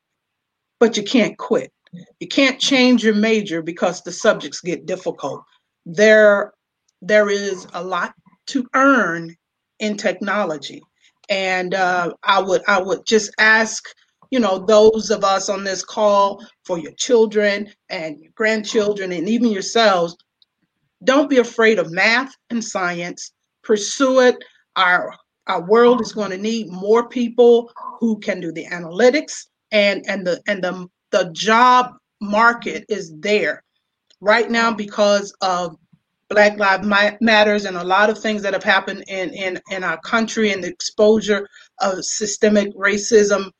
but 0.80 0.96
you 0.96 1.02
can't 1.02 1.38
quit. 1.38 1.72
You 2.20 2.28
can't 2.28 2.60
change 2.60 3.04
your 3.04 3.14
major 3.14 3.62
because 3.62 4.02
the 4.02 4.12
subjects 4.12 4.60
get 4.60 4.86
difficult. 4.86 5.42
There, 5.86 6.52
there 7.00 7.30
is 7.30 7.66
a 7.74 7.82
lot 7.82 8.14
to 8.48 8.66
earn 8.74 9.34
in 9.78 9.96
technology. 9.96 10.82
And 11.28 11.74
uh, 11.74 12.12
I 12.22 12.40
would 12.40 12.62
I 12.66 12.80
would 12.80 13.04
just 13.06 13.30
ask, 13.38 13.84
you 14.30 14.40
know, 14.40 14.58
those 14.58 15.10
of 15.10 15.24
us 15.24 15.48
on 15.48 15.62
this 15.62 15.84
call 15.84 16.44
for 16.64 16.78
your 16.78 16.92
children 16.92 17.68
and 17.90 18.18
your 18.18 18.32
grandchildren 18.34 19.12
and 19.12 19.28
even 19.28 19.50
yourselves, 19.50 20.16
don't 21.04 21.30
be 21.30 21.38
afraid 21.38 21.78
of 21.78 21.92
math 21.92 22.34
and 22.50 22.64
science. 22.64 23.32
Pursue 23.62 24.20
it. 24.20 24.36
Our 24.76 25.14
our 25.48 25.62
world 25.62 26.00
is 26.00 26.12
going 26.12 26.30
to 26.30 26.38
need 26.38 26.70
more 26.70 27.08
people 27.08 27.70
who 28.00 28.18
can 28.18 28.40
do 28.40 28.52
the 28.52 28.66
analytics 28.66 29.46
and 29.70 30.04
and 30.08 30.26
the 30.26 30.40
and 30.46 30.62
the 30.62 30.88
the 31.10 31.30
job 31.32 31.94
market 32.20 32.84
is 32.88 33.12
there 33.18 33.62
right 34.20 34.50
now 34.50 34.72
because 34.72 35.32
of 35.40 35.76
Black 36.28 36.58
Lives 36.58 36.86
Matters 37.20 37.64
and 37.64 37.76
a 37.76 37.84
lot 37.84 38.10
of 38.10 38.18
things 38.18 38.42
that 38.42 38.52
have 38.52 38.64
happened 38.64 39.04
in, 39.08 39.32
in, 39.32 39.58
in 39.70 39.82
our 39.82 39.98
country 40.00 40.52
and 40.52 40.62
the 40.62 40.68
exposure 40.68 41.48
of 41.80 42.04
systemic 42.04 42.74
racism, 42.76 43.50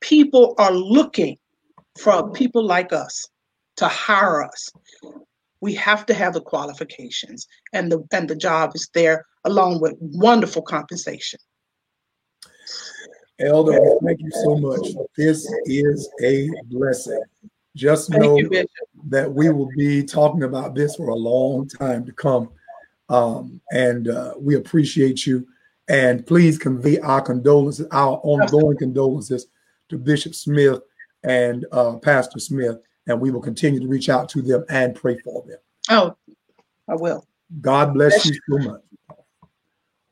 people 0.00 0.54
are 0.58 0.72
looking 0.72 1.36
for 1.98 2.30
people 2.32 2.64
like 2.64 2.92
us 2.92 3.26
to 3.76 3.86
hire 3.86 4.42
us. 4.42 4.70
We 5.60 5.74
have 5.74 6.04
to 6.06 6.14
have 6.14 6.34
the 6.34 6.40
qualifications 6.40 7.46
and 7.72 7.90
the 7.90 8.04
and 8.12 8.28
the 8.28 8.36
job 8.36 8.72
is 8.74 8.88
there 8.92 9.24
along 9.44 9.80
with 9.80 9.94
wonderful 10.00 10.62
compensation. 10.62 11.40
Elder, 13.38 13.98
thank 14.02 14.20
you 14.20 14.30
so 14.30 14.56
much. 14.56 14.88
This 15.16 15.46
is 15.66 16.08
a 16.22 16.50
blessing. 16.64 17.22
Just 17.74 18.10
know 18.10 18.38
you, 18.38 18.66
that 19.08 19.30
we 19.30 19.50
will 19.50 19.70
be 19.76 20.02
talking 20.02 20.44
about 20.44 20.74
this 20.74 20.96
for 20.96 21.08
a 21.08 21.14
long 21.14 21.68
time 21.68 22.06
to 22.06 22.12
come. 22.12 22.48
Um, 23.08 23.60
and 23.70 24.08
uh, 24.08 24.34
we 24.38 24.56
appreciate 24.56 25.26
you. 25.26 25.46
And 25.88 26.26
please 26.26 26.58
convey 26.58 26.98
our 27.00 27.20
condolences, 27.20 27.86
our 27.92 28.18
ongoing 28.24 28.78
condolences 28.78 29.46
to 29.90 29.98
Bishop 29.98 30.34
Smith 30.34 30.80
and 31.22 31.66
uh, 31.72 31.96
Pastor 31.96 32.40
Smith. 32.40 32.78
And 33.06 33.20
we 33.20 33.30
will 33.30 33.42
continue 33.42 33.80
to 33.80 33.86
reach 33.86 34.08
out 34.08 34.28
to 34.30 34.42
them 34.42 34.64
and 34.70 34.94
pray 34.94 35.18
for 35.18 35.44
them. 35.46 35.58
Oh, 35.90 36.16
I 36.88 36.94
will. 36.94 37.26
God 37.60 37.92
bless, 37.92 38.24
bless 38.24 38.26
you 38.26 38.40
so 38.50 38.70
much. 38.70 38.80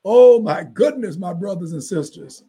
Oh, 0.04 0.40
my 0.40 0.62
goodness, 0.62 1.16
my 1.16 1.32
brothers 1.32 1.72
and 1.72 1.82
sisters. 1.82 2.44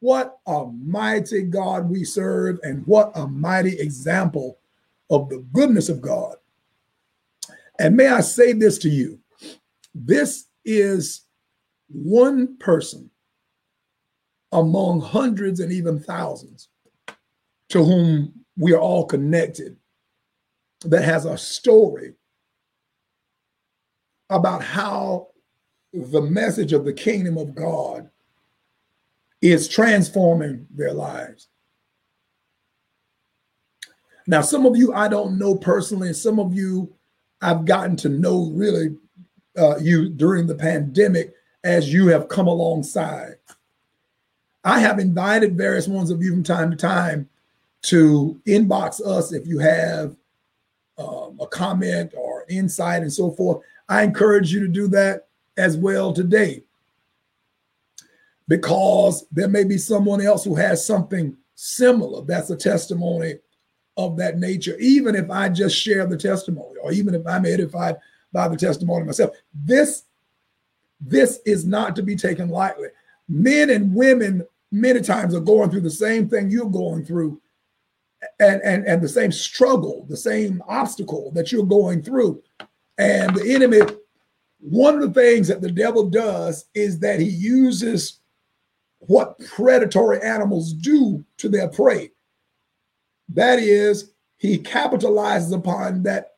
What 0.00 0.38
a 0.46 0.66
mighty 0.66 1.42
God 1.42 1.88
we 1.88 2.04
serve, 2.04 2.58
and 2.62 2.86
what 2.86 3.12
a 3.14 3.26
mighty 3.26 3.78
example 3.78 4.58
of 5.10 5.28
the 5.28 5.44
goodness 5.52 5.88
of 5.88 6.00
God. 6.00 6.36
And 7.78 7.96
may 7.96 8.08
I 8.08 8.20
say 8.20 8.52
this 8.52 8.78
to 8.78 8.88
you 8.88 9.18
this 9.94 10.46
is 10.64 11.22
one 11.88 12.56
person 12.58 13.10
among 14.52 15.00
hundreds 15.00 15.60
and 15.60 15.72
even 15.72 15.98
thousands 15.98 16.68
to 17.70 17.84
whom 17.84 18.32
we 18.56 18.72
are 18.72 18.80
all 18.80 19.06
connected 19.06 19.76
that 20.84 21.04
has 21.04 21.24
a 21.24 21.38
story 21.38 22.14
about 24.28 24.62
how 24.62 25.28
the 25.92 26.20
message 26.20 26.72
of 26.72 26.84
the 26.84 26.92
kingdom 26.92 27.36
of 27.36 27.54
God 27.54 28.09
is 29.42 29.68
transforming 29.68 30.66
their 30.70 30.92
lives. 30.92 31.48
Now, 34.26 34.42
some 34.42 34.66
of 34.66 34.76
you 34.76 34.92
I 34.92 35.08
don't 35.08 35.38
know 35.38 35.56
personally, 35.56 36.08
and 36.08 36.16
some 36.16 36.38
of 36.38 36.54
you 36.54 36.92
I've 37.40 37.64
gotten 37.64 37.96
to 37.96 38.08
know 38.08 38.50
really 38.52 38.96
uh, 39.58 39.78
you 39.78 40.08
during 40.10 40.46
the 40.46 40.54
pandemic 40.54 41.34
as 41.64 41.92
you 41.92 42.08
have 42.08 42.28
come 42.28 42.46
alongside. 42.46 43.36
I 44.62 44.78
have 44.78 44.98
invited 44.98 45.56
various 45.56 45.88
ones 45.88 46.10
of 46.10 46.22
you 46.22 46.32
from 46.32 46.42
time 46.42 46.70
to 46.70 46.76
time 46.76 47.28
to 47.82 48.40
inbox 48.46 49.04
us 49.04 49.32
if 49.32 49.46
you 49.46 49.58
have 49.58 50.14
um, 50.98 51.38
a 51.40 51.46
comment 51.46 52.12
or 52.14 52.44
insight 52.50 53.02
and 53.02 53.12
so 53.12 53.30
forth. 53.30 53.64
I 53.88 54.02
encourage 54.02 54.52
you 54.52 54.60
to 54.60 54.68
do 54.68 54.86
that 54.88 55.28
as 55.56 55.78
well 55.78 56.12
today 56.12 56.62
because 58.50 59.26
there 59.30 59.46
may 59.46 59.62
be 59.62 59.78
someone 59.78 60.20
else 60.20 60.42
who 60.42 60.56
has 60.56 60.84
something 60.84 61.36
similar. 61.54 62.24
That's 62.24 62.50
a 62.50 62.56
testimony 62.56 63.34
of 63.96 64.16
that 64.16 64.38
nature, 64.38 64.76
even 64.80 65.14
if 65.14 65.30
I 65.30 65.48
just 65.48 65.76
share 65.76 66.04
the 66.04 66.16
testimony, 66.16 66.74
or 66.82 66.90
even 66.90 67.14
if 67.14 67.24
I'm 67.28 67.46
edified 67.46 67.96
by 68.32 68.48
the 68.48 68.56
testimony 68.56 69.04
myself. 69.04 69.36
This, 69.54 70.02
this 71.00 71.38
is 71.46 71.64
not 71.64 71.94
to 71.94 72.02
be 72.02 72.16
taken 72.16 72.48
lightly. 72.48 72.88
Men 73.28 73.70
and 73.70 73.94
women 73.94 74.44
many 74.72 75.00
times 75.00 75.32
are 75.32 75.40
going 75.40 75.70
through 75.70 75.82
the 75.82 75.90
same 75.90 76.28
thing 76.28 76.50
you're 76.50 76.68
going 76.68 77.04
through, 77.04 77.40
and, 78.40 78.60
and, 78.62 78.84
and 78.84 79.00
the 79.00 79.08
same 79.08 79.30
struggle, 79.30 80.06
the 80.08 80.16
same 80.16 80.60
obstacle 80.66 81.30
that 81.36 81.52
you're 81.52 81.64
going 81.64 82.02
through. 82.02 82.42
And 82.98 83.32
the 83.36 83.54
enemy, 83.54 83.80
one 84.58 85.00
of 85.00 85.14
the 85.14 85.20
things 85.20 85.46
that 85.46 85.60
the 85.60 85.70
devil 85.70 86.10
does 86.10 86.64
is 86.74 86.98
that 86.98 87.20
he 87.20 87.28
uses 87.28 88.19
what 89.00 89.38
predatory 89.40 90.20
animals 90.22 90.72
do 90.72 91.24
to 91.38 91.48
their 91.48 91.68
prey. 91.68 92.10
That 93.30 93.58
is, 93.58 94.12
he 94.36 94.58
capitalizes 94.58 95.54
upon 95.54 96.02
that 96.04 96.34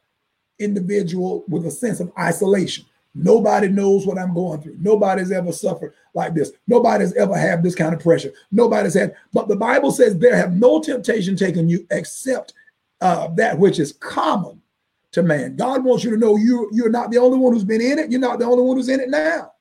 individual 0.58 1.44
with 1.48 1.66
a 1.66 1.70
sense 1.70 2.00
of 2.00 2.12
isolation. 2.18 2.84
Nobody 3.14 3.68
knows 3.68 4.06
what 4.06 4.18
I'm 4.18 4.34
going 4.34 4.62
through. 4.62 4.76
Nobody's 4.80 5.32
ever 5.32 5.52
suffered 5.52 5.92
like 6.14 6.34
this. 6.34 6.52
Nobody's 6.66 7.12
ever 7.14 7.36
had 7.36 7.62
this 7.62 7.74
kind 7.74 7.94
of 7.94 8.00
pressure. 8.00 8.32
Nobody's 8.50 8.94
had, 8.94 9.14
but 9.32 9.48
the 9.48 9.56
Bible 9.56 9.90
says 9.90 10.16
there 10.16 10.36
have 10.36 10.54
no 10.54 10.80
temptation 10.80 11.36
taken 11.36 11.68
you 11.68 11.86
except 11.90 12.54
uh, 13.00 13.28
that 13.34 13.58
which 13.58 13.78
is 13.78 13.92
common 13.94 14.62
to 15.10 15.22
man. 15.22 15.56
God 15.56 15.84
wants 15.84 16.04
you 16.04 16.10
to 16.10 16.16
know 16.16 16.36
you, 16.36 16.70
you're 16.72 16.88
not 16.88 17.10
the 17.10 17.18
only 17.18 17.36
one 17.36 17.52
who's 17.52 17.64
been 17.64 17.82
in 17.82 17.98
it. 17.98 18.10
You're 18.10 18.20
not 18.20 18.38
the 18.38 18.46
only 18.46 18.62
one 18.62 18.76
who's 18.76 18.88
in 18.88 19.00
it 19.00 19.10
now. 19.10 19.52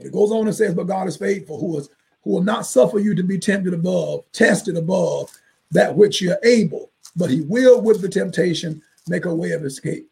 But 0.00 0.06
it 0.06 0.12
goes 0.12 0.32
on 0.32 0.46
and 0.46 0.56
says, 0.56 0.74
but 0.74 0.86
God 0.86 1.08
is 1.08 1.18
faithful, 1.18 1.60
who 1.60 1.78
is 1.78 1.90
who 2.22 2.30
will 2.30 2.42
not 2.42 2.66
suffer 2.66 2.98
you 2.98 3.14
to 3.14 3.22
be 3.22 3.38
tempted 3.38 3.74
above, 3.74 4.24
tested 4.32 4.76
above 4.76 5.30
that 5.70 5.94
which 5.94 6.20
you're 6.20 6.38
able, 6.42 6.90
but 7.16 7.30
he 7.30 7.42
will 7.42 7.80
with 7.80 8.00
the 8.00 8.08
temptation 8.08 8.82
make 9.08 9.24
a 9.24 9.34
way 9.34 9.52
of 9.52 9.64
escape. 9.64 10.08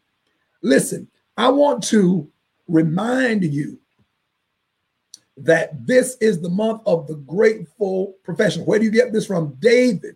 Listen, 0.61 1.07
I 1.37 1.49
want 1.49 1.83
to 1.85 2.29
remind 2.67 3.43
you 3.43 3.79
that 5.37 5.85
this 5.87 6.17
is 6.19 6.39
the 6.39 6.49
month 6.49 6.81
of 6.85 7.07
the 7.07 7.15
grateful 7.15 8.15
profession. 8.23 8.65
Where 8.65 8.79
do 8.79 8.85
you 8.85 8.91
get 8.91 9.13
this 9.13 9.25
from? 9.25 9.55
David 9.59 10.15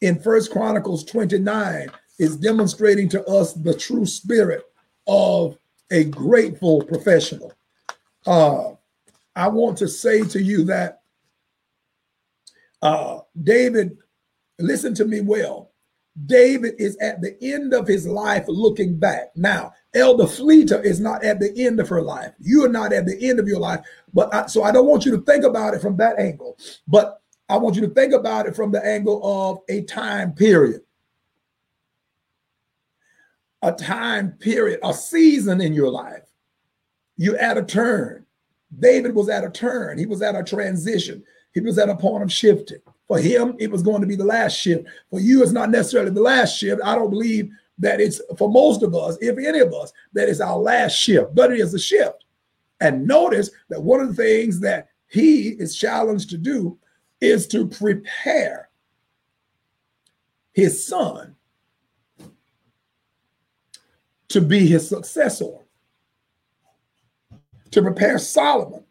in 0.00 0.18
First 0.18 0.50
Chronicles 0.50 1.04
29 1.04 1.90
is 2.18 2.36
demonstrating 2.36 3.08
to 3.10 3.24
us 3.24 3.52
the 3.52 3.74
true 3.74 4.06
spirit 4.06 4.64
of 5.06 5.58
a 5.90 6.04
grateful 6.04 6.82
professional. 6.82 7.52
Uh, 8.26 8.72
I 9.36 9.48
want 9.48 9.78
to 9.78 9.88
say 9.88 10.22
to 10.28 10.42
you 10.42 10.64
that 10.64 11.02
uh, 12.82 13.20
David, 13.42 13.96
listen 14.58 14.94
to 14.94 15.04
me 15.04 15.20
well. 15.20 15.72
David 16.26 16.74
is 16.78 16.96
at 16.98 17.20
the 17.20 17.36
end 17.42 17.74
of 17.74 17.88
his 17.88 18.06
life 18.06 18.44
looking 18.46 18.96
back. 18.96 19.32
Now, 19.34 19.72
Elder 19.94 20.24
Fleta 20.24 20.84
is 20.84 21.00
not 21.00 21.24
at 21.24 21.40
the 21.40 21.52
end 21.56 21.80
of 21.80 21.88
her 21.88 22.02
life. 22.02 22.32
You 22.38 22.64
are 22.64 22.68
not 22.68 22.92
at 22.92 23.06
the 23.06 23.28
end 23.28 23.40
of 23.40 23.48
your 23.48 23.58
life. 23.58 23.80
But 24.12 24.32
I, 24.32 24.46
so 24.46 24.62
I 24.62 24.70
don't 24.70 24.86
want 24.86 25.04
you 25.04 25.10
to 25.16 25.22
think 25.22 25.44
about 25.44 25.74
it 25.74 25.80
from 25.80 25.96
that 25.96 26.18
angle. 26.20 26.56
But 26.86 27.20
I 27.48 27.56
want 27.56 27.74
you 27.74 27.82
to 27.82 27.92
think 27.92 28.12
about 28.12 28.46
it 28.46 28.54
from 28.54 28.70
the 28.70 28.84
angle 28.84 29.20
of 29.24 29.58
a 29.68 29.82
time 29.82 30.32
period. 30.32 30.82
A 33.62 33.72
time 33.72 34.32
period, 34.32 34.80
a 34.84 34.94
season 34.94 35.60
in 35.60 35.72
your 35.72 35.90
life. 35.90 36.22
You're 37.16 37.38
at 37.38 37.58
a 37.58 37.62
turn. 37.62 38.23
David 38.78 39.14
was 39.14 39.28
at 39.28 39.44
a 39.44 39.50
turn. 39.50 39.98
He 39.98 40.06
was 40.06 40.22
at 40.22 40.34
a 40.34 40.42
transition. 40.42 41.22
He 41.52 41.60
was 41.60 41.78
at 41.78 41.88
a 41.88 41.96
point 41.96 42.22
of 42.22 42.32
shifting. 42.32 42.78
For 43.06 43.18
him, 43.18 43.54
it 43.58 43.70
was 43.70 43.82
going 43.82 44.00
to 44.00 44.06
be 44.06 44.16
the 44.16 44.24
last 44.24 44.56
shift. 44.56 44.86
For 45.10 45.20
you, 45.20 45.42
it's 45.42 45.52
not 45.52 45.70
necessarily 45.70 46.10
the 46.10 46.22
last 46.22 46.58
shift. 46.58 46.80
I 46.84 46.94
don't 46.94 47.10
believe 47.10 47.50
that 47.78 48.00
it's 48.00 48.20
for 48.38 48.48
most 48.50 48.82
of 48.82 48.94
us, 48.94 49.18
if 49.20 49.36
any 49.38 49.60
of 49.60 49.74
us, 49.74 49.92
that 50.12 50.28
is 50.28 50.40
our 50.40 50.58
last 50.58 50.94
shift, 50.94 51.34
but 51.34 51.52
it 51.52 51.60
is 51.60 51.74
a 51.74 51.78
shift. 51.78 52.24
And 52.80 53.06
notice 53.06 53.50
that 53.68 53.82
one 53.82 54.00
of 54.00 54.08
the 54.08 54.14
things 54.14 54.60
that 54.60 54.88
he 55.08 55.50
is 55.50 55.76
challenged 55.76 56.30
to 56.30 56.38
do 56.38 56.78
is 57.20 57.46
to 57.48 57.66
prepare 57.66 58.68
his 60.52 60.86
son 60.86 61.34
to 64.28 64.40
be 64.40 64.66
his 64.66 64.88
successor, 64.88 65.63
to 67.74 67.82
prepare 67.82 68.18
Solomon 68.18 68.84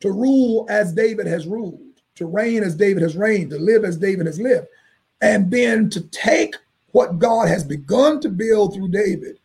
to 0.00 0.10
rule 0.10 0.66
as 0.68 0.92
David 0.92 1.28
has 1.28 1.46
ruled, 1.46 1.80
to 2.16 2.26
reign 2.26 2.64
as 2.64 2.74
David 2.74 3.04
has 3.04 3.16
reigned, 3.16 3.50
to 3.50 3.58
live 3.58 3.84
as 3.84 3.96
David 3.96 4.26
has 4.26 4.40
lived, 4.40 4.66
and 5.20 5.48
then 5.48 5.88
to 5.90 6.00
take 6.08 6.56
what 6.90 7.20
God 7.20 7.46
has 7.46 7.62
begun 7.62 8.20
to 8.20 8.28
build 8.28 8.74
through 8.74 8.88
David 8.88 9.38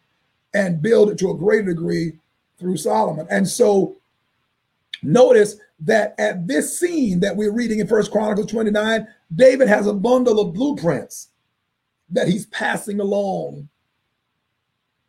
and 0.55 0.81
build 0.81 1.11
it 1.11 1.19
to 1.19 1.29
a 1.29 1.37
greater 1.37 1.67
degree 1.67 2.13
through 2.57 2.77
Solomon. 2.77 3.27
And 3.29 3.47
so 3.47 3.97
notice 5.03 5.57
that 5.81 6.15
at 6.17 6.47
this 6.47 6.79
scene 6.79 7.19
that 7.19 7.35
we're 7.35 7.53
reading 7.53 7.79
in 7.79 7.87
First 7.87 8.11
Chronicles 8.11 8.49
29, 8.49 9.07
David 9.35 9.67
has 9.67 9.85
a 9.85 9.93
bundle 9.93 10.39
of 10.39 10.55
blueprints 10.55 11.27
that 12.09 12.27
he's 12.27 12.47
passing 12.47 12.99
along 12.99 13.69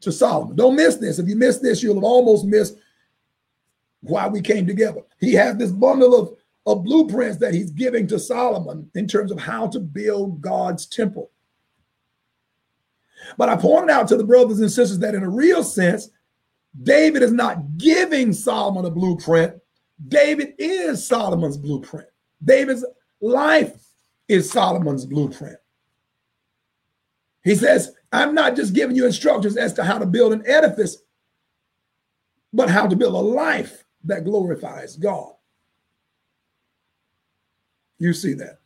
to 0.00 0.12
Solomon. 0.12 0.56
Don't 0.56 0.76
miss 0.76 0.96
this. 0.96 1.18
If 1.18 1.26
you 1.26 1.36
miss 1.36 1.58
this, 1.58 1.82
you'll 1.82 1.94
have 1.94 2.04
almost 2.04 2.44
missed 2.44 2.76
why 4.00 4.28
we 4.28 4.40
came 4.40 4.66
together. 4.66 5.02
He 5.20 5.32
has 5.34 5.56
this 5.56 5.70
bundle 5.70 6.14
of, 6.18 6.36
of 6.66 6.84
blueprints 6.84 7.38
that 7.38 7.54
he's 7.54 7.70
giving 7.70 8.06
to 8.08 8.18
Solomon 8.18 8.90
in 8.94 9.06
terms 9.06 9.30
of 9.30 9.40
how 9.40 9.66
to 9.68 9.80
build 9.80 10.40
God's 10.40 10.86
temple. 10.86 11.30
But 13.36 13.48
I 13.48 13.56
pointed 13.56 13.90
out 13.90 14.08
to 14.08 14.16
the 14.16 14.24
brothers 14.24 14.60
and 14.60 14.70
sisters 14.70 14.98
that 15.00 15.14
in 15.14 15.22
a 15.22 15.28
real 15.28 15.64
sense, 15.64 16.10
David 16.82 17.22
is 17.22 17.32
not 17.32 17.78
giving 17.78 18.32
Solomon 18.32 18.84
a 18.84 18.90
blueprint. 18.90 19.54
David 20.08 20.54
is 20.58 21.06
Solomon's 21.06 21.56
blueprint. 21.56 22.08
David's 22.44 22.84
life 23.20 23.82
is 24.28 24.50
Solomon's 24.50 25.06
blueprint. 25.06 25.56
He 27.42 27.54
says, 27.54 27.92
I'm 28.12 28.34
not 28.34 28.56
just 28.56 28.74
giving 28.74 28.96
you 28.96 29.06
instructions 29.06 29.56
as 29.56 29.72
to 29.74 29.84
how 29.84 29.98
to 29.98 30.06
build 30.06 30.32
an 30.32 30.42
edifice, 30.46 30.98
but 32.52 32.68
how 32.68 32.86
to 32.86 32.96
build 32.96 33.14
a 33.14 33.18
life 33.18 33.85
that 34.06 34.24
glorifies 34.24 34.96
God. 34.96 35.32
You 37.98 38.12
see 38.12 38.34
that. 38.34 38.60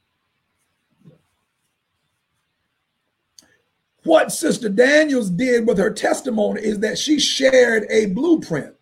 What 4.04 4.32
Sister 4.32 4.68
Daniels 4.68 5.30
did 5.30 5.66
with 5.66 5.78
her 5.78 5.90
testimony 5.90 6.62
is 6.62 6.80
that 6.80 6.98
she 6.98 7.20
shared 7.20 7.86
a 7.90 8.06
blueprint, 8.06 8.74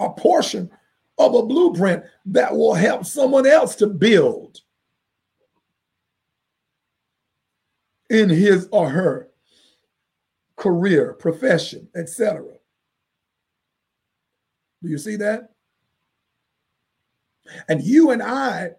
a 0.00 0.10
portion 0.10 0.70
of 1.18 1.34
a 1.34 1.42
blueprint 1.42 2.02
that 2.26 2.56
will 2.56 2.74
help 2.74 3.04
someone 3.04 3.46
else 3.46 3.74
to 3.76 3.86
build 3.86 4.60
in 8.08 8.28
his 8.30 8.68
or 8.72 8.88
her 8.88 9.28
career, 10.56 11.12
profession, 11.14 11.88
etc. 11.94 12.44
Do 14.82 14.88
you 14.88 14.98
see 14.98 15.16
that? 15.16 15.50
And 17.68 17.82
you 17.82 18.10
and 18.10 18.22
I 18.22 18.72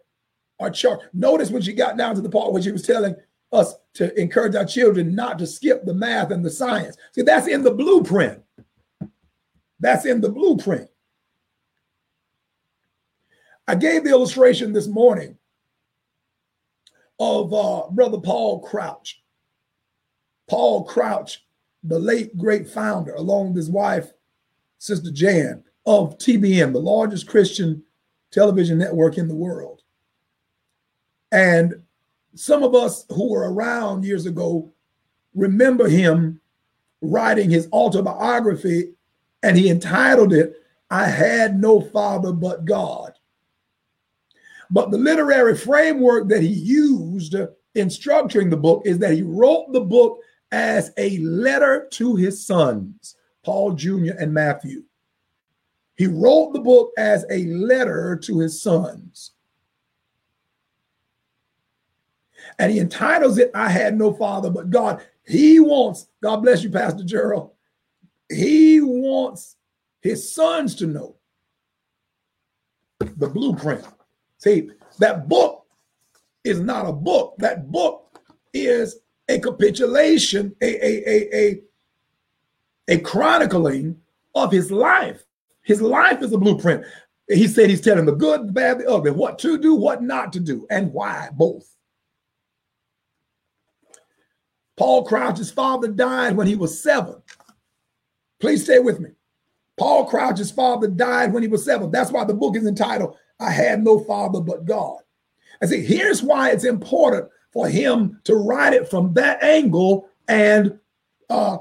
are 0.60 0.70
charged. 0.70 1.04
Notice 1.14 1.49
when 1.49 1.62
she 1.62 1.74
got 1.74 1.97
down 1.97 2.16
to 2.16 2.22
the 2.22 2.30
part 2.30 2.51
where 2.51 2.62
she 2.62 2.72
was 2.72 2.84
telling 2.86 3.16
us 3.51 3.76
to 3.93 4.20
encourage 4.20 4.56
our 4.56 4.66
children 4.66 5.16
not 5.16 5.38
to 5.39 5.47
skip 5.47 5.86
the 5.86 5.93
math 5.93 6.32
and 6.32 6.43
the 6.43 6.49
science. 6.49 6.97
See, 7.12 7.22
that's 7.22 7.47
in 7.47 7.64
the 7.64 7.72
blueprint. 7.72 8.41
That's 9.80 10.06
in 10.06 10.22
the 10.22 10.30
blueprint. 10.30 10.89
I 13.68 13.76
gave 13.76 14.04
the 14.04 14.10
illustration 14.10 14.74
this 14.74 14.88
morning 14.88 15.38
of 17.20 17.54
uh, 17.54 17.89
Brother 17.91 18.20
Paul 18.20 18.60
Crouch. 18.62 19.22
Paul 20.49 20.84
Crouch, 20.84 21.45
the 21.84 21.99
late 21.99 22.38
great 22.38 22.68
founder, 22.68 23.14
along 23.14 23.49
with 23.49 23.58
his 23.58 23.70
wife, 23.70 24.12
Sister 24.80 25.12
Jan, 25.12 25.64
of 25.86 26.18
TBN, 26.18 26.74
the 26.74 26.80
largest 26.80 27.28
Christian 27.28 27.84
television 28.32 28.78
network 28.78 29.18
in 29.18 29.28
the 29.28 29.36
world. 29.36 29.82
And 31.32 31.84
some 32.36 32.64
of 32.64 32.74
us 32.74 33.06
who 33.10 33.30
were 33.30 33.52
around 33.52 34.06
years 34.06 34.26
ago 34.26 34.72
remember 35.36 35.88
him 35.88 36.40
writing 37.02 37.50
his 37.50 37.68
autobiography, 37.74 38.94
and 39.42 39.58
he 39.58 39.70
entitled 39.70 40.32
it, 40.34 40.56
I 40.90 41.08
Had 41.08 41.60
No 41.60 41.82
Father 41.82 42.32
But 42.32 42.66
God. 42.66 43.14
But 44.72 44.90
the 44.90 44.98
literary 44.98 45.58
framework 45.58 46.30
that 46.30 46.42
he 46.42 46.48
used 46.48 47.36
in 47.36 47.88
structuring 47.88 48.50
the 48.50 48.58
book 48.58 48.84
is 48.86 49.00
that 49.00 49.14
he 49.14 49.22
wrote 49.22 49.72
the 49.74 49.82
book 49.82 50.20
as 50.52 50.92
a 50.98 51.18
letter 51.18 51.88
to 51.92 52.16
his 52.16 52.46
sons, 52.46 53.16
Paul 53.44 53.74
Jr. 53.74 54.14
and 54.18 54.34
Matthew. 54.34 54.84
He 55.96 56.08
wrote 56.08 56.54
the 56.54 56.60
book 56.60 56.91
as 56.98 57.26
a 57.30 57.46
letter 57.46 58.16
to 58.24 58.39
his 58.39 58.62
sons. 58.62 59.32
And 62.60 62.72
he 62.72 62.80
entitles 62.80 63.38
it, 63.38 63.52
I 63.54 63.70
had 63.70 63.98
no 63.98 64.14
father 64.14 64.50
but 64.50 64.70
God. 64.70 65.04
He 65.26 65.60
wants, 65.60 66.08
God 66.22 66.38
bless 66.38 66.64
you, 66.64 66.70
Pastor 66.70 67.04
Gerald. 67.04 67.52
He 68.30 68.82
wants 68.82 69.56
his 70.02 70.34
sons 70.34 70.76
to 70.76 70.88
know 70.88 71.16
the 73.00 73.28
blueprint. 73.28 73.86
See, 74.38 74.70
that 75.00 75.28
book 75.28 75.66
is 76.44 76.60
not 76.60 76.88
a 76.88 76.91
book. 76.91 77.36
That 77.38 77.72
book 77.72 78.20
is 78.54 79.00
a 79.30 79.39
capitulation, 79.39 80.56
a, 80.62 80.86
a, 80.86 81.10
a, 81.10 81.36
a, 81.36 81.62
a 82.96 82.98
chronicling 83.00 84.02
of 84.36 84.52
his 84.52 84.72
life. 84.72 85.24
His 85.64 85.82
life 85.82 86.22
is 86.22 86.34
a 86.34 86.38
blueprint. 86.38 86.86
He 87.28 87.47
said 87.47 87.70
he's 87.70 87.82
telling 87.82 88.05
the 88.05 88.11
good, 88.11 88.47
the 88.47 88.51
bad, 88.51 88.80
the 88.80 88.89
ugly, 88.89 89.11
what 89.11 89.39
to 89.39 89.57
do, 89.57 89.76
what 89.76 90.03
not 90.03 90.34
to 90.34 90.39
do, 90.39 90.68
and 90.70 90.91
why, 90.91 91.30
both. 91.34 91.70
Paul 94.76 95.05
Crouch's 95.05 95.51
father 95.51 95.88
died 95.88 96.36
when 96.36 96.47
he 96.47 96.55
was 96.55 96.82
seven. 96.82 97.22
Please 98.39 98.64
stay 98.64 98.80
with 98.80 98.99
me. 98.99 99.11
Paul 99.78 100.05
Crouch's 100.05 100.51
father 100.51 100.88
died 100.88 101.32
when 101.32 101.43
he 101.43 101.49
was 101.49 101.64
seven. 101.64 101.91
That's 101.91 102.11
why 102.11 102.26
the 102.26 102.34
book 102.34 102.57
is 102.57 102.68
entitled, 102.68 103.16
I 103.39 103.51
Had 103.51 103.84
No 103.84 103.99
Father 103.99 104.41
But 104.41 104.66
God. 104.66 104.97
I 105.61 105.66
see, 105.66 105.84
here's 105.84 106.22
why 106.22 106.51
it's 106.51 106.66
important 106.66 107.30
for 107.51 107.68
him 107.70 108.20
to 108.26 108.36
write 108.36 108.74
it 108.74 108.89
from 108.89 109.14
that 109.14 109.41
angle 109.43 110.09
and 110.28 110.80
uh, 111.30 111.57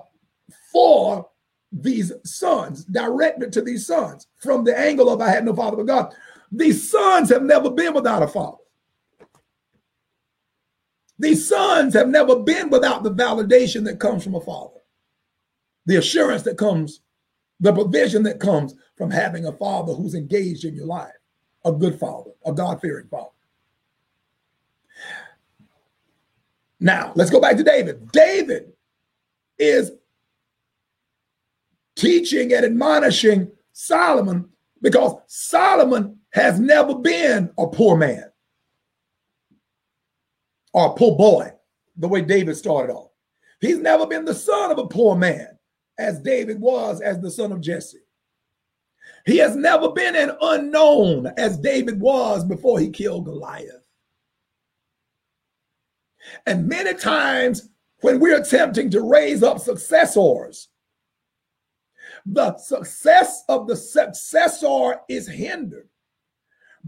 for 0.72 1.28
these 1.72 2.12
sons, 2.24 2.84
directed 2.84 3.52
to 3.52 3.62
these 3.62 3.86
sons 3.86 4.26
from 4.38 4.62
the 4.64 4.78
angle 4.78 5.08
of 5.08 5.20
I 5.20 5.30
had 5.30 5.44
no 5.44 5.54
father 5.54 5.78
but 5.78 5.86
God. 5.86 6.14
These 6.50 6.90
sons 6.90 7.30
have 7.30 7.42
never 7.42 7.70
been 7.70 7.94
without 7.94 8.22
a 8.22 8.28
father. 8.28 8.58
These 11.18 11.48
sons 11.48 11.94
have 11.94 12.08
never 12.08 12.40
been 12.40 12.68
without 12.68 13.02
the 13.02 13.12
validation 13.12 13.84
that 13.84 14.00
comes 14.00 14.24
from 14.24 14.34
a 14.34 14.40
father, 14.40 14.80
the 15.86 15.96
assurance 15.96 16.42
that 16.42 16.58
comes, 16.58 17.00
the 17.60 17.72
provision 17.72 18.22
that 18.24 18.40
comes 18.40 18.74
from 18.96 19.10
having 19.10 19.46
a 19.46 19.52
father 19.52 19.94
who's 19.94 20.14
engaged 20.14 20.64
in 20.64 20.74
your 20.74 20.86
life, 20.86 21.12
a 21.64 21.72
good 21.72 21.98
father, 21.98 22.32
a 22.44 22.52
God 22.52 22.80
fearing 22.80 23.06
father. 23.08 23.28
Now, 26.80 27.12
let's 27.14 27.30
go 27.30 27.40
back 27.40 27.56
to 27.56 27.62
David. 27.62 28.10
David 28.10 28.72
is 29.58 29.92
teaching 31.96 32.52
and 32.52 32.64
admonishing 32.64 33.50
Solomon 33.72 34.48
because 34.80 35.16
Solomon 35.26 36.18
has 36.32 36.58
never 36.58 36.94
been 36.94 37.50
a 37.58 37.66
poor 37.66 37.96
man 37.96 38.24
or 40.72 40.86
a 40.86 40.94
poor 40.94 41.16
boy, 41.16 41.52
the 41.96 42.08
way 42.08 42.22
David 42.22 42.56
started 42.56 42.92
off. 42.92 43.10
He's 43.60 43.78
never 43.78 44.06
been 44.06 44.24
the 44.24 44.34
son 44.34 44.72
of 44.72 44.78
a 44.78 44.88
poor 44.88 45.14
man, 45.14 45.58
as 45.98 46.18
David 46.20 46.60
was 46.60 47.00
as 47.00 47.20
the 47.20 47.30
son 47.30 47.52
of 47.52 47.60
Jesse. 47.60 47.98
He 49.24 49.36
has 49.38 49.54
never 49.54 49.90
been 49.92 50.16
an 50.16 50.32
unknown, 50.40 51.32
as 51.36 51.58
David 51.58 52.00
was 52.00 52.44
before 52.44 52.80
he 52.80 52.90
killed 52.90 53.26
Goliath. 53.26 53.84
And 56.46 56.66
many 56.66 56.94
times 56.94 57.68
when 58.00 58.18
we're 58.18 58.40
attempting 58.40 58.90
to 58.90 59.00
raise 59.00 59.42
up 59.42 59.60
successors, 59.60 60.68
the 62.26 62.56
success 62.58 63.44
of 63.48 63.66
the 63.66 63.76
successor 63.76 65.00
is 65.08 65.28
hindered 65.28 65.88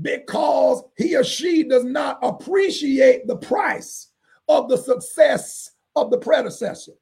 because 0.00 0.82
he 0.96 1.16
or 1.16 1.24
she 1.24 1.62
does 1.62 1.84
not 1.84 2.18
appreciate 2.22 3.26
the 3.26 3.36
price 3.36 4.10
of 4.48 4.68
the 4.68 4.76
success 4.76 5.70
of 5.96 6.10
the 6.10 6.18
predecessor. 6.18 6.92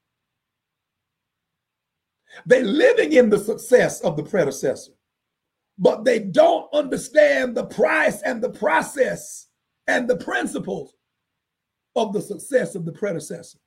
They're 2.45 2.63
living 2.63 3.13
in 3.13 3.29
the 3.29 3.37
success 3.37 4.01
of 4.01 4.17
the 4.17 4.23
predecessor, 4.23 4.93
but 5.77 6.03
they 6.03 6.19
don't 6.19 6.71
understand 6.73 7.55
the 7.55 7.65
price 7.65 8.21
and 8.21 8.41
the 8.43 8.49
process 8.49 9.47
and 9.87 10.07
the 10.07 10.17
principles 10.17 10.95
of 11.95 12.13
the 12.13 12.21
success 12.21 12.75
of 12.75 12.85
the 12.85 12.91
predecessor. 12.91 13.59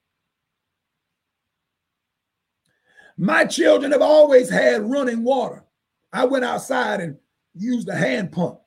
My 3.18 3.44
children 3.44 3.92
have 3.92 4.02
always 4.02 4.50
had 4.50 4.88
running 4.88 5.22
water. 5.22 5.64
I 6.12 6.24
went 6.24 6.44
outside 6.44 7.00
and 7.00 7.16
used 7.54 7.88
a 7.88 7.94
hand 7.94 8.32
pump. 8.32 8.60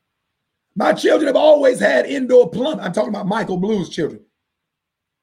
My 0.76 0.94
children 0.94 1.28
have 1.28 1.36
always 1.36 1.80
had 1.80 2.06
indoor 2.06 2.50
plumbing. 2.50 2.80
I'm 2.80 2.94
talking 2.94 3.10
about 3.10 3.28
Michael 3.28 3.58
Blue's 3.58 3.90
children. 3.90 4.22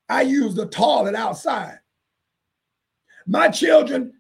I 0.09 0.23
used 0.23 0.59
a 0.59 0.67
toilet 0.67 1.15
outside. 1.15 1.79
My 3.27 3.49
children 3.49 4.13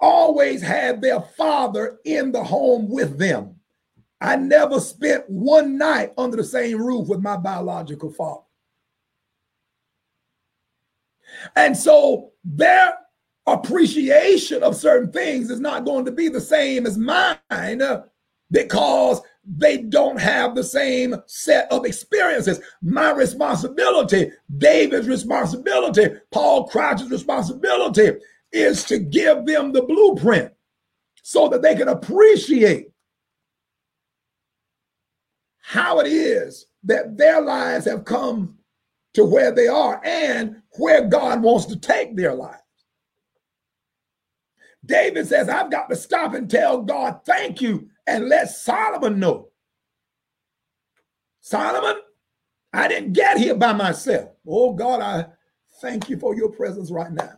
always 0.00 0.62
had 0.62 1.00
their 1.00 1.20
father 1.20 1.98
in 2.04 2.32
the 2.32 2.42
home 2.42 2.88
with 2.88 3.18
them. 3.18 3.56
I 4.20 4.36
never 4.36 4.80
spent 4.80 5.28
one 5.28 5.78
night 5.78 6.12
under 6.18 6.36
the 6.36 6.44
same 6.44 6.78
roof 6.78 7.08
with 7.08 7.20
my 7.20 7.36
biological 7.36 8.12
father. 8.12 8.42
And 11.56 11.76
so 11.76 12.32
their 12.44 12.98
appreciation 13.46 14.62
of 14.62 14.76
certain 14.76 15.10
things 15.10 15.50
is 15.50 15.60
not 15.60 15.84
going 15.84 16.04
to 16.04 16.12
be 16.12 16.28
the 16.28 16.40
same 16.40 16.86
as 16.86 16.98
mine 16.98 17.36
uh, 17.50 18.02
because 18.50 19.20
they 19.44 19.78
don't 19.78 20.20
have 20.20 20.54
the 20.54 20.62
same 20.62 21.14
set 21.26 21.70
of 21.72 21.84
experiences. 21.84 22.60
My 22.82 23.12
responsibility, 23.12 24.30
David's 24.58 25.08
responsibility, 25.08 26.08
Paul 26.30 26.68
Crouch's 26.68 27.10
responsibility 27.10 28.12
is 28.52 28.84
to 28.84 28.98
give 28.98 29.46
them 29.46 29.72
the 29.72 29.82
blueprint 29.82 30.52
so 31.22 31.48
that 31.48 31.62
they 31.62 31.74
can 31.74 31.88
appreciate 31.88 32.88
how 35.60 36.00
it 36.00 36.06
is 36.06 36.66
that 36.82 37.16
their 37.16 37.40
lives 37.40 37.84
have 37.84 38.04
come 38.04 38.58
to 39.14 39.24
where 39.24 39.52
they 39.52 39.68
are 39.68 40.00
and 40.04 40.62
where 40.78 41.06
God 41.06 41.42
wants 41.42 41.66
to 41.66 41.76
take 41.76 42.16
their 42.16 42.34
lives. 42.34 42.62
David 44.84 45.26
says, 45.26 45.48
I've 45.48 45.70
got 45.70 45.88
to 45.90 45.96
stop 45.96 46.34
and 46.34 46.50
tell 46.50 46.82
God, 46.82 47.20
thank 47.24 47.60
you, 47.60 47.88
and 48.06 48.28
let 48.28 48.50
Solomon 48.50 49.20
know. 49.20 49.48
Solomon, 51.40 52.00
I 52.72 52.88
didn't 52.88 53.12
get 53.12 53.38
here 53.38 53.54
by 53.54 53.72
myself. 53.72 54.30
Oh 54.46 54.72
God, 54.72 55.00
I 55.00 55.26
thank 55.80 56.08
you 56.08 56.18
for 56.18 56.34
your 56.34 56.50
presence 56.50 56.90
right 56.90 57.12
now. 57.12 57.32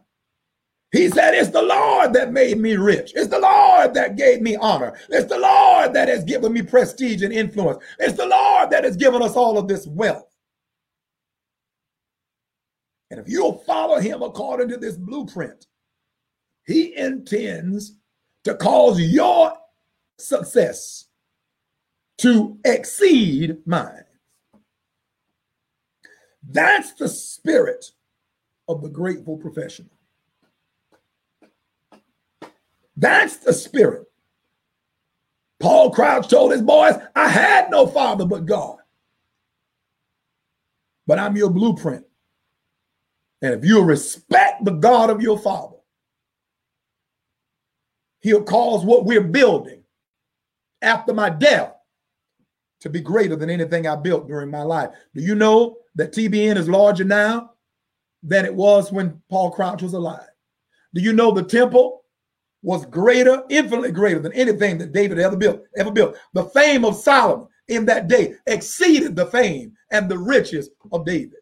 He 0.93 1.09
said, 1.09 1.34
It's 1.34 1.51
the 1.51 1.62
Lord 1.62 2.12
that 2.12 2.32
made 2.32 2.59
me 2.59 2.76
rich. 2.76 3.12
It's 3.14 3.28
the 3.28 3.38
Lord 3.38 3.95
that 3.95 4.16
gave 4.16 4.43
me 4.43 4.57
honor. 4.57 4.99
It's 5.09 5.28
the 5.28 5.38
Lord 5.38 5.95
that 5.95 6.09
has 6.09 6.22
given 6.22 6.53
me 6.53 6.62
prestige 6.62 7.22
and 7.22 7.32
influence. 7.32 7.82
It's 7.99 8.16
the 8.16 8.26
Lord 8.26 8.70
that 8.70 8.84
has 8.84 8.97
given 8.97 9.22
us 9.22 9.34
all 9.34 9.57
of 9.57 9.68
this 9.68 9.86
wealth. 9.86 10.28
And 13.11 13.18
if 13.18 13.28
you'll 13.28 13.59
follow 13.59 14.01
him 14.01 14.22
according 14.22 14.68
to 14.68 14.76
this 14.76 14.97
blueprint, 14.97 15.66
he 16.67 16.97
intends 16.97 17.97
to 18.45 18.55
cause 18.55 19.01
your 19.01 19.53
success 20.19 21.07
to 22.19 22.59
exceed 22.65 23.59
mine. 23.67 24.05
That's 26.49 26.93
the 26.95 27.09
spirit 27.09 27.85
of 28.69 28.83
the 28.83 28.89
grateful 28.89 29.37
professional. 29.37 29.91
That's 32.97 33.37
the 33.39 33.53
spirit. 33.53 34.07
Paul 35.61 35.91
Crouch 35.91 36.29
told 36.29 36.53
his 36.53 36.63
boys, 36.63 36.95
I 37.15 37.29
had 37.29 37.71
no 37.71 37.87
father 37.87 38.27
but 38.27 38.47
God. 38.47 38.79
But 41.07 41.19
I'm 41.19 41.37
your 41.37 41.51
blueprint. 41.51 42.05
And 43.41 43.55
if 43.55 43.65
you 43.65 43.83
respect 43.83 44.65
the 44.65 44.73
God 44.73 45.11
of 45.11 45.21
your 45.21 45.39
father, 45.39 45.72
he'll 48.23 48.43
cause 48.43 48.85
what 48.85 49.05
we're 49.05 49.20
building 49.20 49.83
after 50.81 51.12
my 51.12 51.29
death 51.29 51.75
to 52.81 52.91
be 52.91 53.01
greater 53.01 53.37
than 53.37 53.51
anything 53.51 53.87
I 53.87 53.97
built 53.97 54.27
during 54.27 54.51
my 54.51 54.62
life. 54.62 54.91
Do 55.14 55.23
you 55.23 55.35
know 55.35 55.77
that 55.95 56.12
TBN 56.12 56.57
is 56.57 56.68
larger 56.68 57.05
now 57.05 57.53
than 58.23 58.45
it 58.45 58.55
was 58.55 58.91
when 58.91 59.20
Paul 59.31 59.51
Crouch 59.51 59.83
was 59.83 59.93
alive? 59.93 60.29
Do 60.95 61.01
you 61.01 61.12
know 61.12 61.31
the 61.31 61.45
temple 61.45 62.05
was 62.62 62.87
greater, 62.87 63.43
infinitely 63.51 63.93
greater 63.93 64.20
than 64.20 64.33
anything 64.33 64.79
that 64.79 64.93
David 64.93 65.18
ever 65.18 65.37
built, 65.37 65.62
ever 65.77 65.91
built? 65.91 66.16
The 66.33 66.45
fame 66.47 66.85
of 66.85 66.97
Solomon 66.97 67.49
in 67.68 67.85
that 67.87 68.09
day 68.09 68.35
exceeded 68.47 69.14
the 69.14 69.27
fame 69.27 69.73
and 69.91 70.09
the 70.09 70.18
riches 70.18 70.70
of 70.91 71.05
David. 71.05 71.39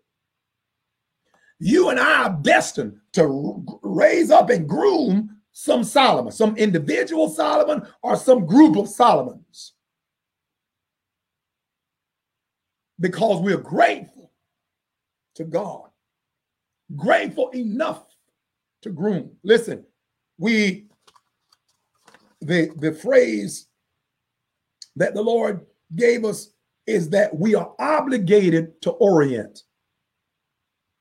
You 1.58 1.90
and 1.90 2.00
I 2.00 2.24
are 2.24 2.38
destined 2.42 2.96
to 3.12 3.64
raise 3.82 4.30
up 4.30 4.48
and 4.50 4.68
groom 4.68 5.39
some 5.52 5.84
Solomon, 5.84 6.32
some 6.32 6.56
individual 6.56 7.28
Solomon, 7.28 7.86
or 8.02 8.16
some 8.16 8.46
group 8.46 8.76
of 8.76 8.88
Solomons. 8.88 9.74
Because 12.98 13.40
we're 13.40 13.56
grateful 13.56 14.30
to 15.34 15.44
God, 15.44 15.88
grateful 16.96 17.50
enough 17.50 18.04
to 18.82 18.90
groom. 18.90 19.30
Listen, 19.42 19.84
we 20.38 20.86
the 22.40 22.70
the 22.76 22.92
phrase 22.92 23.68
that 24.96 25.14
the 25.14 25.22
Lord 25.22 25.66
gave 25.96 26.24
us 26.24 26.50
is 26.86 27.08
that 27.10 27.34
we 27.36 27.54
are 27.54 27.72
obligated 27.78 28.80
to 28.82 28.90
orient. 28.92 29.62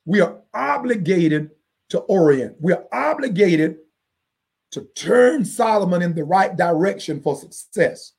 We 0.06 0.22
are 0.22 0.41
obligated 0.54 1.52
to 1.89 2.00
orient. 2.00 2.56
We 2.60 2.74
are 2.74 2.86
obligated 2.91 3.78
to 4.72 4.88
turn 4.96 5.44
Solomon 5.46 6.02
in 6.02 6.14
the 6.14 6.24
right 6.24 6.56
direction 6.56 7.22
for 7.22 7.36
success. 7.36 8.14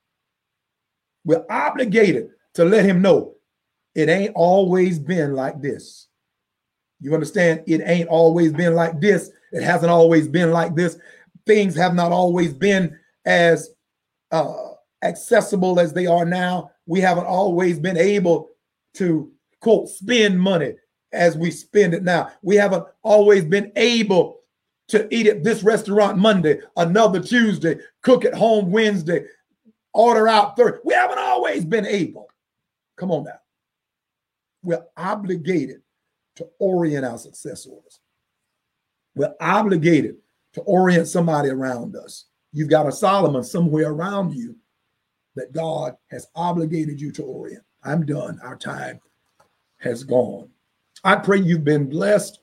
We're 1.24 1.44
obligated 1.48 2.30
to 2.54 2.64
let 2.64 2.84
him 2.84 3.02
know 3.02 3.34
it 3.94 4.08
ain't 4.08 4.32
always 4.34 4.98
been 4.98 5.34
like 5.34 5.60
this. 5.60 6.08
You 7.00 7.14
understand? 7.14 7.64
It 7.66 7.80
ain't 7.84 8.08
always 8.08 8.52
been 8.52 8.74
like 8.74 9.00
this. 9.00 9.30
It 9.52 9.62
hasn't 9.62 9.90
always 9.90 10.28
been 10.28 10.50
like 10.50 10.74
this. 10.74 10.98
Things 11.46 11.74
have 11.76 11.94
not 11.94 12.12
always 12.12 12.52
been 12.52 12.98
as 13.24 13.70
uh, 14.30 14.54
accessible 15.02 15.80
as 15.80 15.92
they 15.92 16.06
are 16.06 16.24
now. 16.24 16.70
We 16.86 17.00
haven't 17.00 17.26
always 17.26 17.78
been 17.78 17.96
able 17.96 18.50
to, 18.94 19.30
quote, 19.60 19.88
spend 19.88 20.40
money 20.40 20.74
as 21.12 21.36
we 21.36 21.50
spend 21.50 21.94
it 21.94 22.02
now. 22.02 22.30
We 22.42 22.56
haven't 22.56 22.84
always 23.02 23.44
been 23.44 23.72
able 23.76 24.39
to 24.90 25.12
eat 25.14 25.26
at 25.26 25.42
this 25.42 25.62
restaurant 25.62 26.18
Monday, 26.18 26.60
another 26.76 27.20
Tuesday, 27.20 27.78
cook 28.02 28.24
at 28.24 28.34
home 28.34 28.70
Wednesday, 28.70 29.24
order 29.92 30.28
out 30.28 30.56
Thursday. 30.56 30.80
We 30.84 30.94
haven't 30.94 31.18
always 31.18 31.64
been 31.64 31.86
able. 31.86 32.28
Come 32.96 33.10
on 33.10 33.24
now. 33.24 33.40
We're 34.62 34.84
obligated 34.96 35.82
to 36.36 36.48
orient 36.58 37.04
our 37.04 37.18
successors. 37.18 38.00
We're 39.14 39.34
obligated 39.40 40.16
to 40.54 40.60
orient 40.62 41.08
somebody 41.08 41.48
around 41.48 41.96
us. 41.96 42.26
You've 42.52 42.68
got 42.68 42.86
a 42.86 42.92
Solomon 42.92 43.44
somewhere 43.44 43.90
around 43.90 44.34
you 44.34 44.56
that 45.36 45.52
God 45.52 45.96
has 46.08 46.26
obligated 46.34 47.00
you 47.00 47.12
to 47.12 47.22
orient. 47.22 47.62
I'm 47.82 48.04
done. 48.04 48.40
Our 48.42 48.56
time 48.56 49.00
has 49.78 50.04
gone. 50.04 50.50
I 51.04 51.16
pray 51.16 51.38
you've 51.38 51.64
been 51.64 51.88
blessed. 51.88 52.39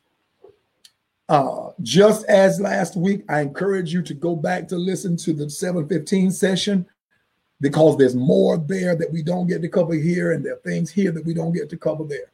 Uh, 1.29 1.71
just 1.81 2.25
as 2.25 2.61
last 2.61 2.95
week, 2.95 3.23
I 3.27 3.41
encourage 3.41 3.93
you 3.93 4.01
to 4.01 4.13
go 4.13 4.35
back 4.35 4.67
to 4.69 4.77
listen 4.77 5.17
to 5.17 5.33
the 5.33 5.49
715 5.49 6.31
session 6.31 6.85
because 7.59 7.97
there's 7.97 8.15
more 8.15 8.57
there 8.57 8.95
that 8.95 9.11
we 9.11 9.23
don't 9.23 9.47
get 9.47 9.61
to 9.61 9.69
cover 9.69 9.93
here, 9.93 10.31
and 10.31 10.45
there 10.45 10.53
are 10.53 10.59
things 10.59 10.91
here 10.91 11.11
that 11.11 11.25
we 11.25 11.33
don't 11.33 11.53
get 11.53 11.69
to 11.69 11.77
cover 11.77 12.03
there. 12.03 12.31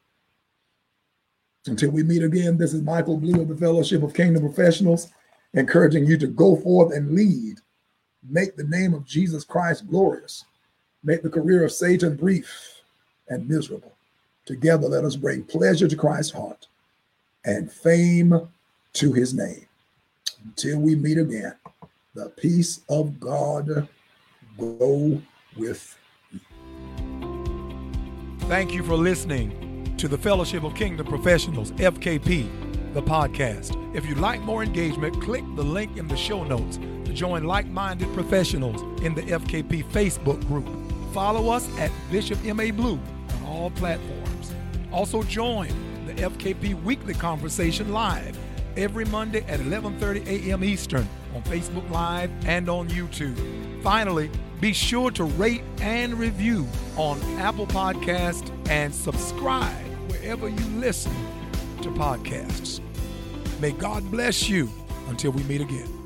Until 1.66 1.91
we 1.91 2.04
meet 2.04 2.24
again, 2.24 2.58
this 2.58 2.74
is 2.74 2.82
Michael 2.82 3.18
Blue 3.18 3.41
of 3.41 3.48
the 3.48 3.56
Fellowship 3.56 4.04
of 4.04 4.14
Kingdom 4.14 4.44
Professionals, 4.44 5.10
encouraging 5.54 6.06
you 6.06 6.18
to 6.18 6.28
go 6.28 6.58
forth 6.58 6.94
and 6.94 7.16
lead. 7.16 7.60
Make 8.30 8.56
the 8.56 8.66
name 8.66 8.94
of 8.94 9.06
Jesus 9.06 9.44
Christ 9.44 9.88
glorious. 9.88 10.46
Make 11.04 11.24
the 11.24 11.30
career 11.30 11.64
of 11.64 11.72
Satan 11.72 12.16
brief 12.16 12.82
and 13.30 13.48
miserable. 13.48 13.94
Together, 14.46 14.88
let 14.88 15.06
us 15.06 15.16
bring 15.16 15.44
pleasure 15.44 15.88
to 15.88 15.96
Christ's 15.96 16.34
heart 16.34 16.68
and 17.46 17.72
fame 17.72 18.50
to 18.94 19.12
his 19.14 19.34
name. 19.34 19.66
Until 20.44 20.80
we 20.80 20.96
meet 20.96 21.18
again, 21.18 21.56
the 22.14 22.30
peace 22.30 22.82
of 22.89 23.20
God 23.20 23.88
go 24.58 25.22
with 25.58 25.98
you. 26.32 26.39
Thank 28.41 28.74
you 28.74 28.84
for 28.84 28.96
listening 28.96 29.96
to 29.98 30.08
the 30.08 30.18
Fellowship 30.18 30.64
of 30.64 30.76
Kingdom 30.76 31.08
Professionals, 31.08 31.72
FKP, 31.74 32.94
the 32.94 33.02
podcast. 33.02 33.76
If 33.96 34.06
you'd 34.06 34.20
like 34.20 34.41
more 34.41 34.64
engagement, 34.64 35.22
click 35.22 35.44
the 35.56 35.64
link 35.64 35.98
in 35.98 36.08
the 36.08 36.18
show 36.18 36.44
notes 36.44 36.78
to 36.78 37.14
join 37.14 37.46
like 37.46 37.66
minded 37.68 38.14
professionals 38.14 38.82
in 39.04 39.16
the 39.16 39.24
FKP 39.24 39.86
Facebook 39.86 40.46
group. 40.48 40.68
Follow 41.14 41.50
us 41.50 41.68
at 41.80 41.91
Bishop 42.12 42.38
M.A. 42.46 42.72
Blue 42.72 43.00
on 43.38 43.44
all 43.48 43.72
platforms. 43.72 44.54
Also, 44.91 45.24
join 45.24 45.70
the 46.06 46.14
FKP 46.14 46.82
Weekly 46.84 47.14
Conversation 47.14 47.91
live 47.91 48.38
every 48.78 49.06
Monday 49.06 49.44
at 49.48 49.60
11:30 49.60 50.28
a.m. 50.28 50.64
Eastern 50.64 51.08
on 51.36 51.42
Facebook 51.44 51.90
Live 51.90 52.32
and 52.46 52.70
on 52.70 52.90
YouTube. 52.90 53.38
Finally, 53.82 54.30
be 54.62 54.74
sure 54.74 55.12
to 55.12 55.24
rate 55.24 55.64
and 55.82 56.14
review 56.14 56.68
on 56.96 57.20
Apple 57.40 57.68
Podcast 57.68 58.52
and 58.70 58.94
subscribe 58.94 59.86
wherever 60.10 60.48
you 60.48 60.66
listen 60.78 61.14
to 61.82 61.90
podcasts. 61.90 62.80
May 63.60 63.72
God 63.72 64.10
bless 64.10 64.48
you 64.48 64.70
until 65.10 65.32
we 65.32 65.44
meet 65.44 65.62
again. 65.62 66.03